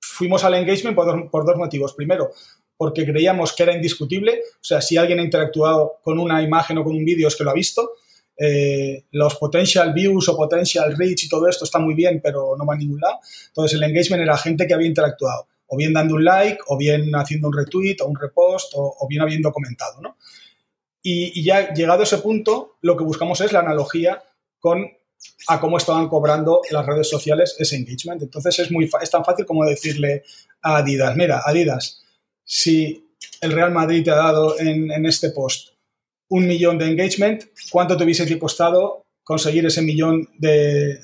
fuimos 0.00 0.44
al 0.44 0.54
engagement 0.54 0.96
por 0.96 1.44
dos, 1.44 1.56
motivos. 1.56 1.94
Primero, 1.94 2.30
porque 2.76 3.04
creíamos 3.04 3.52
que 3.52 3.64
era 3.64 3.74
indiscutible, 3.74 4.42
o 4.48 4.64
sea, 4.64 4.80
si 4.80 4.96
alguien 4.96 5.18
ha 5.18 5.24
interactuado 5.24 5.96
con 6.00 6.20
una 6.20 6.40
imagen 6.40 6.78
o 6.78 6.84
con 6.84 6.94
un 6.94 7.04
vídeo 7.04 7.26
es 7.26 7.34
que 7.34 7.42
lo 7.42 7.50
ha 7.50 7.54
visto. 7.54 7.90
Eh, 8.40 9.06
los 9.10 9.34
potential 9.34 9.92
views 9.92 10.28
o 10.28 10.36
potential 10.36 10.96
reach 10.96 11.24
y 11.24 11.28
todo 11.28 11.48
esto 11.48 11.64
está 11.64 11.80
muy 11.80 11.94
bien, 11.94 12.20
pero 12.22 12.54
no 12.56 12.64
va 12.64 12.74
a 12.74 12.78
ningún 12.78 13.00
lado. 13.00 13.18
Entonces, 13.48 13.76
el 13.76 13.82
engagement 13.82 14.22
era 14.22 14.38
gente 14.38 14.68
que 14.68 14.74
había 14.74 14.86
interactuado, 14.86 15.48
o 15.66 15.76
bien 15.76 15.92
dando 15.92 16.14
un 16.14 16.24
like, 16.24 16.58
o 16.68 16.76
bien 16.78 17.10
haciendo 17.16 17.48
un 17.48 17.56
retweet, 17.58 17.96
o 18.02 18.06
un 18.06 18.14
repost, 18.14 18.72
o, 18.76 18.94
o 19.00 19.08
bien 19.08 19.22
habiendo 19.22 19.50
comentado, 19.50 20.00
¿no? 20.00 20.16
Y, 21.10 21.42
ya 21.42 21.72
llegado 21.72 22.00
a 22.00 22.04
ese 22.04 22.18
punto, 22.18 22.76
lo 22.82 22.94
que 22.94 23.02
buscamos 23.02 23.40
es 23.40 23.52
la 23.52 23.60
analogía 23.60 24.22
con 24.60 24.86
a 25.48 25.58
cómo 25.58 25.78
estaban 25.78 26.06
cobrando 26.06 26.60
las 26.70 26.84
redes 26.84 27.08
sociales 27.08 27.56
ese 27.58 27.76
engagement. 27.76 28.22
Entonces 28.22 28.58
es, 28.58 28.70
muy, 28.70 28.90
es 29.02 29.10
tan 29.10 29.24
fácil 29.24 29.46
como 29.46 29.64
decirle 29.64 30.22
a 30.60 30.76
Adidas, 30.76 31.16
mira, 31.16 31.40
Adidas, 31.46 32.02
si 32.44 33.08
el 33.40 33.52
Real 33.52 33.72
Madrid 33.72 34.04
te 34.04 34.10
ha 34.10 34.16
dado 34.16 34.60
en, 34.60 35.06
este 35.06 35.30
post 35.30 35.70
un 36.28 36.46
millón 36.46 36.76
de 36.76 36.86
engagement, 36.86 37.42
¿cuánto 37.70 37.96
te 37.96 38.04
hubiese 38.04 38.38
costado 38.38 39.06
conseguir 39.24 39.64
ese 39.64 39.80
millón 39.80 40.28
de, 40.36 41.00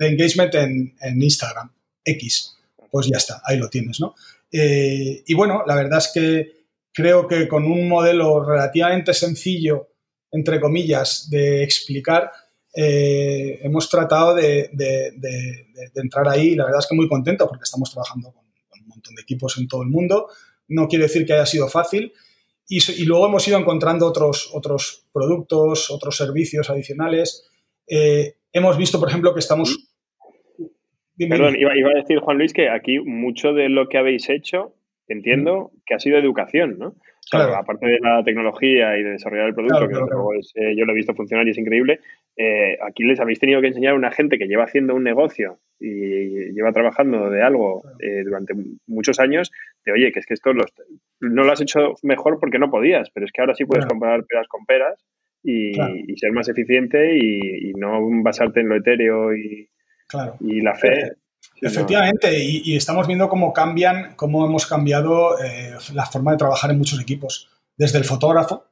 engagement 0.00 0.52
en, 0.56 1.22
Instagram? 1.22 1.70
X. 2.04 2.56
Pues 2.90 3.06
ya 3.06 3.18
está, 3.18 3.40
ahí 3.44 3.56
lo 3.56 3.70
tienes, 3.70 4.00
¿no? 4.00 4.16
Eh, 4.50 5.22
y 5.26 5.34
bueno, 5.34 5.62
la 5.64 5.76
verdad 5.76 5.98
es 5.98 6.10
que 6.12 6.63
creo 6.94 7.26
que 7.26 7.48
con 7.48 7.64
un 7.64 7.88
modelo 7.88 8.42
relativamente 8.42 9.12
sencillo, 9.12 9.88
entre 10.30 10.60
comillas, 10.60 11.28
de 11.28 11.64
explicar, 11.64 12.30
eh, 12.76 13.60
hemos 13.62 13.90
tratado 13.90 14.34
de, 14.34 14.70
entrar 15.96 16.28
ahí 16.28 16.50
y 16.50 16.54
la 16.54 16.64
verdad 16.64 16.80
es 16.80 16.86
que 16.86 16.94
muy 16.94 17.08
contento 17.08 17.46
porque 17.48 17.64
estamos 17.64 17.90
trabajando 17.90 18.32
con, 18.32 18.44
un 18.80 18.88
montón 18.88 19.14
de 19.14 19.22
equipos 19.22 19.58
en 19.58 19.66
todo 19.66 19.82
el 19.82 19.88
mundo. 19.88 20.28
No 20.68 20.88
quiere 20.88 21.04
decir 21.04 21.26
que 21.26 21.34
haya 21.34 21.46
sido 21.46 21.68
fácil. 21.68 22.12
Y, 22.66 23.04
luego 23.04 23.26
hemos 23.26 23.46
ido 23.46 23.58
encontrando 23.58 24.06
otros, 24.06 24.50
otros 24.54 25.06
productos, 25.12 25.90
otros 25.90 26.16
servicios 26.16 26.70
adicionales. 26.70 27.46
Eh, 27.86 28.36
hemos 28.52 28.78
visto, 28.78 28.98
por 28.98 29.08
ejemplo, 29.08 29.34
que 29.34 29.40
estamos... 29.40 29.90
Perdón, 31.16 31.56
iba, 31.56 31.76
iba, 31.76 31.90
a 31.90 32.00
decir, 32.00 32.18
Juan 32.20 32.38
Luis, 32.38 32.52
que 32.52 32.68
aquí 32.70 32.98
mucho 32.98 33.52
de 33.52 33.68
lo 33.68 33.88
que 33.88 33.98
habéis 33.98 34.28
hecho 34.30 34.74
entiendo 35.08 35.70
que 35.86 35.94
ha 35.94 35.98
sido 35.98 36.18
educación, 36.18 36.78
¿no? 36.78 36.94
claro. 37.30 37.56
Aparte 37.56 37.86
de 37.86 37.98
la 38.00 38.22
tecnología 38.22 38.96
y 38.98 39.02
de 39.02 39.10
desarrollar 39.12 39.48
el 39.48 39.54
producto, 39.54 39.88
que 39.88 40.60
eh, 40.60 40.76
yo 40.76 40.84
lo 40.84 40.92
he 40.92 40.96
visto 40.96 41.14
funcionar 41.14 41.46
y 41.46 41.50
es 41.50 41.58
increíble, 41.58 42.00
eh, 42.36 42.76
aquí 42.86 43.04
les 43.04 43.20
habéis 43.20 43.38
tenido 43.38 43.60
que 43.60 43.68
enseñar 43.68 43.92
a 43.92 43.96
una 43.96 44.10
gente 44.10 44.38
que 44.38 44.46
lleva 44.46 44.64
haciendo 44.64 44.94
un 44.94 45.04
negocio 45.04 45.58
y 45.80 46.52
lleva 46.52 46.72
trabajando 46.72 47.30
de 47.30 47.42
algo 47.42 47.82
eh, 48.00 48.22
durante 48.24 48.54
muchos 48.86 49.20
años, 49.20 49.50
de 49.84 49.92
oye, 49.92 50.12
que 50.12 50.20
es 50.20 50.26
que 50.26 50.34
esto 50.34 50.52
no 50.52 51.42
lo 51.44 51.52
has 51.52 51.60
hecho 51.60 51.94
mejor 52.02 52.38
porque 52.40 52.58
no 52.58 52.70
podías, 52.70 53.10
pero 53.10 53.26
es 53.26 53.32
que 53.32 53.40
ahora 53.40 53.54
sí 53.54 53.64
puedes 53.64 53.86
comparar 53.86 54.24
peras 54.24 54.48
con 54.48 54.64
peras 54.64 55.04
y, 55.42 55.74
ser 56.16 56.32
más 56.32 56.48
eficiente 56.48 57.18
y, 57.18 57.72
no 57.76 58.00
basarte 58.22 58.60
en 58.60 58.68
lo 58.68 58.76
etéreo 58.76 59.34
y, 59.36 59.68
y 60.40 60.60
la 60.60 60.74
fe. 60.74 61.12
Efectivamente, 61.60 62.38
y, 62.42 62.76
estamos 62.76 63.06
viendo 63.06 63.28
cómo 63.28 63.52
cambian, 63.52 64.14
cómo 64.16 64.46
hemos 64.46 64.66
cambiado 64.66 65.38
eh, 65.42 65.74
la 65.92 66.06
forma 66.06 66.32
de 66.32 66.38
trabajar 66.38 66.70
en 66.70 66.78
muchos 66.78 67.00
equipos. 67.00 67.48
Desde 67.76 67.98
el 67.98 68.04
fotógrafo, 68.04 68.66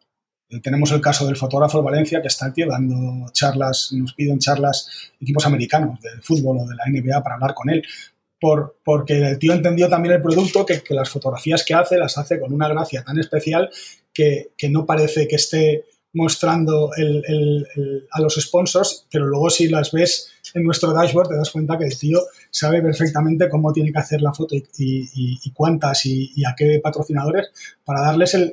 eh, 0.49 0.61
tenemos 0.61 0.91
el 0.93 1.01
caso 1.01 1.26
del 1.26 1.37
fotógrafo 1.37 1.78
de 1.78 1.85
Valencia 1.85 2.20
que 2.20 2.28
está 2.28 2.47
aquí 2.47 2.64
dando 2.64 3.30
charlas, 3.33 3.91
nos 3.93 4.12
piden 4.14 4.39
charlas 4.39 4.89
equipos 5.20 5.47
americanos 5.47 6.01
de 6.01 6.11
fútbol 6.20 6.59
o 6.59 6.66
de 6.66 6.74
la 6.74 6.85
NBA 6.87 7.22
para 7.22 7.37
hablar 7.37 7.55
con 7.55 7.70
él. 7.70 7.83
por, 8.41 8.76
porque 8.85 9.18
el 9.18 9.39
tío 9.39 9.53
entendió 9.53 9.89
también 9.89 10.16
el 10.16 10.22
producto, 10.22 10.66
que, 10.66 10.83
las 10.91 11.09
fotografías 11.09 11.64
que 11.64 11.74
hace 11.74 11.97
las 11.97 12.18
hace 12.18 12.41
con 12.41 12.53
una 12.53 12.68
gracia 12.68 13.05
tan 13.05 13.18
especial 13.18 13.70
que, 14.12 14.51
que 14.59 14.68
no 14.68 14.85
parece 14.85 15.28
que 15.28 15.37
esté 15.37 15.85
mostrando 16.14 16.91
a 18.11 18.20
los 18.20 18.35
sponsors, 18.35 19.07
pero 19.11 19.26
luego 19.26 19.49
si 19.49 19.68
las 19.68 19.93
ves 19.93 20.30
en 20.55 20.64
nuestro 20.64 20.93
dashboard 20.93 21.28
te 21.28 21.37
das 21.37 21.51
cuenta 21.51 21.78
que 21.78 21.85
el 21.85 21.99
tío 21.99 22.20
sabe 22.53 22.82
perfectamente 22.82 23.48
cómo 23.48 23.72
tiene 23.72 23.90
que 23.90 23.98
hacer 23.98 24.20
la 24.20 24.32
foto 24.32 24.55
y, 24.55 25.50
cuántas 25.53 26.05
y, 26.05 26.44
a 26.44 26.55
qué 26.55 26.80
patrocinadores 26.82 27.50
para 27.82 28.03
darles 28.03 28.34
el, 28.34 28.53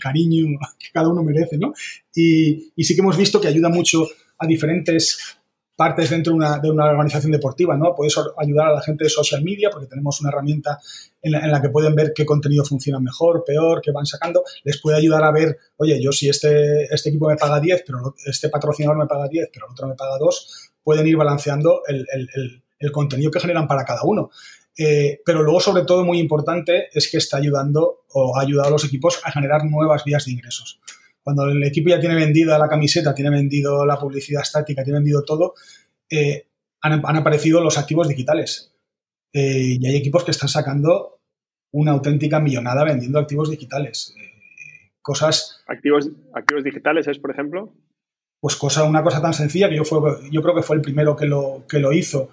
cariño 0.00 0.58
que 0.78 0.88
cada 0.92 1.08
uno 1.08 1.24
merece, 1.24 1.56
¿no? 1.56 1.72
Y, 2.14 2.70
sí 2.76 2.94
que 2.94 3.00
hemos 3.00 3.16
visto 3.16 3.40
que 3.40 3.48
ayuda 3.48 3.70
mucho 3.70 4.06
a 4.38 4.46
diferentes 4.46 5.38
partes 5.74 6.10
dentro 6.10 6.32
de 6.32 6.70
una, 6.70 6.84
organización 6.84 7.32
deportiva, 7.32 7.76
¿no? 7.76 7.94
Puedes 7.94 8.14
ayudar 8.36 8.66
a 8.66 8.72
la 8.72 8.82
gente 8.82 9.04
de 9.04 9.10
social 9.10 9.42
media 9.42 9.70
porque 9.70 9.86
tenemos 9.86 10.20
una 10.20 10.30
herramienta 10.30 10.78
en 11.22 11.32
la, 11.32 11.62
que 11.62 11.70
pueden 11.70 11.94
ver 11.94 12.12
qué 12.14 12.26
contenido 12.26 12.64
funciona 12.64 13.00
mejor, 13.00 13.44
peor, 13.46 13.80
qué 13.80 13.92
van 13.92 14.04
sacando. 14.04 14.42
Les 14.64 14.80
puede 14.80 14.98
ayudar 14.98 15.24
a 15.24 15.30
ver, 15.30 15.56
oye, 15.76 16.02
yo 16.02 16.12
si 16.12 16.28
este, 16.28 16.84
este 16.92 17.08
equipo 17.08 17.28
me 17.28 17.36
paga 17.36 17.60
10, 17.60 17.84
pero 17.86 18.14
este 18.26 18.50
patrocinador 18.50 18.98
me 18.98 19.06
paga 19.06 19.28
10, 19.28 19.48
pero 19.52 19.66
el 19.66 19.72
otro 19.72 19.88
me 19.88 19.94
paga 19.94 20.18
2, 20.18 20.72
pueden 20.82 21.06
ir 21.06 21.16
balanceando 21.16 21.82
el, 21.86 22.06
contenido 22.92 23.30
que 23.30 23.40
generan 23.40 23.66
para 23.66 23.84
cada 23.84 24.02
uno. 24.04 24.30
Eh, 24.80 25.20
pero 25.26 25.42
luego, 25.42 25.60
sobre 25.60 25.84
todo, 25.84 26.04
muy 26.04 26.20
importante 26.20 26.88
es 26.92 27.10
que 27.10 27.16
está 27.16 27.36
ayudando 27.36 28.04
o 28.10 28.38
ha 28.38 28.42
ayudado 28.42 28.68
a 28.68 28.70
los 28.70 28.84
equipos 28.84 29.20
a 29.24 29.32
generar 29.32 29.64
nuevas 29.64 30.04
vías 30.04 30.24
de 30.24 30.32
ingresos. 30.32 30.80
Cuando 31.20 31.46
el 31.46 31.62
equipo 31.64 31.88
ya 31.88 31.98
tiene 31.98 32.14
vendida 32.14 32.56
la 32.58 32.68
camiseta, 32.68 33.12
tiene 33.12 33.30
vendido 33.30 33.84
la 33.84 33.98
publicidad 33.98 34.42
estática, 34.42 34.84
tiene 34.84 35.00
vendido 35.00 35.24
todo, 35.24 35.54
eh, 36.08 36.46
han, 36.80 37.16
aparecido 37.16 37.60
los 37.60 37.76
activos 37.76 38.08
digitales. 38.08 38.72
Eh, 39.32 39.76
y 39.80 39.86
hay 39.86 39.96
equipos 39.96 40.22
que 40.22 40.30
están 40.30 40.48
sacando 40.48 41.20
una 41.72 41.90
auténtica 41.90 42.38
millonada 42.38 42.84
vendiendo 42.84 43.18
activos 43.18 43.50
digitales. 43.50 44.14
Cosas. 45.02 45.62
¿Activos, 45.66 46.08
¿Activos 46.32 46.62
digitales 46.62 47.08
es, 47.08 47.18
por 47.18 47.32
ejemplo? 47.32 47.74
Pues 48.40 48.54
cosa, 48.54 48.84
una 48.84 49.02
cosa 49.02 49.20
tan 49.20 49.34
sencilla 49.34 49.68
que 49.68 49.76
yo, 49.76 49.84
fue, 49.84 49.98
yo 50.30 50.40
creo 50.40 50.54
que 50.54 50.62
fue 50.62 50.76
el 50.76 50.82
primero 50.82 51.16
que 51.16 51.26
lo, 51.26 51.64
que 51.68 51.80
lo 51.80 51.92
hizo. 51.92 52.30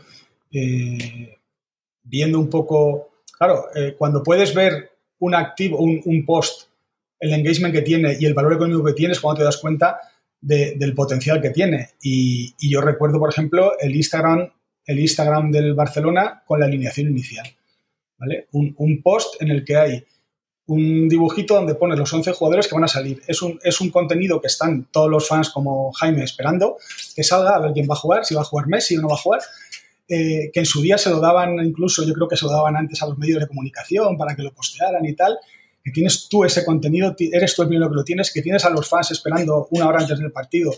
Viendo 2.04 2.40
un 2.40 2.50
poco. 2.50 3.10
Claro, 3.38 3.66
cuando 3.98 4.24
puedes 4.24 4.54
ver 4.54 4.92
un 5.20 5.36
activo, 5.36 5.80
un, 5.80 6.02
un 6.06 6.26
post 6.26 6.70
el 7.20 7.34
engagement 7.34 7.74
que 7.74 7.82
tiene 7.82 8.18
y 8.20 8.26
el 8.26 8.34
valor 8.34 8.54
económico 8.54 8.84
que 8.84 8.94
tiene 8.94 9.14
es 9.14 9.20
cuando 9.20 9.40
te 9.40 9.46
das 9.46 9.58
cuenta 9.58 10.00
del 10.42 10.94
potencial 10.94 11.42
que 11.42 11.50
tiene. 11.50 11.92
Y, 12.02 12.54
yo 12.70 12.82
recuerdo, 12.82 13.20
por 13.20 13.30
ejemplo, 13.30 13.74
el 13.80 13.96
Instagram, 13.96 14.52
el 14.86 15.00
Instagram 15.00 15.52
del 15.52 15.74
Barcelona 15.74 16.44
con 16.46 16.60
la 16.60 16.68
alineación 16.68 17.10
inicial. 17.10 17.48
¿vale? 18.18 18.48
Un, 18.52 19.02
post 19.02 19.42
en 19.42 19.50
el 19.50 19.66
que 19.66 19.76
hay 19.76 20.04
un 20.68 21.10
dibujito 21.10 21.56
donde 21.56 21.76
pones 21.76 21.98
los 21.98 22.12
11 22.14 22.34
jugadores 22.34 22.68
que 22.68 22.76
van 22.76 22.84
a 22.84 22.88
salir. 22.88 23.22
Es 23.28 23.42
un, 23.42 23.60
es 23.64 23.82
un 23.82 23.90
contenido 23.90 24.40
que 24.40 24.48
están 24.48 24.88
todos 24.92 25.10
los 25.10 25.28
fans 25.28 25.50
como 25.50 25.92
Jaime 25.94 26.24
esperando 26.24 26.78
que 27.16 27.24
salga, 27.24 27.56
a 27.56 27.60
ver 27.60 27.72
quién 27.74 27.88
va 27.90 27.94
a 27.94 27.98
jugar, 28.00 28.26
si 28.26 28.36
va 28.36 28.42
a 28.42 28.46
jugar 28.46 28.68
Messi 28.68 28.98
o 28.98 29.02
no 29.02 29.10
va 29.10 29.16
a 29.16 29.20
jugar. 29.20 29.42
Eh, 30.08 30.52
que 30.54 30.60
en 30.60 30.66
su 30.68 30.82
día 30.84 31.00
se 31.00 31.10
lo 31.10 31.20
daban, 31.20 31.58
incluso 31.66 32.06
yo 32.06 32.14
creo 32.14 32.28
que 32.28 32.38
se 32.38 32.46
lo 32.46 32.52
daban 32.52 32.76
antes 32.76 33.02
a 33.02 33.08
los 33.08 33.18
medios 33.18 33.40
de 33.40 33.48
comunicación 33.48 34.18
para 34.18 34.36
que 34.36 34.44
lo 34.44 34.54
postearan 34.54 35.04
y 35.04 35.16
tal 35.16 35.36
que 35.86 35.92
tienes 35.92 36.28
tú 36.28 36.44
ese 36.44 36.66
contenido, 36.66 37.16
eres 37.32 37.56
tú 37.56 37.62
el 37.62 37.68
primero 37.68 37.90
que 37.92 37.96
lo 37.96 38.04
tienes, 38.04 38.34
que 38.34 38.42
tienes 38.42 38.66
a 38.66 38.72
los 38.72 38.90
fans 38.90 39.12
esperando 39.12 39.68
una 39.70 39.88
hora 39.88 40.00
antes 40.00 40.18
del 40.18 40.32
partido 40.32 40.72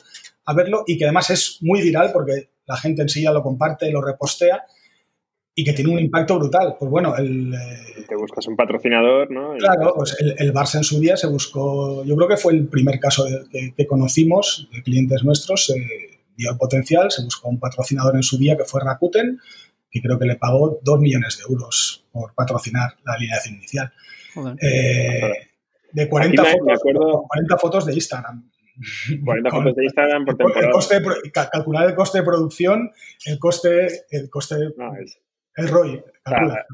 a 0.43 0.53
verlo 0.53 0.83
y 0.85 0.97
que 0.97 1.05
además 1.05 1.29
es 1.29 1.59
muy 1.61 1.81
viral 1.81 2.11
porque 2.11 2.49
la 2.65 2.75
gente 2.75 3.03
en 3.03 3.09
sí 3.09 3.21
ya 3.21 3.31
lo 3.31 3.41
comparte, 3.41 3.89
lo 3.89 4.01
repostea 4.01 4.65
y 5.55 5.63
que 5.63 5.71
tiene 5.71 5.91
un 5.91 5.99
impacto 5.99 6.37
brutal. 6.37 6.75
Pues 6.77 6.91
bueno, 6.91 7.15
el... 7.15 7.53
Eh, 7.53 8.05
Te 8.05 8.17
buscas 8.17 8.45
un 8.47 8.57
patrocinador, 8.57 9.31
¿no? 9.31 9.55
Claro, 9.55 9.93
pues 9.95 10.15
el, 10.19 10.53
Barça 10.53 10.75
en 10.75 10.83
su 10.83 10.99
día 10.99 11.15
se 11.15 11.27
buscó, 11.27 12.03
yo 12.03 12.15
creo 12.17 12.27
que 12.27 12.37
fue 12.37 12.51
el 12.51 12.67
primer 12.67 12.99
caso 12.99 13.25
que, 13.49 13.87
conocimos 13.87 14.67
de 14.73 14.83
clientes 14.83 15.23
nuestros, 15.23 15.67
se 15.67 16.16
dio 16.37 16.51
el 16.51 16.57
potencial, 16.57 17.11
se 17.11 17.23
buscó 17.23 17.49
un 17.49 17.59
patrocinador 17.59 18.15
en 18.15 18.23
su 18.23 18.37
día 18.37 18.55
que 18.55 18.63
fue 18.63 18.81
Rakuten, 18.81 19.39
que 19.89 20.01
creo 20.01 20.19
que 20.19 20.25
le 20.25 20.35
pagó 20.35 20.79
dos 20.83 20.99
millones 20.99 21.37
de 21.37 21.43
euros 21.51 22.05
por 22.11 22.33
patrocinar 22.33 22.91
la 23.03 23.13
alineación 23.13 23.55
inicial. 23.55 23.91
Eh, 24.61 25.31
de 25.91 26.09
40 26.09 26.43
fotos, 26.43 26.79
40 27.27 27.57
fotos 27.57 27.85
de 27.85 27.93
Instagram. 27.93 28.49
40 29.23 29.49
fotos 29.51 29.75
de 29.75 29.83
Instagram 29.85 30.25
por 30.25 30.37
temporada. 30.37 31.49
calcular 31.51 31.89
el 31.89 31.95
coste 31.95 32.19
de 32.19 32.23
producción, 32.23 32.91
el 33.25 33.39
coste, 33.39 33.87
el 34.11 34.29
coste, 34.29 34.55
el 35.55 35.67
ROI. 35.67 36.03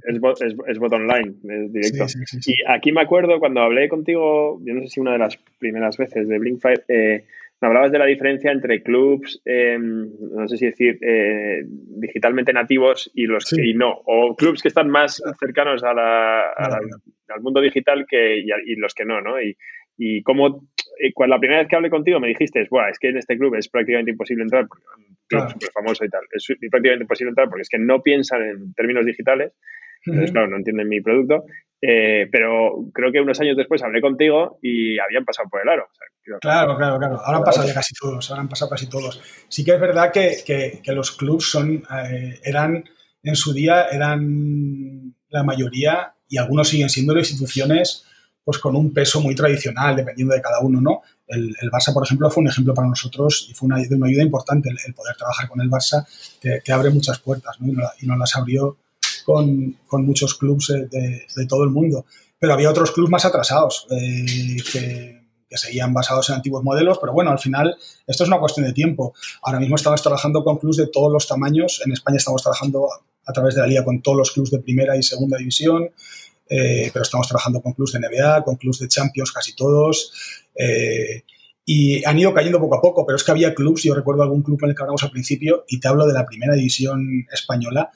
es, 0.07 0.55
es, 0.68 0.80
bot 0.80 0.93
online, 0.93 1.36
es 1.43 1.72
directo. 1.72 2.05
y 2.45 2.55
aquí 2.68 2.91
me 2.91 3.01
acuerdo 3.01 3.39
cuando 3.39 3.61
hablé 3.61 3.88
contigo, 3.88 4.59
yo 4.61 4.74
no 4.74 4.82
sé 4.82 4.88
si 4.88 4.99
una 4.99 5.14
de 5.14 5.20
las 5.20 5.38
primeras 5.57 5.95
veces 5.95 6.28
de 6.28 6.38
Blinkfire, 6.38 6.84
eh, 6.89 7.26
hablabas 7.68 7.91
de 7.91 7.99
la 7.99 8.05
diferencia 8.05 8.51
entre 8.51 8.82
clubs, 8.82 9.41
em, 9.45 10.09
no 10.32 10.47
sé 10.47 10.57
si 10.57 10.66
decir, 10.66 10.97
eh, 11.01 11.64
digitalmente 11.66 12.53
nativos 12.53 13.11
y 13.14 13.26
los 13.26 13.45
que 13.45 13.74
no, 13.74 14.01
o 14.05 14.36
clubs 14.36 14.61
que 14.61 14.68
están 14.68 14.89
más 14.89 15.22
cercanos 15.39 15.84
a 15.84 15.93
la, 15.93 16.51
al 16.51 17.41
mundo 17.41 17.61
digital 17.61 18.05
que, 18.09 18.39
y, 18.39 18.76
los 18.76 18.93
que 18.93 19.05
no, 19.05 19.22
¿no? 19.22 19.41
Y, 19.41 19.55
y 19.97 20.24
como 20.24 20.68
eh, 20.99 21.14
cuando 21.14 21.36
la 21.36 21.39
primera 21.39 21.59
vez 21.59 21.68
que 21.70 21.76
hablé 21.76 21.89
contigo 21.89 22.20
me 22.20 22.28
dijiste, 22.28 22.68
Buah, 22.70 22.89
es 22.89 22.99
que 22.99 23.09
en 23.09 23.18
este 23.18 23.38
club 23.38 23.55
es 23.55 23.70
prácticamente 23.70 24.11
imposible 24.11 24.43
entrar, 24.43 24.68
porque 24.68 24.84
es 24.84 24.97
un 24.97 25.16
club 25.28 25.51
súper 25.51 25.70
famoso 25.72 26.05
y 26.05 26.09
tal, 26.09 26.22
es 26.32 26.45
prácticamente 26.72 27.03
imposible 27.03 27.30
entrar 27.30 27.49
porque 27.49 27.61
es 27.61 27.70
que 27.70 27.80
no 27.80 28.01
piensan 28.01 28.41
en 28.41 28.74
términos 28.74 29.05
digitales, 29.05 29.53
entonces, 30.05 30.32
claro, 30.32 30.47
no 30.47 30.57
entienden 30.57 30.89
mi 30.89 31.01
producto. 31.01 31.45
Eh, 31.86 32.30
pero 32.32 32.86
creo 32.94 33.12
que 33.12 33.20
unos 33.20 33.42
años 33.42 33.58
después 33.58 33.84
hablé 33.84 34.00
contigo 34.00 34.58
y 34.62 34.98
habían 35.00 35.26
pasado 35.26 35.50
por 35.50 35.62
el 35.62 35.68
aro. 35.68 35.90
claro, 36.40 36.78
claro, 36.78 36.98
claro. 36.98 37.20
Ahora 37.20 37.40
han 37.40 37.44
pasado 37.44 37.68
ya 37.68 37.74
casi 37.74 37.94
todos, 37.94 38.30
ahora 38.32 38.42
han 38.42 38.48
pasado 38.48 38.72
casi 38.72 38.88
todos. 38.88 39.22
Sí 39.50 39.66
que 39.66 39.74
es 39.74 39.82
verdad 39.82 40.10
que, 40.10 40.38
que, 40.46 40.94
los 40.94 41.12
clubs 41.12 41.52
son, 41.52 41.84
eh, 42.10 42.40
eran, 42.42 42.86
en 43.22 43.36
su 43.36 43.52
día, 43.52 43.88
eran 43.92 45.14
la 45.28 45.44
mayoría, 45.44 46.14
y 46.30 46.38
algunos 46.38 46.70
siguen 46.70 46.90
siendo 46.90 47.18
instituciones 47.18 48.06
pues 48.46 48.60
con 48.60 48.78
un 48.78 48.94
peso 48.94 49.20
muy 49.20 49.36
tradicional, 49.36 49.96
dependiendo 49.96 50.36
de 50.36 50.42
cada 50.42 50.60
uno, 50.62 50.80
¿no? 50.80 51.02
El, 51.28 51.54
el 51.62 51.72
Barça, 51.72 51.94
por 51.94 52.06
ejemplo, 52.06 52.30
fue 52.30 52.44
un 52.44 52.50
ejemplo 52.50 52.74
para 52.74 52.88
nosotros 52.88 53.48
y 53.50 53.54
fue 53.54 53.68
una, 53.68 53.78
una 53.90 54.08
ayuda 54.08 54.24
importante 54.24 54.70
el, 54.70 54.94
poder 54.94 55.16
trabajar 55.18 55.50
con 55.50 55.60
el 55.60 55.70
Barça, 55.70 56.06
te, 56.40 56.62
te 56.62 56.72
abre 56.72 56.90
muchas 56.90 57.20
puertas, 57.20 57.60
¿no? 57.60 57.68
Y, 58.00 58.06
nos 58.06 58.18
las 58.18 58.36
abrió 58.38 58.78
con, 59.24 59.78
muchos 59.91 60.36
clubes 60.36 60.67
de, 60.67 61.26
de, 61.36 61.45
todo 61.47 61.63
el 61.63 61.69
mundo. 61.69 62.05
Pero 62.39 62.53
había 62.53 62.69
otros 62.69 62.91
clubes 62.91 63.09
más 63.09 63.26
atrasados 63.26 63.88
eh, 63.91 64.57
que, 64.71 65.21
que, 65.49 65.57
seguían 65.57 65.93
basados 65.93 66.30
en 66.30 66.36
antiguos 66.36 66.63
modelos, 66.63 66.97
pero 66.99 67.13
bueno, 67.13 67.32
al 67.32 67.39
final 67.39 67.76
esto 68.05 68.24
es 68.24 68.28
una 68.28 68.39
cuestión 68.39 68.65
de 68.65 68.74
tiempo. 68.74 69.13
Ahora 69.43 69.59
mismo 69.59 69.76
estamos 69.76 70.01
trabajando 70.01 70.43
con 70.43 70.57
clubes 70.57 70.78
de 70.78 70.88
todos 70.88 71.11
los 71.11 71.28
tamaños. 71.28 71.82
En 71.86 71.91
España 71.91 72.17
estamos 72.17 72.41
trabajando 72.41 72.88
a 73.26 73.34
través 73.34 73.55
de 73.55 73.61
la 73.61 73.67
liga 73.67 73.84
con 73.84 74.01
todos 74.01 74.17
los 74.17 74.32
clubes 74.32 74.51
de 74.51 74.59
primera 74.59 74.97
y 74.97 75.03
segunda 75.03 75.38
división. 75.38 75.89
Eh, 76.49 76.91
pero 76.91 77.03
estamos 77.03 77.28
trabajando 77.28 77.61
con 77.61 77.74
clubes 77.74 77.93
de 77.93 77.99
NBA, 77.99 78.43
con 78.43 78.57
clubes 78.57 78.80
de 78.80 78.88
Champions, 78.88 79.32
casi 79.32 79.55
todos. 79.55 80.11
Eh, 80.55 81.24
y 81.65 82.03
han 82.03 82.19
ido 82.19 82.34
cayendo 82.34 82.59
poco 82.59 82.76
a 82.76 82.82
poco, 82.82 83.05
pero 83.05 83.15
es 83.15 83.24
que 83.24 83.32
había 83.32 83.55
clubes, 83.55 83.84
yo 83.84 83.95
recuerdo 83.95 84.24
algún 84.24 84.43
club 84.43 84.59
en 84.63 84.69
el 84.69 84.76
que 84.76 84.82
hablamos 84.82 85.03
al 85.03 85.11
principio, 85.11 85.63
y 85.67 85.80
te 85.80 85.88
hablo 85.88 86.05
de 86.05 86.13
la 86.13 86.26
primera 86.26 86.55
división 86.55 87.26
española, 87.32 87.91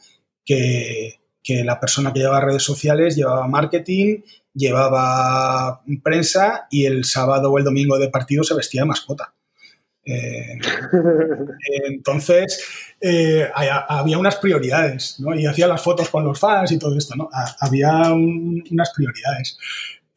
que, 0.47 1.19
la 1.63 1.79
persona 1.79 2.11
que 2.11 2.19
llevaba 2.19 2.41
redes 2.41 2.63
sociales 2.63 3.15
llevaba 3.15 3.47
marketing, 3.47 4.21
llevaba 4.53 5.81
prensa 6.03 6.67
y 6.69 6.85
el 6.85 7.05
sábado 7.05 7.51
o 7.51 7.57
el 7.57 7.63
domingo 7.63 7.97
de 7.97 8.09
partido 8.09 8.43
se 8.43 8.55
vestía 8.55 8.81
de 8.81 8.87
mascota. 8.87 9.33
Eh, 10.03 10.57
entonces, 11.87 12.65
eh, 12.99 13.49
había 13.53 14.17
unas 14.17 14.37
prioridades, 14.37 15.19
¿no? 15.19 15.35
Y 15.35 15.45
hacía 15.45 15.67
las 15.67 15.81
fotos 15.81 16.09
con 16.09 16.25
los 16.25 16.39
fans 16.39 16.71
y 16.71 16.79
todo 16.79 16.97
esto, 16.97 17.15
¿no? 17.15 17.29
había 17.59 18.11
unas 18.11 18.91
prioridades. 18.93 19.57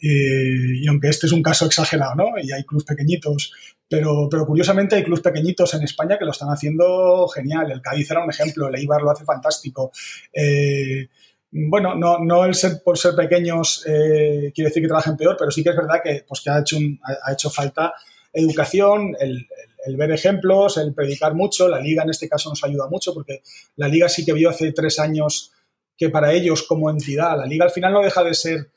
Eh, 0.02 0.80
y 0.82 0.88
aunque 0.88 1.08
este 1.08 1.26
es 1.26 1.32
un 1.32 1.42
caso 1.42 1.66
exagerado, 1.66 2.14
¿no? 2.14 2.30
Y 2.42 2.52
hay 2.52 2.64
clubes 2.64 2.84
pequeñitos, 2.84 3.52
pero, 3.88 4.28
pero 4.30 4.46
curiosamente 4.46 4.96
hay 4.96 5.04
clubes 5.04 5.22
pequeñitos 5.22 5.74
en 5.74 5.82
España 5.82 6.18
que 6.18 6.24
lo 6.24 6.30
están 6.30 6.48
haciendo 6.48 7.28
genial. 7.28 7.70
El 7.70 7.82
Cádiz 7.82 8.10
era 8.10 8.24
un 8.24 8.30
ejemplo, 8.30 8.68
el 8.68 8.76
Eibar 8.76 9.02
lo 9.02 9.10
hace 9.10 9.24
fantástico. 9.24 9.92
Eh, 10.32 11.08
bueno, 11.52 11.94
no, 11.94 12.18
no 12.18 12.44
el 12.44 12.54
ser, 12.54 12.82
por 12.82 12.96
ser 12.96 13.14
pequeños 13.14 13.84
eh, 13.86 14.52
quiere 14.54 14.70
decir 14.70 14.82
que 14.82 14.88
trabajen 14.88 15.16
peor, 15.16 15.36
pero 15.38 15.50
sí 15.50 15.62
que 15.62 15.70
es 15.70 15.76
verdad 15.76 16.00
que, 16.02 16.24
pues, 16.26 16.40
que 16.40 16.50
ha, 16.50 16.60
hecho 16.60 16.78
ha 17.24 17.32
hecho 17.32 17.50
falta 17.50 17.92
educación, 18.32 19.16
el, 19.18 19.46
el, 19.84 19.96
ver 19.96 20.12
ejemplos, 20.12 20.76
el 20.78 20.94
predicar 20.94 21.34
mucho. 21.34 21.68
La 21.68 21.80
liga 21.80 22.04
en 22.04 22.10
este 22.10 22.28
caso 22.28 22.48
nos 22.48 22.62
ayuda 22.64 22.86
mucho 22.88 23.12
porque 23.12 23.42
la 23.76 23.88
liga 23.88 24.08
sí 24.08 24.24
que 24.24 24.32
vio 24.32 24.48
hace 24.48 24.72
tres 24.72 24.98
años 24.98 25.52
que 25.96 26.08
para 26.08 26.32
ellos 26.32 26.62
como 26.62 26.88
entidad, 26.88 27.36
la 27.36 27.44
liga 27.44 27.66
al 27.66 27.70
final 27.70 27.92
no 27.92 28.00
deja 28.00 28.24
de 28.24 28.32
ser 28.32 28.70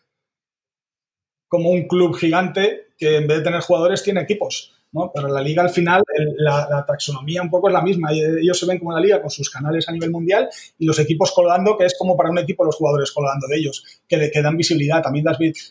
como 1.53 1.69
un 1.69 1.87
club 1.87 2.15
gigante 2.15 2.87
que 2.97 3.17
en 3.17 3.27
vez 3.27 3.37
de 3.37 3.43
tener 3.43 3.61
jugadores 3.61 4.01
tiene 4.01 4.21
equipos. 4.21 4.73
¿no? 4.91 5.11
Pero 5.13 5.27
la 5.27 5.39
liga 5.39 5.61
al 5.61 5.69
final, 5.69 6.01
la, 6.37 6.83
taxonomía 6.87 7.43
un 7.43 7.51
poco 7.51 7.67
es 7.67 7.73
la 7.73 7.83
misma. 7.83 8.11
Ellos 8.11 8.57
se 8.57 8.65
ven 8.65 8.79
como 8.79 8.91
la 8.91 8.99
liga 8.99 9.21
con 9.21 9.29
sus 9.29 9.51
canales 9.51 9.87
a 9.87 9.91
nivel 9.91 10.09
mundial 10.09 10.49
y 10.79 10.85
los 10.87 10.97
equipos 10.97 11.31
colgando, 11.31 11.77
que 11.77 11.85
es 11.85 11.95
como 11.95 12.17
para 12.17 12.31
un 12.31 12.39
equipo 12.39 12.65
los 12.65 12.75
jugadores 12.75 13.11
colgando 13.11 13.45
de 13.47 13.57
ellos, 13.57 13.83
que, 14.07 14.17
le, 14.17 14.31
dan 14.41 14.57
visibilidad. 14.57 15.03
También 15.03 15.25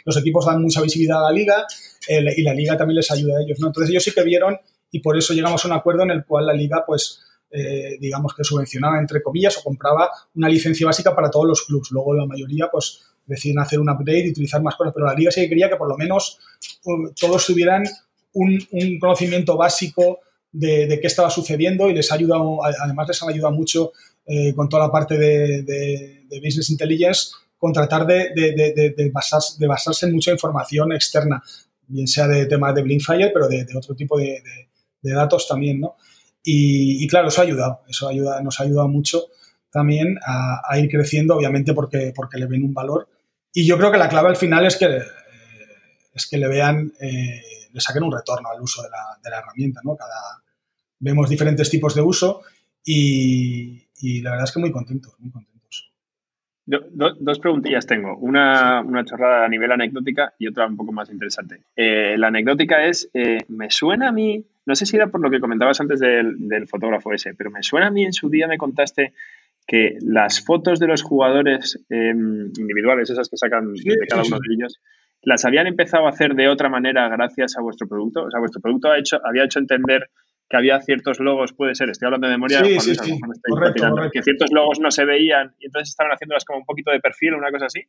los 0.05 0.17
equipos 0.17 0.47
dan 0.47 0.63
mucha 0.63 0.81
visibilidad 0.81 1.19
a 1.19 1.31
la 1.31 1.33
liga 1.33 1.67
y 2.09 2.43
la 2.43 2.55
liga 2.55 2.77
también 2.77 2.97
les 2.97 3.11
ayuda 3.11 3.39
a 3.39 3.43
ellos. 3.43 3.59
Entonces 3.61 3.91
ellos 3.91 4.05
sí 4.05 4.13
que 4.13 4.23
vieron 4.23 4.57
y 4.93 5.01
por 5.01 5.17
eso 5.17 5.35
llegamos 5.35 5.65
a 5.65 5.69
un 5.69 5.75
acuerdo 5.75 6.05
en 6.05 6.13
el 6.13 6.25
cual 6.25 6.47
la 6.47 6.53
liga, 6.53 6.85
pues, 6.87 7.23
eh, 7.51 7.97
digamos 7.99 8.35
que 8.35 8.45
subvencionaba, 8.45 9.01
entre 9.01 9.21
comillas, 9.21 9.59
o 9.59 9.65
compraba 9.65 10.09
una 10.37 10.49
licencia 10.49 10.87
básica 10.87 11.13
para 11.13 11.29
todos 11.29 11.47
los 11.47 11.63
clubes. 11.63 11.91
Luego 11.91 12.15
la 12.15 12.25
mayoría, 12.25 12.69
pues, 12.71 13.03
deciden 13.27 13.59
hacer 13.59 13.81
un 13.81 13.89
upgrade 13.89 14.27
y 14.27 14.31
utilizar 14.31 14.63
más 14.63 14.77
cosas, 14.77 14.93
pero 14.95 15.07
la 15.07 15.15
liga 15.15 15.31
sí 15.31 15.43
que 15.43 15.49
quería 15.49 15.69
que 15.69 15.77
por 15.77 15.89
lo 15.89 15.97
menos 15.97 16.39
uh, 16.85 17.13
todos 17.19 17.47
tuvieran 17.47 17.85
un, 18.35 18.99
conocimiento 18.99 19.57
básico 19.57 20.21
de, 20.51 20.99
qué 21.01 21.07
estaba 21.07 21.31
sucediendo 21.31 21.89
y 21.89 21.95
les 21.95 22.11
ha 22.13 22.17
ayudado, 22.17 22.59
además 22.65 23.09
les 23.09 23.23
ha 23.23 23.29
ayudado 23.29 23.55
mucho 23.55 23.93
eh, 24.27 24.53
con 24.55 24.69
toda 24.69 24.87
la 24.87 24.93
parte 24.93 25.19
de, 25.19 26.27
Business 26.43 26.71
Intelligence, 26.71 27.31
con 27.59 27.73
tratar 27.73 28.07
de, 28.07 29.11
basarse, 29.13 29.57
de 29.59 29.67
basarse 29.67 30.07
en 30.07 30.13
mucha 30.13 30.33
información 30.33 30.93
externa, 30.93 31.43
bien 31.87 32.07
sea 32.07 32.27
de 32.27 32.47
temas 32.47 32.75
de 32.75 32.83
Blinkfire, 32.83 33.31
pero 33.33 33.49
de, 33.49 33.67
otro 33.77 33.95
tipo 33.95 34.19
de, 34.19 34.43
datos 35.03 35.47
también, 35.49 35.81
¿no? 35.81 35.97
Y, 36.45 37.07
claro, 37.07 37.29
eso 37.29 37.41
ha 37.41 37.45
ayudado, 37.45 37.81
eso 37.89 38.09
ayuda, 38.09 38.43
nos 38.43 38.59
ha 38.59 38.65
ayudado 38.65 38.89
mucho 38.89 39.27
también 39.73 40.19
a, 40.25 40.79
ir 40.79 40.91
creciendo, 40.91 41.35
obviamente 41.35 41.73
porque, 41.73 42.13
porque 42.15 42.39
le 42.39 42.47
ven 42.47 42.63
un 42.63 42.75
valor. 42.75 43.09
Y 43.53 43.67
yo 43.67 43.79
creo 43.79 43.91
que 43.91 43.99
la 43.99 44.09
clave 44.09 44.29
al 44.29 44.37
final 44.37 44.67
es 44.67 44.77
que, 44.77 44.85
eh, 44.85 45.03
es 46.15 46.29
que 46.29 46.37
le 46.37 46.47
vean, 46.47 46.93
eh, 47.01 47.41
le 47.73 47.81
saquen 47.81 48.03
un 48.03 48.13
retorno 48.13 48.51
al 48.51 48.61
uso 48.61 48.83
de 48.83 48.91
la, 48.91 49.19
de 49.23 49.31
la, 49.31 49.39
herramienta, 49.39 49.81
¿no? 49.83 49.97
Cada, 49.97 50.43
vemos 51.01 51.29
diferentes 51.29 51.71
tipos 51.71 51.95
de 51.95 52.03
uso 52.03 52.43
y, 52.85 53.89
y 54.01 54.21
la 54.21 54.33
verdad 54.33 54.45
es 54.45 54.53
que 54.53 54.61
muy 54.61 54.71
contentos, 54.71 55.15
muy 55.19 55.31
contentos. 55.31 55.91
dos 56.67 57.39
preguntillas 57.39 57.87
tengo. 57.87 58.17
Una, 58.19 58.83
una, 58.83 59.07
chorrada 59.07 59.47
a 59.47 59.49
nivel 59.49 59.73
anecdótica 59.73 60.35
y 60.39 60.49
otra 60.49 60.67
un 60.67 60.77
poco 60.77 60.93
más 60.93 61.11
interesante. 61.11 61.63
Eh, 61.77 62.17
la 62.19 62.29
anecdótica 62.29 62.85
es, 62.85 63.11
me 63.49 63.71
suena 63.71 64.09
a 64.09 64.13
mí, 64.13 64.45
no 64.67 64.75
sé 64.75 64.85
si 64.85 64.97
era 64.97 65.07
por 65.07 65.23
lo 65.23 65.31
que 65.31 65.41
comentabas 65.41 65.81
antes 65.81 65.99
del, 66.01 66.47
del, 66.47 66.69
fotógrafo 66.69 67.13
ese, 67.13 67.35
pero 67.35 67.51
me 67.51 67.63
suena 67.63 67.87
a 67.87 67.91
mí 67.91 68.05
en 68.05 68.13
su 68.13 68.29
día 68.29 68.47
me 68.47 68.59
contaste 68.59 69.15
que 69.67 69.97
las 70.01 70.45
fotos 70.45 70.79
de 70.79 70.87
los 70.87 71.03
jugadores 71.03 71.79
em, 71.89 72.51
individuales, 72.59 73.11
esas 73.11 73.29
que 73.29 73.37
sacan 73.37 73.73
de 73.73 74.07
cada 74.09 74.23
uno 74.23 74.39
de 74.39 74.55
ellos, 74.55 74.81
las 75.23 75.45
habían 75.45 75.67
empezado 75.67 76.07
a 76.07 76.11
hacer 76.11 76.35
de 76.35 76.49
otra 76.49 76.69
manera 76.69 77.09
gracias 77.09 77.57
a 77.57 77.63
vuestro 77.63 77.87
producto. 77.87 78.25
O 78.25 78.31
sea, 78.31 78.41
vuestro 78.41 78.61
producto 78.61 78.91
ha 78.91 78.99
hecho, 78.99 79.21
había 79.25 79.45
hecho 79.45 79.61
entender 79.61 80.11
que 80.49 80.57
había 80.57 80.81
ciertos 80.81 81.19
logos, 81.21 81.55
puede 81.55 81.75
ser, 81.75 81.89
estoy 81.89 82.07
hablando 82.07 82.27
de 82.27 82.35
memoria, 82.35 82.63
que 82.63 84.23
ciertos 84.23 84.53
logos 84.53 84.81
no 84.81 84.91
se 84.91 85.07
veían 85.07 85.55
y 85.59 85.67
entonces 85.67 85.91
estaban 85.91 86.13
haciéndolas 86.13 86.45
como 86.45 86.59
un 86.59 86.65
poquito 86.67 86.91
de 86.91 87.01
perfil, 87.01 87.35
una 87.35 87.51
cosa 87.51 87.67
así. 87.67 87.81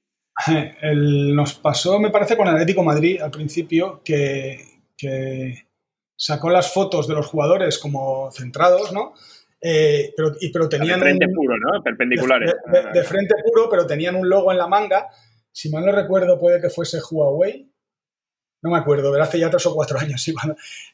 nos 0.96 1.56
pasó, 1.56 2.00
me 2.00 2.10
parece, 2.10 2.38
con 2.38 2.48
Atlético 2.48 2.84
Madrid 2.84 3.20
al 3.22 3.32
principio, 3.32 4.02
que, 4.06 4.62
que 4.98 5.68
sacó 6.16 6.50
las 6.50 6.74
fotos 6.74 7.08
de 7.08 7.16
los 7.16 7.28
jugadores 7.28 7.78
como 7.80 8.32
centrados, 8.32 8.94
¿no? 8.94 9.14
Eh, 9.66 10.14
pero, 10.16 10.34
y, 10.42 10.52
pero 10.52 10.68
tenían... 10.68 11.00
De 11.00 11.06
frente 11.06 11.28
puro, 11.30 11.56
¿no? 11.58 11.82
Perpendiculares. 11.82 12.54
De, 12.94 13.04
frente 13.04 13.34
puro, 13.46 13.70
pero 13.70 13.88
tenían 13.88 14.16
un 14.16 14.28
logo 14.28 14.52
en 14.52 14.58
la 14.58 14.68
manga. 14.68 15.08
Si 15.52 15.70
mal 15.70 15.86
no 15.86 15.94
recuerdo, 15.94 16.38
puede 16.38 16.60
que 16.60 16.70
fuese 16.70 17.00
Huawei. 17.00 17.72
No 18.62 18.72
me 18.72 18.78
acuerdo, 18.78 19.10
pero 19.12 19.24
hace 19.24 19.40
ya 19.40 19.50
tres 19.50 19.66
o 19.66 19.74
cuatro 19.74 19.98
años. 20.00 20.26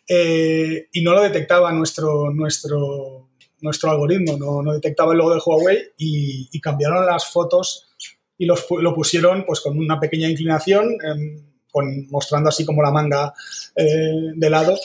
Eh, 0.07 0.87
y 0.91 1.03
no 1.03 1.13
lo 1.13 1.21
detectaba 1.21 1.71
nuestro, 1.71 2.31
nuestro, 2.31 3.29
nuestro 3.61 3.91
algoritmo, 3.91 4.37
no, 4.37 4.61
no 4.61 4.73
detectaba 4.73 5.13
el 5.13 5.17
logo 5.17 5.33
de 5.33 5.41
Huawei 5.43 5.91
y, 5.97 6.59
cambiaron 6.61 7.05
las 7.05 7.27
fotos 7.27 7.89
y 8.37 8.45
los, 8.45 8.65
lo 8.69 8.95
pusieron 8.95 9.45
pues 9.45 9.61
con 9.61 9.77
una 9.77 9.99
pequeña 9.99 10.27
inclinación, 10.27 10.97
em, 11.03 11.43
con, 11.71 12.07
mostrando 12.09 12.49
así 12.49 12.65
como 12.65 12.81
la 12.81 12.91
manga 12.91 13.33
eh, 13.75 14.31
de 14.35 14.49
lado 14.49 14.75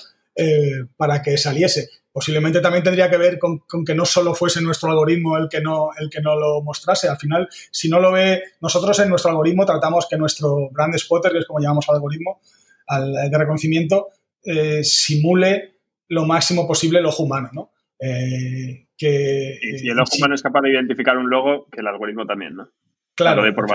para 0.97 1.23
que 1.23 1.39
saliese 1.39 1.89
posiblemente 2.15 2.61
también 2.61 2.85
tendría 2.85 3.11
que 3.11 3.17
ver 3.17 3.41
con, 3.41 3.63
que 3.85 3.93
no 3.93 4.05
solo 4.05 4.37
fuese 4.37 4.63
nuestro 4.63 4.89
algoritmo 4.89 5.37
el 5.37 5.49
que, 5.49 5.61
no, 5.61 5.89
el 5.99 6.09
que 6.09 6.21
no 6.21 6.39
lo 6.39 6.63
mostrase. 6.63 7.09
Al 7.09 7.19
final, 7.19 7.49
si 7.73 7.89
no 7.89 7.99
lo 7.99 8.13
ve, 8.13 8.41
nosotros 8.61 8.97
en 9.01 9.09
nuestro 9.09 9.33
algoritmo 9.33 9.67
tratamos 9.67 10.07
que 10.09 10.17
nuestro 10.17 10.71
brand 10.71 10.97
spotter, 10.97 11.33
que 11.33 11.39
es 11.39 11.45
como 11.45 11.59
llamamos 11.59 11.89
al 11.89 11.97
algoritmo 11.97 12.41
al, 12.87 13.13
de 13.13 13.37
reconocimiento, 13.37 14.11
eh, 14.45 14.85
simule 14.85 15.81
lo 16.07 16.25
máximo 16.25 16.69
posible 16.69 17.01
el 17.01 17.07
ojo 17.07 17.25
humano, 17.25 17.51
¿no? 17.53 17.73
Eh, 17.99 18.87
que, 18.97 19.59
y, 19.61 19.91
el 19.91 19.99
ojo 19.99 20.17
humano 20.17 20.37
es 20.37 20.43
capaz 20.43 20.61
de 20.61 20.71
identificar 20.71 21.19
un 21.19 21.29
logo, 21.29 21.67
que 21.69 21.81
el 21.81 21.89
algoritmo 21.89 22.25
también, 22.27 22.55
¿no? 22.55 22.69
Claro, 23.17 23.43
por 23.55 23.69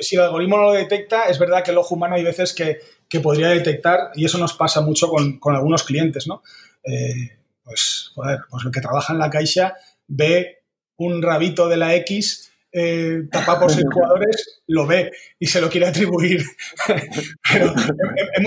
si, 0.00 0.16
el 0.16 0.22
algoritmo, 0.22 0.56
no 0.58 0.62
lo 0.64 0.72
detecta, 0.72 1.24
es 1.24 1.38
verdad 1.38 1.64
que 1.64 1.70
el 1.70 1.78
ojo 1.78 1.94
humano 1.94 2.16
hay 2.16 2.24
veces 2.24 2.52
que, 2.52 2.80
que 3.08 3.20
podría 3.20 3.48
detectar, 3.48 4.10
y 4.14 4.26
eso 4.26 4.36
nos 4.36 4.52
pasa 4.52 4.82
mucho 4.82 5.08
con, 5.08 5.38
con 5.38 5.54
algunos 5.54 5.84
clientes, 5.84 6.26
¿no? 6.26 6.42
Eh, 6.84 7.38
pues, 7.64 8.10
joder, 8.14 8.40
pues 8.50 8.64
el 8.64 8.72
que 8.72 8.80
trabaja 8.80 9.12
en 9.12 9.18
la 9.18 9.30
caixa 9.30 9.74
ve 10.06 10.62
un 10.96 11.22
rabito 11.22 11.68
de 11.68 11.76
la 11.76 11.94
X 11.96 12.52
eh, 12.72 13.24
tapado 13.30 13.60
por 13.60 13.72
seis 13.72 13.84
jugadores, 13.92 14.62
lo 14.66 14.86
ve 14.86 15.12
y 15.38 15.46
se 15.46 15.60
lo 15.60 15.68
quiere 15.68 15.86
atribuir. 15.86 16.42
Pero 17.52 17.74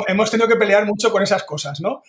hemos 0.08 0.32
tenido 0.32 0.48
que 0.50 0.56
pelear 0.56 0.86
mucho 0.86 1.12
con 1.12 1.22
esas 1.24 1.44
cosas, 1.44 1.80
¿no? 1.82 2.02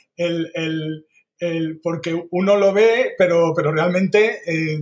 porque 1.82 2.28
uno 2.30 2.56
lo 2.56 2.72
ve, 2.72 3.14
pero, 3.18 3.52
pero 3.54 3.70
realmente... 3.70 4.40
Eh, 4.46 4.80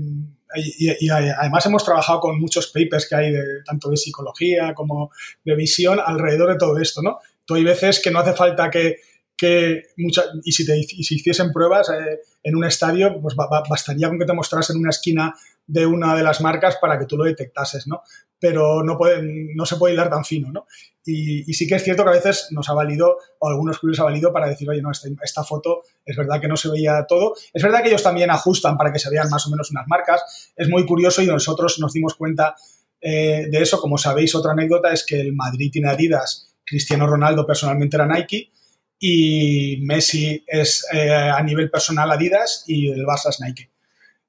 y, 0.57 1.09
además 1.09 1.67
hemos 1.67 1.85
trabajado 1.85 2.21
con 2.21 2.41
muchos 2.41 2.69
papers 2.69 3.09
que 3.09 3.17
hay 3.17 3.33
de, 3.33 3.43
tanto 3.65 3.91
de 3.91 3.97
psicología 3.97 4.73
como 4.73 5.11
de 5.45 5.57
visión 5.57 5.99
alrededor 6.05 6.53
de 6.53 6.59
todo 6.59 6.79
esto, 6.79 7.03
¿no? 7.03 7.19
Tú 7.45 7.57
hay 7.57 7.65
veces 7.65 8.01
que 8.01 8.13
no 8.13 8.21
hace 8.21 8.35
falta 8.35 8.71
que, 8.71 8.99
que 9.37 9.82
mucha, 9.97 10.22
y 10.45 10.53
si, 10.53 10.64
te, 10.64 10.78
hiciesen 10.78 11.53
pruebas 11.53 11.91
eh, 11.91 12.20
en 12.43 12.57
un 12.57 12.64
estadio, 12.64 13.20
pues 13.20 13.35
bastaría 13.68 14.09
con 14.09 14.18
que 14.18 14.26
te 14.26 14.32
mostrasen 14.32 14.76
una 14.76 14.91
esquina 14.91 15.35
de 15.66 15.87
una 15.87 16.14
de 16.14 16.22
las 16.22 16.41
marcas 16.41 16.76
para 16.76 16.99
que 16.99 17.07
tú 17.07 17.16
lo 17.16 17.24
detectases, 17.24 17.87
¿no? 17.87 18.03
Pero 18.39 18.82
no, 18.85 18.97
puede, 18.97 19.22
no 19.55 19.64
se 19.64 19.76
puede 19.76 19.95
hilar 19.95 20.11
tan 20.11 20.24
fino, 20.24 20.53
¿no? 20.53 20.66
Y, 21.07 21.53
sí 21.53 21.66
que 21.66 21.74
es 21.74 21.82
cierto 21.82 22.05
que 22.05 22.11
a 22.11 22.14
veces 22.14 22.49
nos 22.51 22.68
ha 22.68 22.74
valido, 22.74 23.18
o 23.39 23.49
algunos 23.49 23.78
clubes 23.78 23.99
ha 24.01 24.05
valido 24.05 24.32
para 24.32 24.49
decir, 24.49 24.68
oye, 24.68 24.82
no, 24.82 24.91
esta, 24.91 25.45
foto 25.45 25.82
es 26.05 26.16
verdad 26.16 26.41
que 26.41 26.49
no 26.49 26.57
se 26.57 26.70
veía 26.70 27.05
todo. 27.09 27.35
Es 27.53 27.62
verdad 27.62 27.82
que 27.82 27.89
ellos 27.89 28.03
también 28.03 28.30
ajustan 28.30 28.76
para 28.76 28.93
que 28.93 28.99
se 28.99 29.11
vean 29.11 29.28
más 29.30 29.47
o 29.47 29.51
menos 29.51 29.70
unas 29.70 29.87
marcas. 29.87 30.53
Es 30.57 30.68
muy 30.68 30.87
curioso 30.87 31.22
y 31.22 31.26
nosotros 31.26 31.78
nos 31.78 31.93
dimos 31.93 32.14
cuenta 32.14 32.55
eh, 33.01 33.47
de 33.51 33.62
eso. 33.62 33.80
Como 33.80 33.99
sabéis, 33.99 34.35
otra 34.35 34.53
anécdota 34.53 34.93
es 34.93 35.05
que 35.05 35.20
el 35.20 35.35
Madrid 35.35 35.70
tiene 35.72 35.91
Adidas, 35.91 36.55
Cristiano 36.64 37.07
Ronaldo 37.07 37.47
personalmente 37.47 37.97
era 37.97 38.07
Nike 38.07 38.51
y 38.99 39.79
Messi 39.83 40.45
es 40.47 40.87
eh, 40.93 41.11
a 41.11 41.43
nivel 41.43 41.71
personal 41.71 42.11
Adidas 42.11 42.65
y 42.67 42.91
el 42.91 43.05
Barça 43.05 43.31
es 43.31 43.41
Nike. 43.41 43.71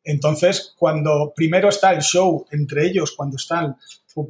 Entonces, 0.03 0.73
cuando 0.77 1.33
primero 1.35 1.69
está 1.69 1.91
el 1.91 2.01
show 2.01 2.45
entre 2.51 2.85
ellos, 2.85 3.13
cuando 3.15 3.37
están 3.37 3.75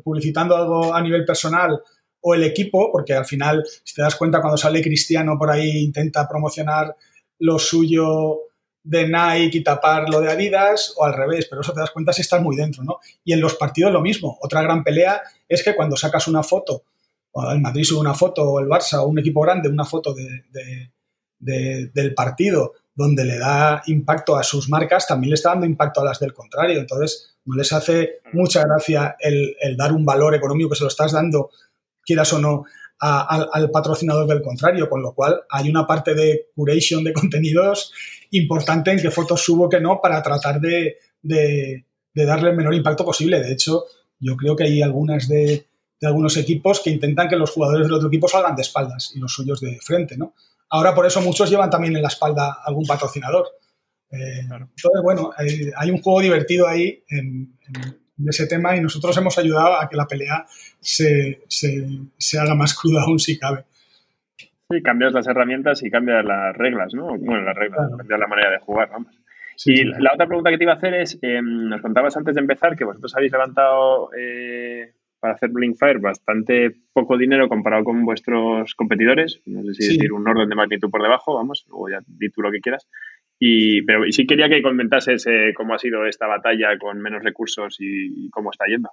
publicitando 0.03 0.55
algo 0.55 0.95
a 0.95 1.01
nivel 1.01 1.25
personal 1.25 1.81
o 2.21 2.33
el 2.33 2.43
equipo, 2.43 2.91
porque 2.91 3.13
al 3.13 3.25
final, 3.25 3.63
si 3.83 3.93
te 3.93 4.01
das 4.01 4.15
cuenta, 4.15 4.41
cuando 4.41 4.57
sale 4.57 4.81
Cristiano 4.81 5.37
por 5.37 5.51
ahí 5.51 5.83
intenta 5.83 6.27
promocionar 6.27 6.95
lo 7.39 7.59
suyo 7.59 8.39
de 8.81 9.07
Nike 9.07 9.57
y 9.57 9.63
tapar 9.63 10.09
lo 10.09 10.21
de 10.21 10.31
Adidas 10.31 10.93
o 10.95 11.03
al 11.03 11.13
revés, 11.13 11.47
pero 11.49 11.61
eso 11.61 11.73
te 11.73 11.81
das 11.81 11.91
cuenta 11.91 12.13
si 12.13 12.21
estás 12.21 12.41
muy 12.41 12.55
dentro, 12.55 12.83
¿no? 12.83 12.99
Y 13.23 13.33
en 13.33 13.41
los 13.41 13.55
partidos 13.55 13.91
lo 13.91 14.01
mismo. 14.01 14.37
Otra 14.41 14.61
gran 14.61 14.83
pelea 14.83 15.21
es 15.49 15.63
que 15.63 15.75
cuando 15.75 15.97
sacas 15.97 16.27
una 16.27 16.43
foto 16.43 16.83
el 17.51 17.59
Madrid 17.59 17.83
sube 17.83 17.99
una 17.99 18.13
foto, 18.13 18.43
o 18.43 18.59
el 18.59 18.67
Barça, 18.67 18.99
o 18.99 19.07
un 19.07 19.19
equipo 19.19 19.41
grande, 19.41 19.69
una 19.69 19.85
foto 19.85 20.15
del 21.39 22.13
partido 22.15 22.73
donde 22.93 23.25
le 23.25 23.37
da 23.37 23.83
impacto 23.87 24.37
a 24.37 24.43
sus 24.43 24.69
marcas, 24.69 25.05
también 25.05 25.31
le 25.31 25.35
está 25.35 25.49
dando 25.49 25.65
impacto 25.65 25.99
a 25.99 26.05
las 26.05 26.19
del 26.19 26.33
contrario. 26.33 26.79
Entonces, 26.79 27.35
no 27.43 27.55
les 27.55 27.71
hace 27.73 28.21
mucha 28.31 28.63
gracia 28.63 29.17
el, 29.19 29.75
dar 29.75 29.91
un 29.91 30.05
valor 30.05 30.33
económico 30.33 30.69
que 30.69 30.77
se 30.77 30.83
lo 30.83 30.87
estás 30.87 31.11
dando, 31.11 31.49
quieras 32.03 32.31
o 32.31 32.39
no, 32.39 32.63
al 32.99 33.69
patrocinador 33.71 34.27
del 34.27 34.41
contrario, 34.41 34.89
con 34.89 35.01
lo 35.01 35.13
cual 35.13 35.41
hay 35.49 35.69
una 35.69 35.85
parte 35.85 36.15
de 36.15 36.47
curation 36.55 37.03
de 37.03 37.11
contenidos 37.11 37.91
importante 38.31 38.91
en 38.91 38.99
qué 38.99 39.11
fotos 39.11 39.41
subo, 39.41 39.67
que 39.67 39.81
no, 39.81 39.99
para 40.01 40.23
tratar 40.23 40.61
de, 40.61 40.97
de 41.21 41.83
darle 42.13 42.51
el 42.51 42.55
menor 42.55 42.73
impacto 42.73 43.03
posible. 43.03 43.41
De 43.41 43.51
hecho, 43.51 43.83
yo 44.19 44.37
creo 44.37 44.55
que 44.55 44.63
hay 44.63 44.81
algunas 44.81 45.27
de, 45.27 45.67
de 46.05 46.09
algunos 46.09 46.37
equipos 46.37 46.81
que 46.81 46.91
intentan 46.91 47.27
que 47.27 47.35
los 47.35 47.49
jugadores 47.49 47.87
del 47.87 47.95
otro 47.95 48.09
equipo 48.09 48.27
salgan 48.27 48.55
de 48.55 48.61
espaldas 48.61 49.11
y 49.15 49.19
los 49.19 49.33
suyos 49.33 49.59
de 49.59 49.79
frente, 49.81 50.15
¿no? 50.15 50.35
Ahora 50.69 50.93
por 50.93 51.03
eso 51.03 51.19
muchos 51.19 51.49
llevan 51.49 51.71
también 51.71 51.95
en 51.95 52.03
la 52.03 52.09
espalda 52.09 52.59
algún 52.63 52.85
patrocinador. 52.85 53.47
Eh, 54.11 54.41
entonces, 54.41 55.01
bueno, 55.03 55.31
hay, 55.35 55.89
un 55.89 55.99
juego 56.01 56.21
divertido 56.21 56.67
ahí 56.67 57.03
en, 57.09 57.57
ese 58.27 58.45
tema 58.45 58.75
y 58.77 58.81
nosotros 58.81 59.17
hemos 59.17 59.35
ayudado 59.39 59.81
a 59.81 59.89
que 59.89 59.97
la 59.97 60.05
pelea 60.05 60.45
se, 60.79 61.41
se, 61.47 62.39
haga 62.39 62.53
más 62.53 62.77
cruda 62.77 63.01
aún 63.01 63.17
si 63.17 63.39
cabe. 63.39 63.65
Sí, 64.69 64.81
cambias 64.83 65.11
las 65.11 65.27
herramientas 65.27 65.81
y 65.81 65.89
cambias 65.89 66.23
las 66.23 66.55
reglas, 66.55 66.93
¿no? 66.93 67.17
Bueno, 67.17 67.41
las 67.41 67.55
reglas, 67.55 67.89
cambias 67.97 68.19
la 68.19 68.27
manera 68.27 68.51
de 68.51 68.59
jugar, 68.59 68.89
vamos. 68.91 69.11
y 69.65 69.83
la 69.83 70.11
otra 70.13 70.27
pregunta 70.27 70.51
que 70.51 70.57
te 70.57 70.63
iba 70.65 70.73
a 70.73 70.77
hacer 70.77 70.93
es, 70.93 71.17
em, 71.23 71.67
nos 71.67 71.81
contabas 71.81 72.15
antes 72.15 72.35
de 72.35 72.41
empezar 72.41 72.75
que 72.75 72.85
vosotros 72.85 73.15
habéis 73.15 73.31
levantado 73.31 74.11
eh, 74.13 74.93
para 75.25 75.35
hacer 75.35 75.49
Blinkfire 75.49 75.97
bastante 75.97 76.75
poco 76.93 77.17
dinero 77.17 77.49
comparado 77.49 77.83
con 77.83 78.05
vuestros 78.05 78.75
competidores, 78.75 79.41
no 79.45 79.63
sé 79.63 79.73
si 79.73 79.93
decir 79.93 80.13
un 80.13 80.27
orden 80.27 80.47
de 80.47 80.55
magnitud 80.55 80.91
por 80.91 81.01
debajo, 81.01 81.33
vamos, 81.33 81.65
o 81.71 81.89
ya 81.89 81.99
di 82.05 82.29
tú 82.29 82.41
lo 82.41 82.51
que 82.51 82.61
quieras. 82.61 82.87
Y, 83.39 83.81
pero 83.81 84.03
sí 84.11 84.27
quería 84.27 84.47
que 84.47 84.61
comentases 84.61 85.25
eh, 85.27 85.53
cómo 85.55 85.73
ha 85.73 85.79
sido 85.79 86.05
esta 86.05 86.27
batalla 86.27 86.77
con 86.79 87.01
menos 87.01 87.23
recursos 87.23 87.77
y 87.79 88.29
cómo 88.29 88.51
está 88.51 88.65
yendo. 88.67 88.89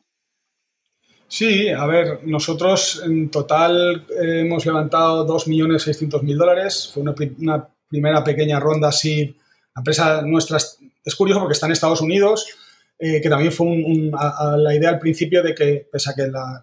Sí, 1.32 1.70
a 1.70 1.86
ver, 1.86 2.18
nosotros 2.26 3.02
en 3.06 3.30
total 3.30 4.04
eh, 4.10 4.40
hemos 4.40 4.66
levantado 4.66 5.26
2.600.000 5.26 6.36
dólares. 6.36 6.90
Fue 6.92 7.02
una, 7.02 7.66
primera 7.88 8.22
pequeña 8.22 8.60
ronda 8.60 8.88
así. 8.88 9.34
La 9.74 9.80
empresa 9.80 10.20
nuestra 10.20 10.58
es, 10.58 11.14
curioso 11.16 11.40
porque 11.40 11.54
está 11.54 11.64
en 11.64 11.72
Estados 11.72 12.02
Unidos, 12.02 12.54
eh, 13.04 13.20
que 13.20 13.28
también 13.28 13.50
fue 13.50 13.66
la 14.56 14.74
idea 14.76 14.90
al 14.90 15.00
principio 15.00 15.42
de 15.42 15.52
que, 15.54 15.88
pese 15.90 16.10
a 16.10 16.14
que 16.14 16.28
la, 16.28 16.62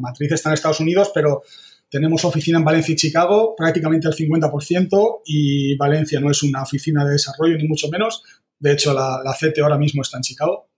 matriz 0.00 0.32
está 0.32 0.48
en 0.48 0.54
Estados 0.54 0.80
Unidos, 0.80 1.12
pero 1.14 1.42
tenemos 1.88 2.24
oficina 2.24 2.58
en 2.58 2.64
Valencia 2.64 2.92
y 2.92 2.96
Chicago, 2.96 3.54
prácticamente 3.56 4.08
el 4.08 4.14
50%, 4.14 5.20
y 5.24 5.76
Valencia 5.76 6.18
no 6.18 6.32
es 6.32 6.42
una 6.42 6.62
oficina 6.62 7.04
de 7.04 7.12
desarrollo, 7.12 7.56
ni 7.56 7.68
mucho 7.68 7.88
menos. 7.88 8.24
De 8.58 8.72
hecho, 8.72 8.92
la, 8.92 9.22
la 9.22 9.36
ahora 9.62 9.78
mismo 9.78 10.02
está 10.02 10.16
en 10.16 10.22
Chicago. 10.24 10.68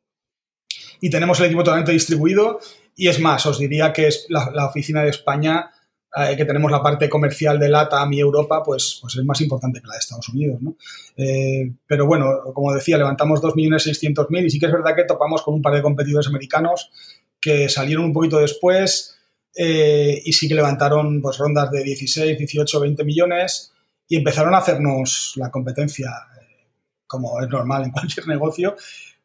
Y 1.00 1.08
tenemos 1.08 1.40
el 1.40 1.46
equipo 1.46 1.64
totalmente 1.64 1.92
distribuido 1.92 2.60
y 2.94 3.08
es 3.08 3.20
más, 3.20 3.46
os 3.46 3.58
diría 3.58 3.92
que 3.92 4.06
es 4.06 4.26
la, 4.28 4.66
oficina 4.66 5.02
de 5.02 5.10
España, 5.10 5.70
eh, 6.16 6.36
que 6.36 6.44
tenemos 6.44 6.70
la 6.70 6.80
parte 6.80 7.08
comercial 7.08 7.58
de 7.58 7.68
LATAM 7.68 8.12
y 8.12 8.20
Europa, 8.20 8.62
pues, 8.62 8.98
pues 9.00 9.16
es 9.16 9.24
más 9.24 9.40
importante 9.40 9.80
que 9.80 9.88
la 9.88 9.94
de 9.94 9.98
Estados 9.98 10.28
Unidos. 10.28 10.62
¿no? 10.62 10.76
Eh, 11.16 11.72
pero 11.88 12.06
bueno, 12.06 12.52
como 12.54 12.72
decía, 12.72 12.96
levantamos 12.96 13.42
2.600.000 13.42 14.46
y 14.46 14.50
sí 14.50 14.60
que 14.60 14.66
es 14.66 14.72
verdad 14.72 14.94
que 14.94 15.04
topamos 15.04 15.42
con 15.42 15.54
un 15.54 15.62
par 15.62 15.74
de 15.74 15.82
competidores 15.82 16.28
americanos 16.28 16.92
que 17.40 17.68
salieron 17.68 18.04
un 18.04 18.12
poquito 18.12 18.38
después 18.38 19.18
eh, 19.56 20.22
y 20.24 20.32
sí 20.32 20.46
que 20.46 20.54
levantaron 20.54 21.20
pues, 21.20 21.36
rondas 21.38 21.72
de 21.72 21.82
16, 21.82 22.38
18, 22.38 22.78
20 22.78 23.04
millones 23.04 23.72
y 24.06 24.14
empezaron 24.14 24.54
a 24.54 24.58
hacernos 24.58 25.32
la 25.34 25.50
competencia, 25.50 26.12
como 27.08 27.40
es 27.40 27.48
normal 27.48 27.86
en 27.86 27.90
cualquier 27.92 28.28
negocio. 28.28 28.76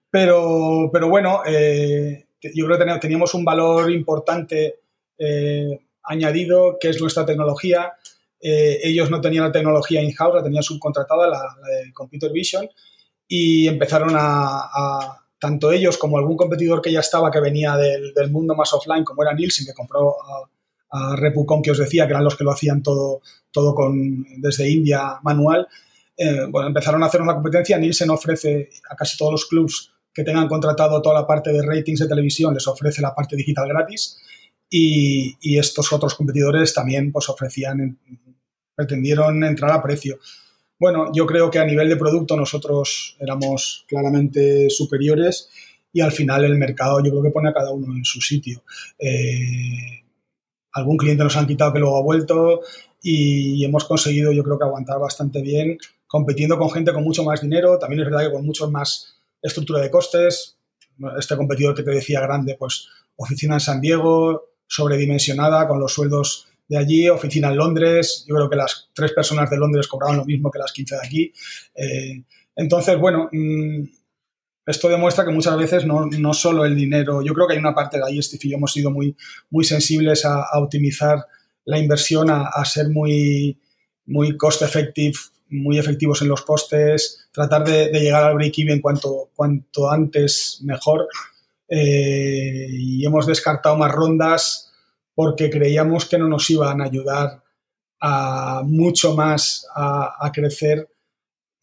Pero, 0.09 0.89
pero 0.91 1.07
bueno, 1.07 1.43
yo 1.45 2.65
creo 2.65 2.79
que 2.79 2.99
teníamos 2.99 3.35
un 3.35 3.45
valor 3.45 3.91
importante 3.91 4.79
añadido, 6.09 6.77
que 6.79 6.89
es 6.89 6.99
nuestra 6.99 7.25
tecnología. 7.25 7.93
Eh, 8.41 8.79
ellos 8.83 9.09
no 9.09 9.21
tenían 9.21 9.45
la 9.45 9.51
tecnología 9.51 10.01
in-house, 10.01 10.35
la 10.35 10.43
tenían 10.43 10.63
subcontratada, 10.63 11.27
la, 11.27 11.39
de 11.39 11.93
Computer 11.93 12.31
Vision, 12.31 12.67
y 13.27 13.67
empezaron 13.67 14.13
a, 14.15 15.23
tanto 15.39 15.71
ellos 15.71 15.97
como 15.97 16.17
algún 16.17 16.35
competidor 16.35 16.81
que 16.81 16.91
ya 16.91 16.99
estaba, 16.99 17.31
que 17.31 17.39
venía 17.39 17.77
del, 17.77 18.31
mundo 18.31 18.55
más 18.55 18.73
offline, 18.73 19.03
como 19.03 19.23
era 19.23 19.33
Nielsen, 19.33 19.65
que 19.65 19.73
compró 19.73 20.15
a, 20.91 21.15
Repucom, 21.15 21.61
que 21.61 21.69
os 21.69 21.77
decía, 21.77 22.07
que 22.07 22.13
eran 22.13 22.23
los 22.23 22.35
que 22.35 22.43
lo 22.43 22.51
hacían 22.51 22.81
todo, 22.81 23.21
todo 23.51 23.75
con, 23.75 24.25
desde 24.37 24.67
India 24.67 25.19
manual, 25.21 25.67
eh, 26.17 26.47
bueno, 26.49 26.67
empezaron 26.67 27.03
a 27.03 27.05
hacer 27.05 27.21
una 27.21 27.35
competencia. 27.35 27.77
Nielsen 27.77 28.09
ofrece 28.09 28.69
a 28.89 28.95
casi 28.95 29.15
todos 29.15 29.33
los 29.33 29.45
clubs 29.45 29.93
que 30.11 30.23
tengan 30.23 30.47
contratado 30.47 30.99
toda 31.01 31.21
la 31.21 31.27
parte 31.27 31.53
de 31.53 31.61
ratings 31.61 31.99
de 31.99 32.07
televisión 32.07 32.53
les 32.53 32.67
ofrece 32.67 33.01
la 33.01 33.13
parte 33.13 33.35
digital 33.35 33.67
gratis 33.69 34.17
y, 34.69 35.57
estos 35.57 35.91
otros 35.91 36.15
competidores 36.15 36.73
también 36.73 37.11
pues 37.11 37.29
ofrecían, 37.29 37.99
pretendieron 38.75 39.43
entrar 39.43 39.71
a 39.71 39.81
precio. 39.81 40.19
Bueno, 40.79 41.11
yo 41.13 41.25
creo 41.25 41.49
que 41.49 41.59
a 41.59 41.65
nivel 41.65 41.89
de 41.89 41.97
producto 41.97 42.37
nosotros 42.37 43.17
éramos 43.19 43.85
claramente 43.87 44.69
superiores 44.69 45.49
y 45.91 46.01
al 46.01 46.11
final 46.11 46.45
el 46.45 46.55
mercado 46.55 47.03
yo 47.03 47.11
creo 47.11 47.23
que 47.23 47.31
pone 47.31 47.49
a 47.49 47.53
cada 47.53 47.71
uno 47.71 47.93
en 47.95 48.05
su 48.05 48.21
sitio. 48.21 48.63
Eh, 48.97 50.03
algún 50.73 50.97
cliente 50.97 51.23
nos 51.23 51.35
han 51.35 51.47
quitado 51.47 51.73
que 51.73 51.79
luego 51.79 51.97
ha 51.97 52.03
vuelto 52.03 52.61
y 53.01 53.63
hemos 53.65 53.85
conseguido 53.85 54.31
yo 54.31 54.43
creo 54.43 54.57
que 54.57 54.65
aguantar 54.65 54.99
bastante 54.99 55.41
bien 55.41 55.77
compitiendo 56.09 56.57
con 56.57 56.71
gente 56.71 56.91
con 56.91 57.03
mucho 57.03 57.23
más 57.23 57.41
dinero, 57.41 57.77
también 57.77 58.01
es 58.01 58.07
verdad 58.07 58.25
que 58.25 58.31
con 58.31 58.43
muchos 58.43 58.71
más 58.71 59.21
estructura 59.41 59.79
de 59.79 59.91
costes, 59.91 60.57
este 61.19 61.37
competidor 61.37 61.75
que 61.75 61.83
te 61.83 61.91
decía 61.91 62.19
grande, 62.19 62.55
pues 62.57 62.87
oficina 63.15 63.53
en 63.53 63.59
San 63.59 63.79
Diego, 63.79 64.48
sobredimensionada 64.69 65.67
con 65.67 65.79
los 65.79 65.91
sueldos 65.91 66.47
de 66.69 66.77
allí, 66.77 67.09
oficina 67.09 67.49
en 67.49 67.57
Londres, 67.57 68.23
yo 68.27 68.35
creo 68.35 68.49
que 68.49 68.55
las 68.55 68.89
tres 68.93 69.11
personas 69.11 69.49
de 69.49 69.57
Londres 69.57 69.87
cobraban 69.87 70.17
lo 70.17 70.25
mismo 70.25 70.51
que 70.51 70.59
las 70.59 70.71
15 70.71 70.95
de 70.95 71.01
aquí. 71.03 71.33
Eh, 71.73 72.23
entonces, 72.55 72.97
bueno, 72.97 73.27
mm, 73.31 73.83
esto 74.67 74.87
demuestra 74.87 75.25
que 75.25 75.31
muchas 75.31 75.57
veces 75.57 75.85
no, 75.85 76.05
no, 76.05 76.33
solo 76.33 76.63
el 76.63 76.75
dinero, 76.75 77.23
yo 77.23 77.33
creo 77.33 77.47
que 77.47 77.53
hay 77.53 77.59
una 77.59 77.73
parte 77.73 77.97
de 77.97 78.03
ahí, 78.05 78.21
Steve 78.21 78.41
y 78.43 78.53
hemos 78.53 78.71
sido 78.71 78.91
muy, 78.91 79.15
muy 79.49 79.65
sensibles 79.65 80.25
a, 80.25 80.45
optimizar 80.59 81.25
la 81.65 81.79
inversión, 81.79 82.29
a, 82.29 82.63
ser 82.65 82.89
muy, 82.89 83.59
muy 84.05 84.37
cost 84.37 84.61
effective 84.61 85.17
muy 85.51 85.79
efectivos 85.79 86.21
en 86.21 86.27
los 86.27 86.43
costes, 86.43 87.27
tratar 87.31 87.63
de, 87.63 87.89
llegar 87.91 88.23
al 88.23 88.35
break-even 88.35 88.81
cuanto, 88.81 89.31
cuanto 89.35 89.89
antes 89.89 90.59
mejor. 90.63 91.07
Eh, 91.69 92.67
y 92.69 93.05
hemos 93.05 93.27
descartado 93.27 93.77
más 93.77 93.91
rondas 93.91 94.71
porque 95.13 95.49
creíamos 95.49 96.05
que 96.05 96.17
no 96.17 96.27
nos 96.27 96.49
iban 96.49 96.81
a 96.81 96.85
ayudar 96.85 97.43
a 98.01 98.63
mucho 98.65 99.15
más 99.15 99.67
a, 99.75 100.31
crecer 100.33 100.89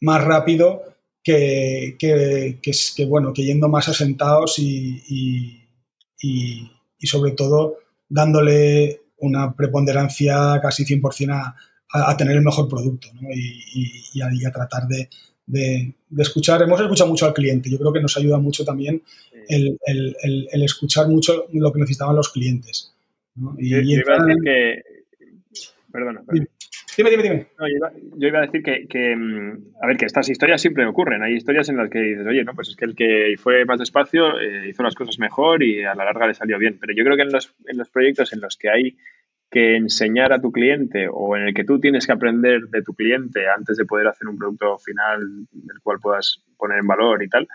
más 0.00 0.22
rápido 0.22 0.82
que, 1.24 1.96
que, 1.98 3.06
bueno, 3.06 3.32
que 3.32 3.42
yendo 3.42 3.68
más 3.68 3.88
asentados 3.88 4.58
y, 4.58 5.02
y, 5.08 6.70
y 6.98 7.06
sobre 7.06 7.32
todo 7.32 7.78
dándole 8.08 9.00
una 9.18 9.54
preponderancia 9.54 10.60
casi 10.62 10.84
100% 10.84 11.32
a, 11.32 11.56
a, 11.92 12.16
tener 12.16 12.36
el 12.36 12.42
mejor 12.42 12.68
producto 12.68 13.08
y, 13.32 14.20
a, 14.20 14.52
tratar 14.52 14.86
de, 14.86 15.08
escuchar. 16.18 16.62
Hemos 16.62 16.80
escuchado 16.80 17.08
mucho 17.08 17.26
al 17.26 17.34
cliente. 17.34 17.70
Yo 17.70 17.78
creo 17.78 17.92
que 17.92 18.00
nos 18.00 18.16
ayuda 18.16 18.38
mucho 18.38 18.64
también 18.64 19.02
el, 19.48 20.62
escuchar 20.62 21.08
mucho 21.08 21.46
lo 21.52 21.72
que 21.72 21.80
necesitaban 21.80 22.16
los 22.16 22.32
clientes. 22.32 22.94
Y, 23.58 23.70
yo, 23.70 23.78
iba 23.78 24.14
a 24.14 24.24
decir 24.24 24.42
que... 24.42 24.82
Perdona. 25.92 26.22
Dime, 26.96 27.10
dime, 27.10 27.22
dime. 27.22 27.46
yo, 28.16 28.28
iba, 28.28 28.38
a 28.38 28.46
decir 28.46 28.62
que, 28.62 29.16
mm, 29.16 29.74
a 29.82 29.86
ver, 29.86 29.98
que 29.98 30.06
estas 30.06 30.30
historias 30.30 30.62
siempre 30.62 30.86
ocurren. 30.86 31.22
Hay 31.22 31.34
historias 31.34 31.68
en 31.68 31.76
las 31.76 31.90
que 31.90 31.98
dices, 31.98 32.26
oye, 32.26 32.42
no, 32.42 32.54
pues 32.54 32.68
es 32.68 32.76
que 32.76 32.86
el 32.86 32.94
que 32.94 33.34
fue 33.38 33.66
más 33.66 33.78
despacio 33.78 34.40
eh, 34.40 34.68
hizo 34.70 34.82
las 34.82 34.94
cosas 34.94 35.18
mejor 35.18 35.62
y 35.62 35.84
a 35.84 35.94
la 35.94 36.06
larga 36.06 36.26
le 36.26 36.34
salió 36.34 36.58
bien. 36.58 36.78
Pero 36.80 36.94
yo 36.94 37.04
creo 37.04 37.16
que 37.16 37.22
en 37.22 37.32
los, 37.32 37.54
en 37.66 37.76
los 37.76 37.90
proyectos 37.90 38.32
en 38.32 38.40
los 38.40 38.56
que 38.56 38.70
hay 38.70 38.96
que 39.50 39.76
enseñar 39.76 40.32
a 40.32 40.40
tu 40.40 40.50
cliente 40.50 41.08
o 41.10 41.36
en 41.36 41.48
el 41.48 41.54
que 41.54 41.64
tú 41.64 41.78
tienes 41.78 42.06
que 42.06 42.12
aprender 42.12 42.62
de 42.68 42.82
tu 42.82 42.94
cliente 42.94 43.48
antes 43.48 43.76
de 43.76 43.84
poder 43.84 44.08
hacer 44.08 44.26
un 44.28 44.38
producto 44.38 44.78
final 44.78 45.20
del 45.52 45.80
cual 45.82 45.98
puedas 46.00 46.42
poner 46.56 46.78
en 46.78 46.86
valor 46.86 47.22
y 47.22 47.28
tal, 47.28 47.46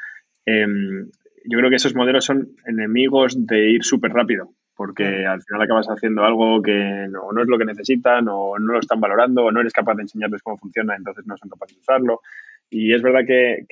em, 0.45 1.09
yo 1.45 1.57
creo 1.57 1.69
que 1.69 1.75
esos 1.75 1.95
modelos 1.95 2.25
son 2.25 2.55
enemigos 2.65 3.35
de 3.45 3.71
ir 3.71 3.83
súper 3.83 4.11
rápido, 4.11 4.53
porque 4.75 5.25
al 5.25 5.41
final 5.41 5.61
acabas 5.61 5.87
haciendo 5.87 6.23
algo 6.23 6.61
que 6.61 7.07
no, 7.09 7.31
no, 7.31 7.41
es 7.41 7.47
lo 7.47 7.57
que 7.57 7.65
necesitan 7.65 8.27
o 8.29 8.57
no 8.59 8.73
lo 8.73 8.79
están 8.79 8.99
valorando 8.99 9.45
o 9.45 9.51
no 9.51 9.61
eres 9.61 9.73
capaz 9.73 9.95
de 9.95 10.03
enseñarles 10.03 10.41
cómo 10.41 10.57
funciona, 10.57 10.95
entonces 10.95 11.25
no 11.25 11.37
son 11.37 11.49
capaces 11.49 11.77
de 11.77 11.81
usarlo. 11.81 12.21
Y 12.69 12.93
es 12.93 13.01
verdad 13.01 13.21
que, 13.27 13.65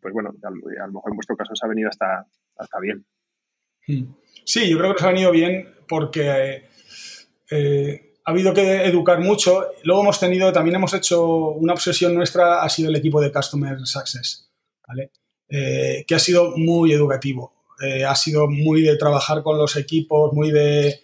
pues 0.00 0.12
bueno, 0.12 0.34
a, 0.42 0.50
lo 0.50 0.92
mejor 0.92 1.12
en 1.12 1.16
vuestro 1.16 1.36
caso 1.36 1.54
se 1.54 1.64
ha 1.64 1.68
venido 1.68 1.88
hasta, 1.88 2.26
hasta 2.56 2.80
bien. 2.80 3.04
Sí, 4.44 4.68
yo 4.68 4.78
creo 4.78 4.92
que 4.92 4.98
se 4.98 5.06
ha 5.06 5.12
venido 5.12 5.30
bien 5.30 5.68
porque 5.86 6.68
eh, 7.50 8.14
ha 8.24 8.30
habido 8.30 8.52
que 8.52 8.84
educar 8.84 9.20
mucho. 9.20 9.68
Luego 9.84 10.02
hemos 10.02 10.20
tenido, 10.20 10.52
también 10.52 10.76
hemos 10.76 10.92
hecho 10.94 11.50
una 11.52 11.74
obsesión 11.74 12.14
nuestra, 12.14 12.62
ha 12.62 12.68
sido 12.68 12.90
el 12.90 12.96
equipo 12.96 13.20
de 13.20 13.32
Customer 13.32 13.78
Success, 13.84 14.50
¿vale? 14.86 15.10
Eh, 15.50 16.04
que 16.06 16.14
ha 16.14 16.18
sido 16.18 16.56
muy 16.56 16.92
educativo. 16.92 17.52
Eh, 17.82 18.04
ha 18.04 18.14
sido 18.14 18.48
muy 18.48 18.82
de 18.82 18.96
trabajar 18.96 19.42
con 19.42 19.56
los 19.56 19.76
equipos, 19.76 20.32
muy 20.32 20.50
de... 20.50 21.00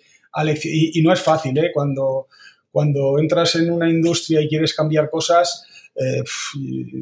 Y, 0.64 0.98
y 0.98 1.02
no 1.02 1.12
es 1.12 1.20
fácil, 1.20 1.56
¿eh? 1.58 1.70
Cuando, 1.72 2.26
cuando 2.72 3.18
entras 3.18 3.54
en 3.54 3.70
una 3.70 3.88
industria 3.88 4.40
y 4.40 4.48
quieres 4.48 4.74
cambiar 4.74 5.08
cosas, 5.08 5.64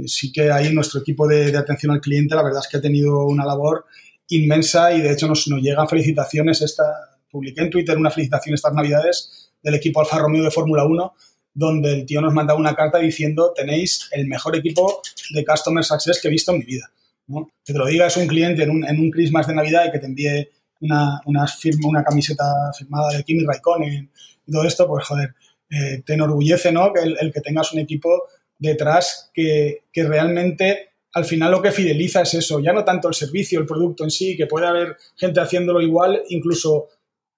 sí 0.05 0.30
que 0.30 0.51
ahí 0.51 0.70
nuestro 0.70 1.01
equipo 1.01 1.26
de, 1.26 1.51
de, 1.51 1.57
atención 1.57 1.93
al 1.93 2.03
cliente, 2.03 2.34
la 2.34 2.43
verdad 2.43 2.61
es 2.62 2.68
que 2.68 2.76
ha 2.76 2.82
tenido 2.82 3.24
una 3.24 3.47
labor 3.47 3.86
inmensa 4.28 4.93
y 4.93 5.01
de 5.01 5.12
hecho 5.12 5.26
nos, 5.28 5.49
nos 5.49 5.62
llegan 5.62 5.88
felicitaciones 5.88 6.61
esta, 6.61 6.84
publiqué 7.30 7.62
en 7.62 7.70
Twitter 7.70 7.97
una 7.97 8.11
felicitación 8.11 8.55
estas 8.55 8.74
navidades 8.74 9.51
del 9.62 9.74
equipo 9.74 10.01
Alfa 10.01 10.18
Romeo 10.18 10.45
de 10.45 10.51
Fórmula 10.51 10.84
1, 10.84 11.14
donde 11.55 11.93
el 11.93 12.07
tío 12.07 12.20
nos 12.20 12.34
mandaba 12.34 12.59
una 12.59 12.74
carta 12.74 12.99
diciendo 12.99 13.53
tenéis 13.55 14.09
el 14.12 14.26
mejor 14.26 14.57
equipo 14.57 15.03
de 15.30 15.45
Customer 15.45 15.84
Success 15.84 16.20
que 16.20 16.28
he 16.28 16.30
visto 16.30 16.53
en 16.53 16.59
mi 16.59 16.64
vida. 16.64 16.90
Que 17.64 17.72
te 17.72 17.78
lo 17.78 17.87
diga 17.87 18.07
es 18.07 18.16
un 18.16 18.26
cliente 18.26 18.62
en 18.62 18.70
un, 18.70 18.85
en 18.85 18.99
un 18.99 19.11
Christmas 19.11 19.47
de 19.47 19.55
Navidad 19.55 19.87
y 19.87 19.93
que 19.93 19.99
te 19.99 20.07
envíe 20.07 20.49
una, 20.80 21.20
una, 21.26 21.47
firma, 21.47 21.89
una 21.89 22.05
camiseta 22.05 22.45
firmada 22.76 23.16
de 23.16 23.22
Kimi 23.22 23.45
Raikkonen 23.45 24.11
y 24.47 24.53
todo 24.53 24.64
esto, 24.64 24.87
pues 24.87 25.07
joder, 25.07 25.35
eh, 25.70 26.03
te 26.05 26.14
enorgullece 26.14 26.72
¿no? 26.72 26.93
el, 26.95 27.16
el, 27.20 27.33
que 27.33 27.41
tengas 27.41 27.72
un 27.72 27.78
equipo 27.78 28.24
detrás 28.59 29.30
que, 29.33 29.85
que 29.93 30.05
realmente 30.05 30.93
al 31.14 31.24
final 31.24 31.51
lo 31.51 31.62
que 31.62 31.72
fideliza 31.72 32.22
es 32.22 32.35
eso, 32.35 32.61
ya 32.61 32.72
no 32.72 32.85
tanto 32.85 33.09
el 33.09 33.14
servicio, 33.14 33.61
el 33.61 33.66
producto 33.66 34.05
en 34.05 34.11
sí, 34.11 34.37
que 34.37 34.47
puede 34.47 34.66
haber 34.66 34.97
gente 35.16 35.41
haciéndolo 35.41 35.80
igual, 35.80 36.22
incluso 36.30 36.89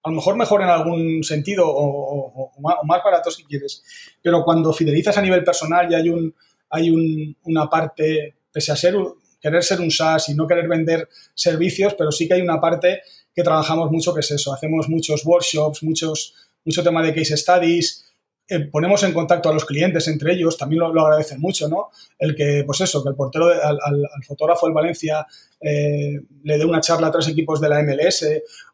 a 0.02 0.10
lo 0.10 0.16
mejor 0.16 0.36
mejor 0.36 0.62
en 0.62 0.68
algún 0.68 1.24
sentido 1.24 1.64
o, 1.66 2.52
más, 2.60 3.00
barato 3.04 3.30
si 3.30 3.42
quieres, 3.44 3.82
pero 4.22 4.44
cuando 4.44 4.72
fidelizas 4.72 5.16
a 5.16 5.22
nivel 5.22 5.42
personal 5.42 5.90
y 5.90 5.94
hay, 5.94 6.08
un, 6.08 6.34
hay 6.70 6.90
un, 6.90 7.36
una 7.44 7.68
parte, 7.68 8.36
pese 8.52 8.70
a 8.70 8.76
ser, 8.76 8.94
querer 9.44 9.62
ser 9.62 9.82
un 9.82 9.90
SaaS 9.90 10.30
y 10.30 10.34
no 10.34 10.46
querer 10.46 10.66
vender 10.66 11.06
servicios, 11.34 11.94
pero 11.98 12.10
sí 12.10 12.26
que 12.26 12.32
hay 12.32 12.40
una 12.40 12.58
parte 12.62 13.02
que 13.34 13.42
trabajamos 13.42 13.90
mucho 13.90 14.14
que 14.14 14.20
es 14.20 14.30
eso, 14.30 14.54
hacemos 14.54 14.88
muchos 14.88 15.26
workshops, 15.26 15.82
muchos, 15.82 16.34
mucho 16.64 16.82
tema 16.82 17.02
de 17.02 17.14
case 17.14 17.36
studies, 17.36 18.06
eh, 18.48 18.60
ponemos 18.60 19.02
en 19.02 19.12
contacto 19.12 19.50
a 19.50 19.52
los 19.52 19.66
clientes 19.66 20.08
entre 20.08 20.32
ellos, 20.32 20.56
también 20.56 20.80
lo, 20.80 20.98
agradecen 20.98 21.40
mucho, 21.40 21.68
¿no? 21.68 21.90
El 22.18 22.34
que, 22.34 22.62
pues 22.64 22.80
eso, 22.80 23.02
que 23.02 23.10
el 23.10 23.16
portero, 23.16 23.48
al, 23.48 24.08
fotógrafo 24.26 24.64
del 24.64 24.74
Valencia 24.74 25.26
eh, 25.60 26.20
le 26.42 26.58
dé 26.58 26.64
una 26.64 26.80
charla 26.80 27.08
a 27.08 27.10
tres 27.10 27.28
equipos 27.28 27.60
de 27.60 27.68
la 27.68 27.82
MLS 27.82 28.26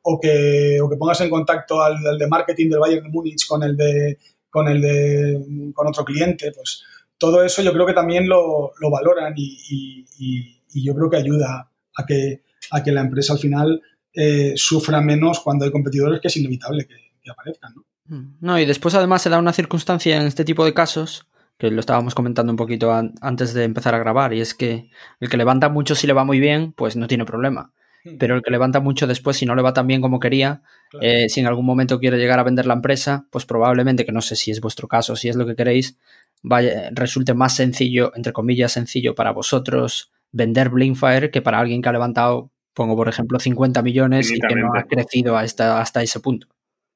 o 0.03 0.21
que, 0.21 0.81
o 0.81 0.89
que 0.89 0.97
pongas 0.97 1.21
en 1.23 1.31
contacto 1.31 1.83
al, 1.83 1.97
de 2.17 2.27
marketing 2.29 2.69
del 2.69 2.79
Bayern 2.79 3.05
de 3.05 3.11
Múnich 3.11 3.45
con 3.49 3.65
el 3.65 3.77
de, 3.77 4.19
con 4.49 4.69
el 4.69 4.81
de, 4.81 5.73
con 5.75 5.89
otro 5.89 6.05
cliente, 6.05 6.53
pues 6.53 6.85
todo 7.21 7.45
eso 7.45 7.61
yo 7.61 7.73
creo 7.75 7.85
que 7.85 7.93
también 7.93 8.27
lo, 8.27 8.73
lo 8.81 8.91
valoran 8.91 9.35
y, 9.37 10.60
yo 10.73 10.95
creo 10.95 11.11
que 11.11 11.17
ayuda 11.17 11.71
a 11.95 12.07
que, 12.07 12.43
a 12.71 12.83
que 12.83 12.93
la 12.93 13.01
empresa 13.01 13.33
al 13.33 13.39
final 13.39 13.83
eh, 14.13 14.55
sufra 14.57 15.01
menos 15.01 15.41
cuando 15.41 15.65
hay 15.65 15.71
competidores 15.71 16.21
que 16.21 16.29
es 16.29 16.37
inevitable 16.37 16.87
que, 16.87 16.97
que 17.23 17.31
aparezcan, 17.31 17.75
¿no? 17.75 17.85
Mm. 18.11 18.37
No, 18.41 18.59
y 18.59 18.67
después 18.67 18.95
además 18.95 19.23
se 19.23 19.31
da 19.31 19.39
una 19.39 19.53
circunstancia 19.53 20.21
en 20.21 20.27
este 20.27 20.45
tipo 20.45 20.65
de 20.65 20.75
casos, 20.75 21.27
que 21.59 21.71
lo 21.71 21.81
estábamos 21.81 22.15
comentando 22.15 22.53
un 22.53 22.57
poquito 22.57 22.93
antes 22.93 23.55
de 23.55 23.65
empezar 23.65 23.95
a 23.95 23.99
grabar, 23.99 24.35
y 24.35 24.41
es 24.41 24.55
que 24.55 24.91
el 25.21 25.29
que 25.29 25.37
levanta 25.37 25.69
mucho 25.69 25.95
si 25.95 26.07
le 26.07 26.13
va 26.13 26.25
muy 26.25 26.41
bien, 26.41 26.73
pues 26.73 26.97
no 26.97 27.07
tiene 27.07 27.25
problema. 27.25 27.73
Hmm. 28.03 28.17
Pero 28.19 28.35
el 28.35 28.43
que 28.43 28.51
levanta 28.51 28.81
mucho 28.81 29.07
después, 29.07 29.37
si 29.37 29.47
no 29.47 29.55
le 29.55 29.63
va 29.63 29.75
tan 29.75 29.87
bien 29.87 30.01
como 30.01 30.19
quería, 30.19 30.63
eh, 31.01 31.29
si 31.29 31.41
en 31.41 31.47
algún 31.47 31.67
momento 31.67 32.01
quiere 32.01 32.19
llegar 32.19 32.39
a 32.39 32.45
vender 32.45 32.67
la 32.67 32.75
empresa, 32.75 33.27
pues 33.31 33.47
probablemente, 33.47 34.05
que 34.05 34.13
no 34.13 34.23
sé 34.23 34.37
si 34.37 34.51
es 34.51 34.61
vuestro 34.61 34.89
caso, 34.89 35.15
si 35.17 35.29
es 35.29 35.37
lo 35.37 35.47
que 35.47 35.55
queréis, 35.55 35.99
vaya, 36.43 36.91
resulte 36.93 37.35
más 37.35 37.55
sencillo, 37.55 38.13
entre 38.17 38.33
comillas, 38.33 38.73
sencillo 38.73 39.15
para 39.15 39.31
vosotros 39.31 40.11
vender 40.33 40.69
Blinkfire 40.69 41.31
que 41.31 41.43
para 41.43 41.59
alguien 41.59 41.83
que 41.83 41.89
ha 41.89 41.93
levantado, 41.93 42.51
pongo 42.75 42.97
por 42.97 43.09
ejemplo, 43.09 43.39
50 43.39 43.83
millones 43.83 44.31
y 44.31 44.41
que 44.41 44.55
no 44.55 44.73
ha 44.75 44.85
crecido 44.85 45.37
hasta, 45.37 45.81
hasta 45.81 46.03
ese 46.03 46.21
punto. 46.21 46.47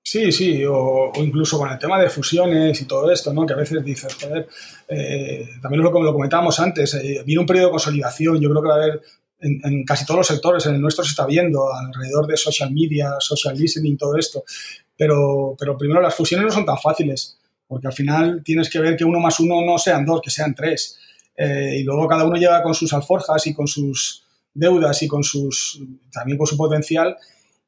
Sí, 0.07 0.31
sí, 0.33 0.63
o, 0.69 1.13
incluso 1.17 1.57
con 1.57 1.71
el 1.71 1.79
tema 1.79 1.99
de 1.99 2.11
fusiones 2.11 2.79
y 2.81 2.85
todo 2.85 3.11
esto, 3.11 3.33
¿no? 3.33 3.47
Que 3.47 3.55
a 3.55 3.57
veces 3.57 3.83
dices, 3.83 4.15
joder, 4.15 4.47
eh, 4.87 5.49
también 5.63 5.83
lo, 5.83 5.91
lo 5.91 6.13
comentábamos 6.13 6.61
antes, 6.61 6.93
eh, 6.95 7.23
viene 7.25 7.41
un 7.41 7.47
periodo 7.47 7.69
de 7.69 7.73
consolidación, 7.73 8.39
yo 8.39 8.51
creo 8.51 8.63
que 8.63 8.69
va 8.69 8.75
a 8.75 8.83
haber 8.83 9.01
en, 9.41 9.85
casi 9.85 10.05
todos 10.05 10.19
los 10.19 10.27
sectores, 10.27 10.67
en 10.67 10.75
el 10.75 10.81
nuestro 10.81 11.05
se 11.05 11.11
está 11.11 11.27
viendo, 11.27 11.73
alrededor 11.73 12.27
de 12.27 12.37
social 12.37 12.71
media, 12.73 13.15
social 13.19 13.57
listening, 13.57 13.97
todo 13.97 14.17
esto, 14.17 14.45
pero, 14.97 15.57
pero 15.59 15.77
primero 15.77 16.01
las 16.01 16.15
fusiones 16.15 16.47
no 16.47 16.53
son 16.53 16.67
tan 16.67 16.79
fáciles, 16.79 17.39
porque 17.67 17.87
al 17.87 17.93
final 17.93 18.43
tienes 18.45 18.71
que 18.71 18.81
ver 18.81 18.97
que 18.97 19.05
uno 19.05 19.21
más 19.21 19.41
uno 19.41 19.65
no 19.65 19.79
sean 19.79 20.05
dos, 20.05 20.21
que 20.23 20.31
sean 20.31 20.55
tres, 20.55 20.99
eh, 21.37 21.79
y 21.81 21.83
luego 21.83 22.07
cada 22.09 22.25
uno 22.25 22.37
llega 22.37 22.63
con 22.63 22.75
sus 22.75 22.93
alforjas 22.93 23.47
y 23.47 23.55
con 23.55 23.67
sus 23.67 24.25
deudas 24.53 25.03
y 25.03 25.09
con 25.09 25.23
sus, 25.25 25.81
también 26.13 26.39
con 26.39 26.47
su 26.47 26.57
potencial, 26.57 27.17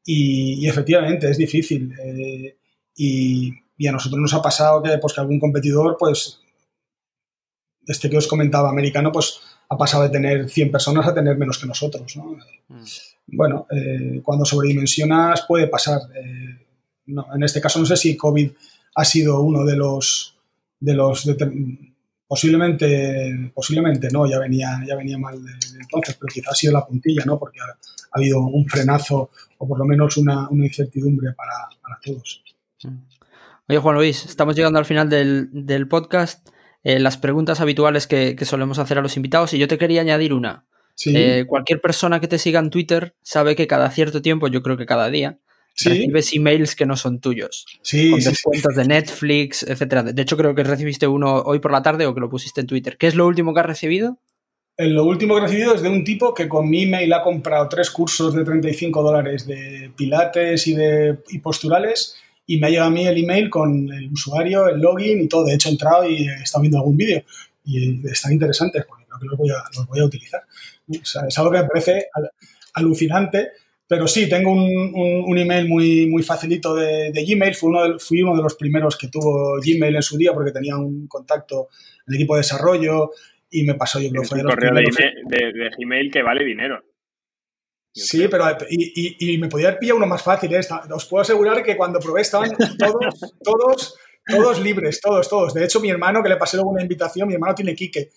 y, 0.05 0.69
efectivamente 0.69 1.29
es 1.29 1.37
difícil. 1.37 1.93
Eh, 1.99 2.57
y, 2.97 3.53
a 3.87 3.93
nosotros 3.93 4.21
nos 4.21 4.33
ha 4.33 4.41
pasado 4.41 4.83
que, 4.83 4.97
pues, 4.99 5.13
que 5.13 5.21
algún 5.21 5.41
competidor, 5.41 5.97
pues, 5.99 6.41
este 7.87 8.09
que 8.09 8.17
os 8.17 8.27
comentaba, 8.27 8.71
americano, 8.71 9.13
pues 9.13 9.41
ha 9.69 9.77
pasado 9.77 10.05
de 10.05 10.11
tener 10.11 10.49
100 10.49 10.71
personas 10.71 11.07
a 11.07 11.15
tener 11.15 11.37
menos 11.37 11.59
que 11.59 11.67
nosotros. 11.67 12.17
¿no? 12.17 12.37
Mm. 12.69 12.85
Bueno, 13.29 13.67
eh, 13.71 14.21
cuando 14.23 14.45
sobredimensionas 14.45 15.45
puede 15.47 15.67
pasar. 15.67 16.01
Eh, 16.15 16.67
en 17.07 17.43
este 17.43 17.61
caso 17.61 17.79
no 17.79 17.87
sé 17.87 17.97
si 17.97 18.17
COVID 18.17 18.51
ha 18.97 19.05
sido 19.05 19.41
uno 19.41 19.65
de 19.65 19.77
los, 19.77 20.37
de 20.81 20.95
los 20.95 21.25
Posiblemente, 22.29 23.53
posiblemente 23.55 24.09
no, 24.11 24.29
ya 24.29 24.41
venía, 24.41 24.81
ya 24.87 24.97
venía 24.97 25.17
mal 25.17 25.37
entonces, 25.81 26.17
pero 26.19 26.29
quizás 26.33 26.53
ha 26.53 26.57
sido 26.57 26.73
la 26.73 26.85
puntilla, 26.85 27.25
¿no? 27.25 27.39
Porque 27.39 27.61
ha, 27.61 27.77
habido 28.11 28.41
un 28.41 28.67
frenazo 28.67 29.31
o 29.59 29.69
por 29.69 29.79
lo 29.79 29.85
menos 29.85 30.17
una, 30.17 30.49
incertidumbre 30.51 31.33
para, 31.35 32.01
todos. 32.03 32.43
Oye, 33.69 33.79
Juan 33.79 33.95
Luis, 33.95 34.25
estamos 34.25 34.57
llegando 34.57 34.79
al 34.79 34.85
final 34.85 35.09
del, 35.09 35.89
podcast. 35.89 36.49
Eh, 36.83 36.99
las 36.99 37.17
preguntas 37.17 37.61
habituales 37.61 38.07
que, 38.07 38.37
solemos 38.45 38.79
hacer 38.79 38.99
a 38.99 39.03
los 39.03 39.17
invitados 39.17 39.55
y 39.55 39.59
yo 39.59 39.69
te 39.69 39.79
quería 39.79 40.01
añadir 40.01 40.33
una. 40.33 40.67
Eh, 41.05 41.45
cualquier 41.47 41.81
persona 41.81 42.21
que 42.21 42.29
te 42.29 42.39
siga 42.39 42.59
en 42.59 42.71
Twitter 42.71 43.15
sabe 43.23 43.55
que 43.55 43.67
cada 43.67 43.91
cierto 43.91 44.23
tiempo, 44.23 44.49
yo 44.49 44.63
creo 44.63 44.77
que 44.77 44.87
cada 44.87 45.11
día, 45.11 45.39
recibes 45.85 46.33
emails 46.35 46.75
que 46.75 46.87
no 46.87 46.97
son 46.97 47.21
tuyos. 47.21 47.67
Sí, 47.83 48.11
con 48.11 48.21
descuentos 48.21 48.75
de 48.75 48.85
Netflix, 48.85 49.63
etcétera. 49.63 50.03
De 50.03 50.23
hecho, 50.23 50.37
creo 50.37 50.55
que 50.55 50.65
recibiste 50.65 51.07
uno 51.07 51.43
hoy 51.43 51.59
por 51.59 51.73
la 51.73 51.83
tarde 51.83 52.07
o 52.07 52.15
que 52.15 52.21
lo 52.21 52.31
pusiste 52.31 52.61
en 52.61 52.67
Twitter. 52.67 52.97
¿Qué 52.97 53.07
es 53.07 53.15
lo 53.15 53.27
último 53.27 53.55
que 53.55 53.61
has 53.61 53.67
recibido? 53.67 54.19
lo 54.79 55.05
último 55.05 55.35
que 55.35 55.41
he 55.41 55.45
recibido 55.45 55.75
es 55.75 55.81
de 55.81 55.89
un 55.89 56.05
tipo 56.05 56.35
que 56.35 56.49
con 56.49 56.69
mi 56.69 56.83
email 56.83 57.11
ha 57.15 57.23
comprado 57.23 57.67
tres 57.67 57.91
cursos 57.91 58.35
de 58.35 58.45
35 58.45 59.03
dólares 59.03 59.47
de 59.47 59.91
pilates 59.97 60.67
y 60.67 60.75
de 60.75 61.19
y 61.31 61.39
posturales 61.39 62.15
y 62.45 62.59
me 62.59 62.67
ha 62.67 62.71
llegado 62.71 62.89
a 62.89 62.93
mí 62.93 63.07
el 63.07 63.17
email 63.17 63.49
con 63.49 63.91
el 63.91 64.13
usuario, 64.13 64.69
el 64.69 64.81
login 64.81 65.23
y 65.23 65.29
todo. 65.29 65.45
De 65.45 65.55
hecho, 65.55 65.71
he 65.71 65.73
entrado 65.73 66.09
y 66.09 66.29
he 66.29 66.43
estado 66.43 66.61
viendo 66.61 66.79
algún 66.79 66.97
vídeo 66.97 67.23
y 67.65 68.07
están 68.07 68.33
interesantes 68.33 68.85
porque 68.87 69.05
creo 69.07 69.19
que 69.19 69.27
los 69.27 69.39
voy 69.39 69.51
a, 69.51 69.65
los 69.75 69.87
voy 69.87 70.01
a 70.01 70.05
utilizar. 70.05 70.43
es 70.89 71.39
algo 71.39 71.51
que 71.51 71.59
me 71.59 71.65
parece 71.65 72.09
alucinante 72.75 73.49
pero 73.89 74.09
sí, 74.09 74.29
tengo 74.29 74.51
un, 74.51 75.25
un, 75.27 75.39
email 75.39 75.69
muy, 75.69 76.09
muy 76.09 76.23
facilito 76.25 76.75
de, 76.75 77.13
Gmail. 77.13 77.55
Fui 77.55 77.69
uno, 77.69 77.93
de, 77.93 77.99
fui 78.01 78.23
uno 78.23 78.37
de 78.37 78.43
los 78.43 78.57
primeros 78.57 78.97
que 78.97 79.09
tuvo 79.09 79.61
Gmail 79.61 79.95
en 79.95 80.03
su 80.03 80.17
día 80.17 80.33
porque 80.33 80.51
tenía 80.51 80.77
un 80.77 81.07
contacto 81.07 81.69
en 82.07 82.15
el 82.15 82.21
equipo 82.21 82.35
de 82.35 82.41
desarrollo 82.41 83.13
y 83.49 83.63
me 83.63 83.75
pasó, 83.75 84.01
yo 84.01 84.11
creo 84.11 84.23
que 84.23 84.29
fue 84.29 84.39
de 84.39 84.45
los 84.45 84.55
correo 84.55 84.75
de, 84.75 85.71
Gmail 85.79 86.11
que 86.11 86.23
vale 86.23 86.45
dinero. 86.45 86.83
sí, 87.93 88.27
pero 88.29 88.45
y, 88.69 89.35
y, 89.35 89.39
me 89.39 89.49
podía 89.49 89.69
haber 89.69 89.79
pillado 89.79 89.99
uno 89.99 90.07
más 90.09 90.23
fácil. 90.23 90.53
¿eh? 90.53 90.61
Os 90.91 91.07
puedo 91.07 91.23
asegurar 91.23 91.63
que 91.63 91.77
cuando 91.77 92.01
probé 92.01 92.23
estaban 92.23 92.57
todos, 92.57 93.35
todos, 93.45 93.99
todos 94.27 94.61
libres, 94.61 95.01
todos, 95.01 95.29
todos. 95.29 95.55
De 95.55 95.65
hecho, 95.65 95.79
mi 95.79 95.91
hermano, 95.91 96.25
que 96.25 96.29
le 96.29 96.37
pasé 96.37 96.57
luego 96.57 96.71
una 96.71 96.83
invitación, 96.83 97.29
mi 97.29 97.35
hermano 97.35 97.55
tiene 97.55 97.77
Kike 97.77 98.11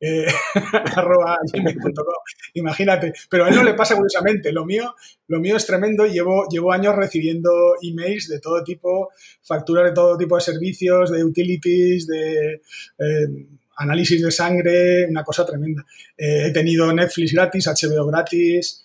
eh, 0.00 0.26
Imagínate, 2.54 3.12
pero 3.28 3.44
a 3.44 3.48
él 3.48 3.56
no 3.56 3.64
le 3.64 3.74
pasa 3.74 3.96
curiosamente. 3.96 4.52
Lo 4.52 4.64
mío, 4.64 4.94
lo 5.26 5.40
mío 5.40 5.56
es 5.56 5.66
tremendo. 5.66 6.06
Llevo, 6.06 6.46
llevo 6.48 6.72
años 6.72 6.96
recibiendo 6.96 7.50
emails 7.82 8.28
de 8.28 8.40
todo 8.40 8.62
tipo, 8.62 9.10
facturas 9.42 9.86
de 9.86 9.92
todo 9.92 10.16
tipo 10.16 10.36
de 10.36 10.40
servicios, 10.40 11.10
de 11.10 11.24
utilities, 11.24 12.06
de 12.06 12.60
eh, 12.98 13.46
análisis 13.76 14.22
de 14.22 14.30
sangre, 14.30 15.06
una 15.08 15.24
cosa 15.24 15.44
tremenda. 15.44 15.84
Eh, 16.16 16.46
he 16.46 16.52
tenido 16.52 16.92
Netflix 16.92 17.32
gratis, 17.32 17.66
HBO 17.66 18.06
gratis. 18.06 18.84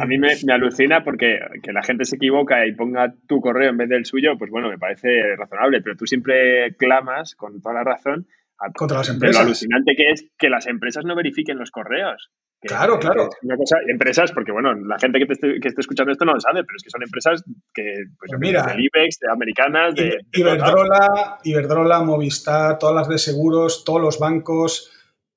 A 0.00 0.06
mí 0.06 0.16
me, 0.16 0.32
alucina 0.50 1.04
porque 1.04 1.38
que 1.62 1.70
la 1.70 1.82
gente 1.82 2.06
se 2.06 2.16
equivoca 2.16 2.66
y 2.66 2.72
ponga 2.72 3.14
tu 3.28 3.42
correo 3.42 3.68
en 3.68 3.76
vez 3.76 3.90
del 3.90 4.06
suyo, 4.06 4.38
pues 4.38 4.50
bueno, 4.50 4.70
me 4.70 4.78
parece 4.78 5.36
razonable, 5.36 5.82
pero 5.82 5.96
tú 5.96 6.06
siempre 6.06 6.74
clamas 6.76 7.34
con 7.34 7.60
toda 7.60 7.74
la 7.74 7.84
razón 7.84 8.26
contra 8.74 8.98
las 8.98 9.08
empresas. 9.08 9.42
lo 9.42 9.46
alucinante 9.46 9.94
que 9.96 10.10
es 10.10 10.26
que 10.38 10.48
las 10.48 10.66
empresas 10.66 11.04
no 11.04 11.14
verifiquen 11.14 11.58
los 11.58 11.70
correos. 11.70 12.30
claro, 12.60 12.98
claro. 12.98 13.28
Una 13.42 13.56
cosa, 13.56 13.76
empresas, 13.86 14.32
porque 14.32 14.52
bueno, 14.52 14.74
la 14.74 14.98
gente 14.98 15.18
que, 15.18 15.26
te 15.26 15.32
esté, 15.34 15.60
que 15.60 15.68
esté 15.68 15.80
escuchando 15.80 16.12
esto 16.12 16.24
no 16.24 16.34
lo 16.34 16.40
sabe, 16.40 16.64
pero 16.64 16.76
es 16.76 16.82
que 16.82 16.90
son 16.90 17.02
empresas 17.02 17.42
que, 17.72 17.94
pues, 18.18 18.30
pues 18.30 18.40
mira, 18.40 18.62
del 18.62 18.80
IBEX, 18.80 19.18
de 19.20 19.32
americanas, 19.32 19.94
de, 19.94 20.18
Iberdrola, 20.32 21.38
Iberdrola, 21.42 22.02
Movistar, 22.02 22.78
todas 22.78 22.94
las 22.94 23.08
de 23.08 23.18
seguros, 23.18 23.84
todos 23.84 24.00
los 24.00 24.18
bancos, 24.18 24.90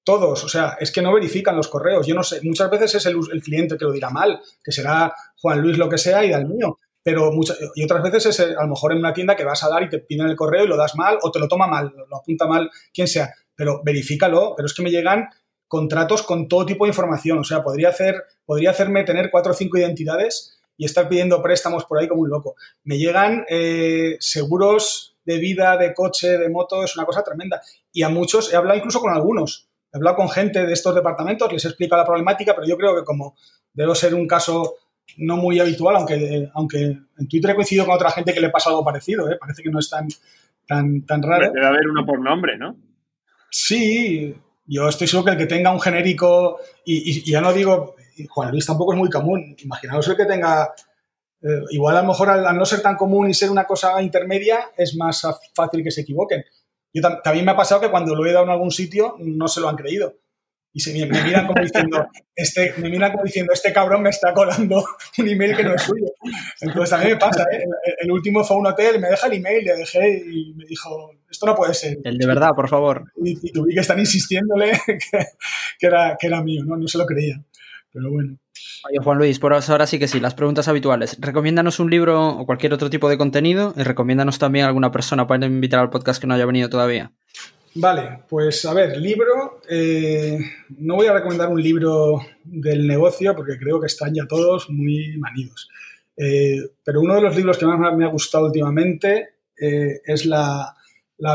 todos. 0.03 0.43
O 0.43 0.49
sea, 0.49 0.77
es 0.79 0.91
que 0.91 1.01
no 1.01 1.13
verifican 1.13 1.55
los 1.55 1.67
correos. 1.67 2.07
Yo 2.07 2.15
no 2.15 2.23
sé, 2.23 2.39
muchas 2.43 2.69
veces 2.69 2.95
es 2.95 3.05
el, 3.07 3.17
el 3.31 3.41
cliente 3.41 3.77
que 3.77 3.85
lo 3.85 3.91
dirá 3.91 4.09
mal, 4.09 4.39
que 4.63 4.71
será 4.71 5.13
Juan 5.41 5.61
Luis 5.61 5.77
lo 5.77 5.89
que 5.89 5.97
sea 5.97 6.23
y 6.23 6.31
da 6.31 6.37
el 6.37 6.47
mío 6.47 6.79
pero 7.07 7.31
muchas, 7.31 7.57
y 7.73 7.85
otras 7.85 8.03
veces 8.03 8.25
es 8.25 8.39
eh, 8.41 8.53
a 8.57 8.63
lo 8.63 8.67
mejor 8.67 8.91
en 8.91 8.97
una 8.97 9.13
tienda 9.13 9.33
que 9.33 9.45
vas 9.45 9.63
a 9.63 9.69
dar 9.69 9.81
y 9.81 9.87
te 9.87 9.99
piden 9.99 10.27
el 10.27 10.35
correo 10.35 10.65
y 10.65 10.67
lo 10.67 10.75
das 10.75 10.93
mal 10.97 11.17
o 11.21 11.31
te 11.31 11.39
lo 11.39 11.47
toma 11.47 11.65
mal, 11.65 11.93
lo 11.95 12.17
apunta 12.17 12.45
mal, 12.47 12.69
quien 12.93 13.07
sea, 13.07 13.33
pero 13.55 13.79
verifícalo, 13.81 14.55
pero 14.57 14.65
es 14.65 14.73
que 14.73 14.81
me 14.83 14.91
llegan 14.91 15.29
contratos 15.69 16.21
con 16.21 16.49
todo 16.49 16.65
tipo 16.65 16.83
de 16.83 16.89
información, 16.89 17.39
o 17.39 17.45
sea, 17.45 17.63
podría, 17.63 17.87
hacer, 17.87 18.25
podría 18.43 18.71
hacerme 18.71 19.05
tener 19.05 19.31
cuatro 19.31 19.53
o 19.53 19.55
cinco 19.55 19.77
identidades 19.77 20.59
y 20.75 20.83
estar 20.83 21.07
pidiendo 21.07 21.41
préstamos 21.41 21.85
por 21.85 21.97
ahí 21.97 22.09
como 22.09 22.23
un 22.23 22.29
loco. 22.29 22.55
Me 22.83 22.97
llegan 22.97 23.45
eh, 23.47 24.17
seguros 24.19 25.15
de 25.23 25.37
vida, 25.37 25.77
de 25.77 25.93
coche, 25.93 26.37
de 26.37 26.49
moto, 26.49 26.83
es 26.83 26.93
una 26.97 27.05
cosa 27.05 27.23
tremenda. 27.23 27.61
Y 27.93 28.03
a 28.03 28.09
muchos, 28.09 28.51
he 28.51 28.57
hablado 28.57 28.79
incluso 28.79 28.99
con 28.99 29.13
algunos, 29.13 29.69
he 29.93 29.97
hablado 29.97 30.17
con 30.17 30.27
gente 30.27 30.65
de 30.65 30.73
estos 30.73 30.93
departamentos, 30.93 31.53
les 31.53 31.63
he 31.63 31.69
explicado 31.69 32.01
la 32.01 32.05
problemática, 32.05 32.53
pero 32.53 32.67
yo 32.67 32.75
creo 32.75 32.97
que 32.97 33.05
como 33.05 33.37
debo 33.71 33.95
ser 33.95 34.13
un 34.13 34.27
caso 34.27 34.75
no 35.17 35.37
muy 35.37 35.59
habitual, 35.59 35.95
aunque, 35.95 36.49
aunque 36.53 36.79
en 37.17 37.27
Twitter 37.27 37.51
he 37.51 37.55
coincidido 37.55 37.85
con 37.85 37.95
otra 37.95 38.11
gente 38.11 38.33
que 38.33 38.41
le 38.41 38.49
pasa 38.49 38.69
algo 38.69 38.83
parecido, 38.83 39.29
¿eh? 39.31 39.37
parece 39.39 39.63
que 39.63 39.69
no 39.69 39.79
es 39.79 39.89
tan, 39.89 40.07
tan, 40.67 41.05
tan 41.05 41.23
raro. 41.23 41.51
Debe 41.51 41.65
haber 41.65 41.87
uno 41.87 42.05
por 42.05 42.19
nombre, 42.19 42.57
¿no? 42.57 42.75
Sí, 43.49 44.35
yo 44.65 44.89
estoy 44.89 45.07
seguro 45.07 45.25
que 45.25 45.31
el 45.31 45.37
que 45.37 45.45
tenga 45.45 45.71
un 45.71 45.79
genérico, 45.79 46.59
y, 46.85 47.29
ya 47.29 47.41
no 47.41 47.53
digo, 47.53 47.95
Juan 48.29 48.51
Luis 48.51 48.65
tampoco 48.65 48.93
es 48.93 48.99
muy 48.99 49.09
común, 49.09 49.55
imaginaos 49.63 50.07
el 50.07 50.17
que 50.17 50.25
tenga, 50.25 50.73
eh, 51.41 51.63
igual 51.71 51.97
a 51.97 52.01
lo 52.01 52.09
mejor 52.09 52.29
al, 52.29 52.57
no 52.57 52.65
ser 52.65 52.81
tan 52.81 52.97
común 52.97 53.29
y 53.29 53.33
ser 53.33 53.49
una 53.49 53.65
cosa 53.65 54.01
intermedia, 54.01 54.71
es 54.75 54.95
más 54.95 55.25
fácil 55.55 55.83
que 55.83 55.91
se 55.91 56.01
equivoquen. 56.01 56.43
Yo, 56.93 57.01
también 57.23 57.45
me 57.45 57.51
ha 57.51 57.55
pasado 57.55 57.81
que 57.81 57.91
cuando 57.91 58.15
lo 58.15 58.25
he 58.25 58.33
dado 58.33 58.45
en 58.45 58.51
algún 58.51 58.71
sitio 58.71 59.15
no 59.19 59.47
se 59.47 59.61
lo 59.61 59.69
han 59.69 59.75
creído 59.75 60.13
y 60.77 60.79
se, 60.79 60.93
me, 60.93 61.23
miran 61.23 61.47
como 61.47 61.59
diciendo, 61.59 62.07
este, 62.35 62.71
me 62.77 62.87
miran 62.91 63.11
como 63.11 63.23
diciendo, 63.23 63.51
este 63.51 63.73
cabrón 63.73 64.03
me 64.03 64.11
está 64.11 64.31
colando 64.31 64.85
un 65.17 65.27
email 65.27 65.57
que 65.57 65.63
no 65.63 65.73
es 65.73 65.81
suyo. 65.81 66.05
Entonces 66.61 66.93
a 66.93 66.99
mí 66.99 67.05
me 67.09 67.15
pasa, 67.15 67.47
¿eh? 67.51 67.63
el, 67.97 68.11
último 68.11 68.43
fue 68.43 68.57
a 68.57 68.59
un 68.59 68.67
hotel, 68.67 68.99
me 68.99 69.09
deja 69.09 69.25
el 69.25 69.33
email, 69.33 69.65
le 69.65 69.75
dejé 69.75 70.23
y 70.31 70.53
me 70.53 70.65
dijo, 70.65 71.15
esto 71.31 71.47
no 71.47 71.55
puede 71.55 71.73
ser. 71.73 71.97
El 72.03 72.19
de 72.19 72.27
verdad, 72.27 72.51
por 72.55 72.69
favor. 72.69 73.11
Y, 73.15 73.51
tuve 73.51 73.73
que 73.73 73.79
estar 73.79 73.97
insistiéndole 73.97 74.79
que, 75.79 75.87
era, 75.87 76.15
que 76.19 76.27
era 76.27 76.43
mío, 76.43 76.63
¿no? 76.63 76.77
No 76.77 76.87
se 76.87 76.99
lo 76.99 77.07
creía. 77.07 77.41
Pero 77.91 78.11
bueno. 78.11 78.37
Oye, 78.87 78.99
Juan 79.03 79.17
Luis, 79.17 79.39
por 79.39 79.53
ahora 79.55 79.87
sí 79.87 79.97
que 79.97 80.07
sí, 80.07 80.19
las 80.19 80.35
preguntas 80.35 80.67
habituales. 80.67 81.17
Recomiéndanos 81.19 81.79
un 81.79 81.89
libro 81.89 82.37
o 82.37 82.45
cualquier 82.45 82.73
otro 82.73 82.91
tipo 82.91 83.09
de 83.09 83.17
contenido 83.17 83.73
y 83.75 83.81
recomiéndanos 83.81 84.37
también 84.37 84.65
a 84.65 84.67
alguna 84.67 84.91
persona 84.91 85.25
para 85.25 85.47
invitar 85.47 85.79
al 85.79 85.89
podcast 85.89 86.21
que 86.21 86.27
no 86.27 86.35
haya 86.35 86.45
venido 86.45 86.69
todavía. 86.69 87.13
Vale, 87.79 88.23
pues 88.27 88.65
a 88.65 88.73
ver, 88.73 88.97
libro. 88.97 89.61
Eh, 89.69 90.39
no 90.79 90.95
voy 90.95 91.07
a 91.07 91.13
recomendar 91.13 91.49
un 91.49 91.61
libro 91.61 92.19
del 92.43 92.87
negocio 92.87 93.35
porque 93.35 93.57
creo 93.57 93.79
que 93.79 93.87
están 93.87 94.13
ya 94.13 94.25
todos 94.25 94.69
muy 94.69 95.17
manidos. 95.17 95.69
Eh, 96.15 96.59
pero 96.83 97.01
uno 97.01 97.15
de 97.15 97.21
los 97.21 97.35
libros 97.35 97.57
que 97.57 97.65
más 97.65 97.95
me 97.95 98.05
ha 98.05 98.09
gustado 98.09 98.45
últimamente 98.45 99.35
eh, 99.59 100.01
es 100.03 100.25
la, 100.25 100.75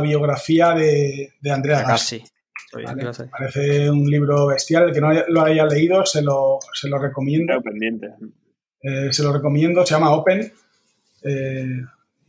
biografía 0.02 0.74
de, 0.74 1.32
Andrea 1.48 1.82
Gassi. 1.82 2.22
parece 3.30 3.88
un 3.88 4.10
libro 4.10 4.46
bestial. 4.48 4.88
El 4.88 4.92
que 4.92 5.00
no 5.00 5.12
lo 5.28 5.42
haya 5.42 5.64
leído 5.66 6.04
se 6.04 6.22
lo, 6.22 6.58
se 6.72 6.88
lo 6.88 6.98
recomiendo. 6.98 7.60
Pendiente. 7.62 8.08
se 9.10 9.22
lo 9.22 9.32
recomiendo. 9.32 9.86
Se 9.86 9.94
llama 9.94 10.10
Open 10.10 10.52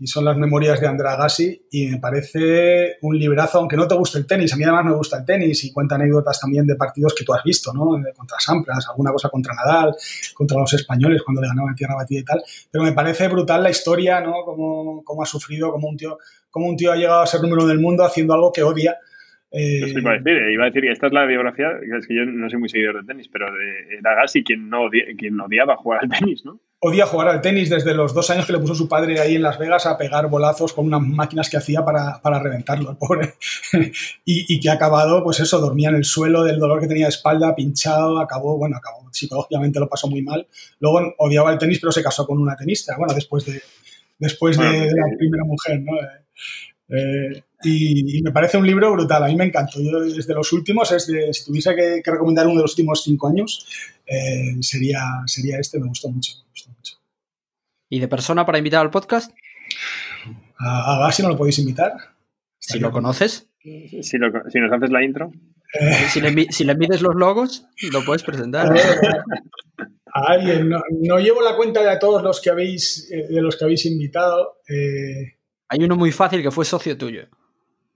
y 0.04 0.08
son 0.08 0.26
las 0.26 0.36
memorias 0.36 0.82
de 0.82 0.88
Andrea 0.88 1.16
Gassi 1.16 1.62
y 1.72 1.88
me 1.88 1.98
parece 1.98 2.98
un 3.04 3.18
librazo, 3.18 3.60
aunque 3.60 3.78
no 3.78 3.88
te 3.88 3.96
guste 3.96 4.18
el 4.18 4.28
tenis, 4.28 4.52
a 4.52 4.58
mí 4.58 4.64
además 4.66 4.84
me 4.84 4.92
gusta 4.92 5.20
el 5.20 5.24
tenis 5.24 5.64
y 5.64 5.72
cuenta 5.72 5.96
anécdotas 5.96 6.42
también 6.42 6.68
de 6.68 6.76
partidos 6.76 7.16
que 7.18 7.24
tú 7.24 7.34
has 7.34 7.42
visto, 7.42 7.72
¿no? 7.74 7.86
Contra 8.14 8.38
Sampras, 8.38 8.86
alguna 8.90 9.14
cosa 9.14 9.30
contra 9.30 9.54
Nadal, 9.54 9.96
contra 10.34 10.60
los 10.60 10.74
españoles 10.74 11.24
cuando 11.24 11.42
le 11.42 11.48
ganaban 11.48 11.74
tierra 11.74 11.96
batida 11.96 12.20
y 12.20 12.24
tal, 12.26 12.44
pero 12.70 12.84
me 12.84 12.92
parece 12.92 13.30
brutal 13.30 13.64
la 13.64 13.70
historia, 13.70 14.20
¿no? 14.20 14.44
Cómo, 14.44 15.06
cómo 15.06 15.24
ha 15.24 15.26
sufrido, 15.26 15.72
cómo 15.72 15.88
un, 15.88 15.96
tío, 15.96 16.18
cómo 16.52 16.68
un 16.68 16.76
tío 16.76 16.92
ha 16.92 16.98
llegado 16.98 17.22
a 17.22 17.26
ser 17.26 17.40
número 17.40 17.66
del 17.66 17.80
mundo 17.80 18.04
haciendo 18.04 18.34
algo 18.34 18.52
que 18.52 18.62
odia. 18.62 18.98
Eh, 19.52 19.88
iba, 19.88 20.12
a 20.12 20.18
decir, 20.18 20.52
iba 20.52 20.64
a 20.66 20.70
decir, 20.70 20.86
esta 20.92 21.08
es 21.08 21.14
la 21.14 21.26
biografía, 21.26 21.70
es 21.98 22.08
que 22.08 22.16
yo 22.16 22.26
no 22.26 22.50
soy 22.50 22.60
muy 22.60 22.68
seguidor 22.68 23.00
de 23.00 23.08
tenis, 23.08 23.30
pero 23.32 23.46
de, 23.46 24.00
era 24.00 24.16
Gassi 24.16 24.44
quien, 24.44 24.68
no 24.68 24.90
quien 25.18 25.40
odiaba 25.40 25.78
jugar 25.78 26.02
al 26.02 26.10
tenis, 26.10 26.44
¿no? 26.44 26.60
Odia 26.86 27.06
jugar 27.06 27.30
al 27.30 27.42
tenis 27.42 27.70
desde 27.70 27.94
los 27.94 28.14
dos 28.14 28.30
años 28.30 28.46
que 28.46 28.52
le 28.52 28.60
puso 28.60 28.76
su 28.76 28.90
padre 28.90 29.18
ahí 29.18 29.36
en 29.36 29.42
Las 29.42 29.58
Vegas 29.58 29.86
a 29.86 29.98
pegar 29.98 30.28
bolazos 30.28 30.74
con 30.74 30.86
unas 30.86 31.02
máquinas 31.02 31.50
que 31.50 31.56
hacía 31.56 31.84
para, 31.86 32.22
para 32.22 32.40
reventarlo, 32.40 32.92
el 32.92 32.98
pobre. 32.98 33.36
y, 34.26 34.60
que 34.60 34.70
ha 34.70 34.74
acabado, 34.74 35.24
pues 35.24 35.40
eso, 35.40 35.60
dormía 35.60 35.90
en 35.90 35.96
el 35.96 36.04
suelo 36.04 36.44
del 36.44 36.60
dolor 36.60 36.82
que 36.82 36.88
tenía 36.88 37.06
de 37.06 37.12
espalda, 37.12 37.56
pinchado, 37.56 38.20
acabó, 38.20 38.58
bueno, 38.58 38.76
acabó, 38.76 39.08
psicológicamente 39.14 39.80
lo 39.80 39.88
pasó 39.88 40.10
muy 40.10 40.22
mal. 40.24 40.46
Luego 40.80 41.14
odiaba 41.20 41.54
el 41.54 41.58
tenis, 41.58 41.80
pero 41.80 41.94
se 41.94 42.04
casó 42.04 42.28
con 42.28 42.38
una 42.38 42.58
tenista, 42.58 42.98
bueno, 42.98 43.14
después 43.14 43.46
de, 43.46 43.62
después 44.20 44.58
de, 44.58 44.92
la 44.92 45.06
primera 45.18 45.46
mujer, 45.46 45.80
¿no? 45.80 45.94
Eh, 46.90 47.44
eh, 47.66 48.18
y, 48.18 48.22
me 48.22 48.32
parece 48.32 48.58
un 48.58 48.66
libro 48.66 48.92
brutal, 48.92 49.24
a 49.24 49.28
mí 49.28 49.36
me 49.36 49.46
encantó. 49.46 49.82
Yo 49.82 50.00
desde 50.00 50.34
los 50.34 50.52
últimos, 50.54 50.92
es 50.92 51.08
de, 51.08 51.34
si 51.34 51.46
tuviese 51.46 51.76
que, 51.76 52.02
recomendar 52.06 52.46
uno 52.46 52.58
de 52.58 52.62
los 52.62 52.72
últimos 52.72 53.04
cinco 53.04 53.28
años, 53.28 53.66
eh, 54.06 54.56
sería, 54.62 55.02
sería 55.26 55.60
este, 55.60 55.80
me 55.80 55.88
gustó 55.88 56.10
mucho. 56.10 56.34
¿Y 57.90 58.00
de 58.00 58.08
persona 58.08 58.46
para 58.46 58.58
invitar 58.58 58.82
al 58.82 58.90
podcast? 58.90 59.32
A, 60.58 61.00
Gassi 61.00 61.22
no 61.22 61.30
lo 61.30 61.38
podéis 61.38 61.60
invitar. 61.60 61.94
Si 62.60 62.80
lo 62.80 62.92
conoces. 62.92 63.50
Si, 63.62 64.04
si, 64.04 64.18
nos 64.18 64.34
haces 64.72 64.90
la 64.90 65.04
intro. 65.04 65.32
Eh. 65.80 66.08
Si, 66.10 66.22
le, 66.22 66.52
si 66.52 66.70
envides 66.70 67.02
los 67.02 67.16
logos, 67.16 67.66
lo 67.92 68.04
puedes 68.04 68.24
presentar. 68.24 68.74
A 70.14 70.32
alguien. 70.32 70.70
No, 70.70 71.20
llevo 71.20 71.42
la 71.42 71.56
cuenta 71.56 71.82
de 71.88 72.00
todos 72.00 72.24
los 72.24 72.42
que 72.42 72.50
habéis, 72.50 73.10
de 73.10 73.42
los 73.42 73.58
que 73.58 73.66
habéis 73.66 73.86
invitado. 73.86 74.58
Eh, 74.68 75.38
hay 75.74 75.84
uno 75.84 75.96
muy 75.96 76.12
fácil 76.12 76.42
que 76.42 76.52
fue 76.52 76.66
socio 76.66 76.98
tuyo. 76.98 77.28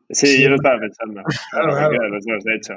Sí, 0.09 0.41
yo 0.41 0.49
lo 0.49 0.55
estaba 0.55 0.79
pensando. 0.79 1.21
Claro, 1.51 1.73
claro. 1.73 2.17
de 2.43 2.55
hecho. 2.55 2.73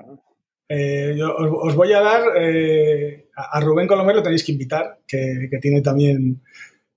Eh, 0.68 1.18
os, 1.22 1.74
voy 1.74 1.92
a 1.92 2.00
dar, 2.00 2.22
eh, 2.36 3.28
a 3.34 3.60
Rubén 3.60 3.88
Colomer 3.88 4.14
lo 4.14 4.22
tenéis 4.22 4.44
que 4.44 4.52
invitar, 4.52 5.00
que, 5.06 5.48
tiene 5.60 5.82
también 5.82 6.40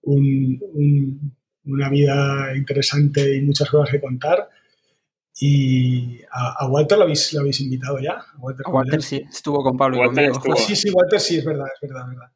una 0.04 1.90
vida 1.90 2.56
interesante 2.56 3.36
y 3.36 3.42
muchas 3.42 3.70
cosas 3.70 3.90
que 3.90 4.02
contar. 4.02 4.48
Y 5.40 6.22
a, 6.32 6.68
Walter 6.68 7.00
lo 7.00 7.06
habéis, 7.06 7.34
lo 7.34 7.40
habéis 7.42 7.62
invitado 7.62 7.98
ya. 8.00 8.14
A 8.14 8.70
Walter, 8.70 9.02
sí, 9.02 9.24
estuvo 9.28 9.64
con 9.64 9.76
Pablo 9.76 9.98
y 9.98 10.06
conmigo. 10.06 10.40
Sí, 10.56 10.76
sí, 10.76 10.92
Walter 10.92 11.20
sí, 11.20 11.38
es 11.38 11.46
verdad, 11.46 11.68
es 11.74 11.82
verdad, 11.82 12.04
es 12.04 12.10
verdad. 12.10 12.32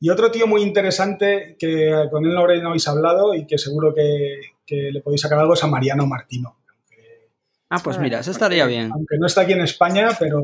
Y 0.00 0.10
otro 0.10 0.30
tío 0.30 0.46
muy 0.46 0.62
interesante 0.62 1.56
que 1.58 1.92
con 2.10 2.24
él 2.24 2.34
no 2.34 2.42
habéis 2.42 2.86
hablado 2.86 3.34
y 3.34 3.46
que 3.46 3.58
seguro 3.58 3.94
que, 3.94 4.90
le 4.92 5.00
podéis 5.00 5.22
sacar 5.22 5.38
algo 5.38 5.54
es 5.54 5.64
a 5.64 5.66
Mariano 5.66 6.06
Martino. 6.06 6.58
Ah, 7.70 7.80
pues 7.82 7.98
mira, 7.98 8.20
eso 8.20 8.30
estaría 8.30 8.66
bien. 8.66 8.90
Aunque 8.92 9.18
no 9.18 9.26
está 9.26 9.42
aquí 9.42 9.52
en 9.52 9.62
España, 9.62 10.08
pero, 10.18 10.42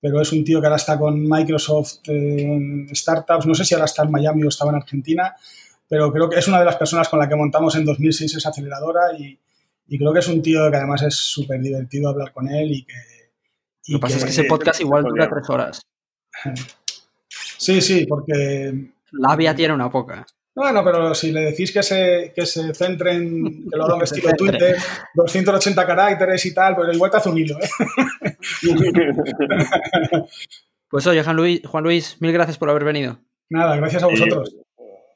pero 0.00 0.20
es 0.20 0.32
un 0.32 0.44
tío 0.44 0.60
que 0.60 0.66
ahora 0.66 0.76
está 0.76 0.98
con 0.98 1.22
Microsoft 1.28 1.98
en 2.04 2.88
Startups. 2.94 3.46
No 3.46 3.54
sé 3.54 3.64
si 3.64 3.74
ahora 3.74 3.86
está 3.86 4.02
en 4.04 4.10
Miami 4.10 4.44
o 4.44 4.48
estaba 4.48 4.70
en 4.70 4.76
Argentina, 4.76 5.34
pero 5.88 6.12
creo 6.12 6.28
que 6.28 6.38
es 6.38 6.48
una 6.48 6.58
de 6.58 6.64
las 6.64 6.76
personas 6.76 7.08
con 7.08 7.18
la 7.18 7.28
que 7.28 7.36
montamos 7.36 7.74
en 7.76 7.84
2006 7.84 8.36
esa 8.36 8.50
aceleradora 8.50 9.12
y, 9.18 9.38
creo 9.98 10.12
que 10.12 10.20
es 10.20 10.28
un 10.28 10.40
tío 10.40 10.70
que 10.70 10.76
además 10.76 11.02
es 11.02 11.16
súper 11.16 11.60
divertido 11.60 12.08
hablar 12.08 12.32
con 12.32 12.48
él 12.48 12.70
y 12.70 12.84
que... 12.84 12.94
Lo 13.88 13.98
que 13.98 14.02
pasa 14.02 14.18
es 14.18 14.24
que 14.24 14.30
ese 14.30 14.44
podcast 14.44 14.80
igual 14.80 15.02
dura 15.04 15.28
tres 15.28 15.50
horas. 15.50 15.80
Sí, 17.58 17.82
sí, 17.82 18.06
porque... 18.06 18.90
La 19.12 19.36
vía 19.36 19.54
tiene 19.54 19.74
una 19.74 19.90
poca. 19.90 20.24
Bueno, 20.60 20.84
pero 20.84 21.14
si 21.14 21.32
le 21.32 21.40
decís 21.40 21.72
que 21.72 21.82
se, 21.82 22.34
que 22.36 22.44
se 22.44 22.74
centren, 22.74 23.64
que 23.70 23.78
lo 23.78 23.86
hagan 23.86 24.02
estilo 24.02 24.30
Twitter, 24.36 24.76
280 25.14 25.86
caracteres 25.86 26.44
y 26.44 26.52
tal, 26.52 26.76
pues 26.76 26.94
igual 26.94 27.10
te 27.10 27.16
hace 27.16 27.30
un 27.30 27.38
hilo. 27.38 27.56
¿eh? 27.58 27.68
pues 30.90 31.06
oye, 31.06 31.24
Juan 31.24 31.36
Luis, 31.36 31.62
Juan 31.66 31.82
Luis, 31.82 32.18
mil 32.20 32.30
gracias 32.30 32.58
por 32.58 32.68
haber 32.68 32.84
venido. 32.84 33.20
Nada, 33.48 33.74
gracias 33.76 34.02
a 34.02 34.08
vosotros. 34.08 34.54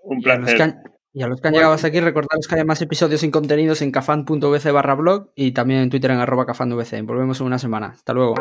un 0.05 0.23
placer. 0.23 0.77
Y 1.13 1.23
a 1.23 1.29
los 1.29 1.43
que 1.43 1.49
han, 1.49 1.55
llegado 1.55 1.75
hasta 1.75 1.89
aquí, 1.89 2.01
recordaros 2.01 2.49
que 2.49 2.55
hay 2.55 2.65
más 2.65 2.81
episodios 2.81 3.21
sin 3.21 3.31
contenidos 3.31 3.83
en 3.83 3.93
cafan.vc 3.93 4.71
barra 4.71 4.95
blog 4.95 5.31
y 5.37 5.53
también 5.53 5.81
en 5.81 5.91
Twitter 5.91 6.11
en 6.11 6.21
arroba 6.21 6.47
cafandvc. 6.47 7.03
Volvemos 7.03 7.39
en 7.41 7.47
una 7.47 7.59
semana. 7.59 7.89
Hasta 7.89 8.15
luego. 8.15 8.35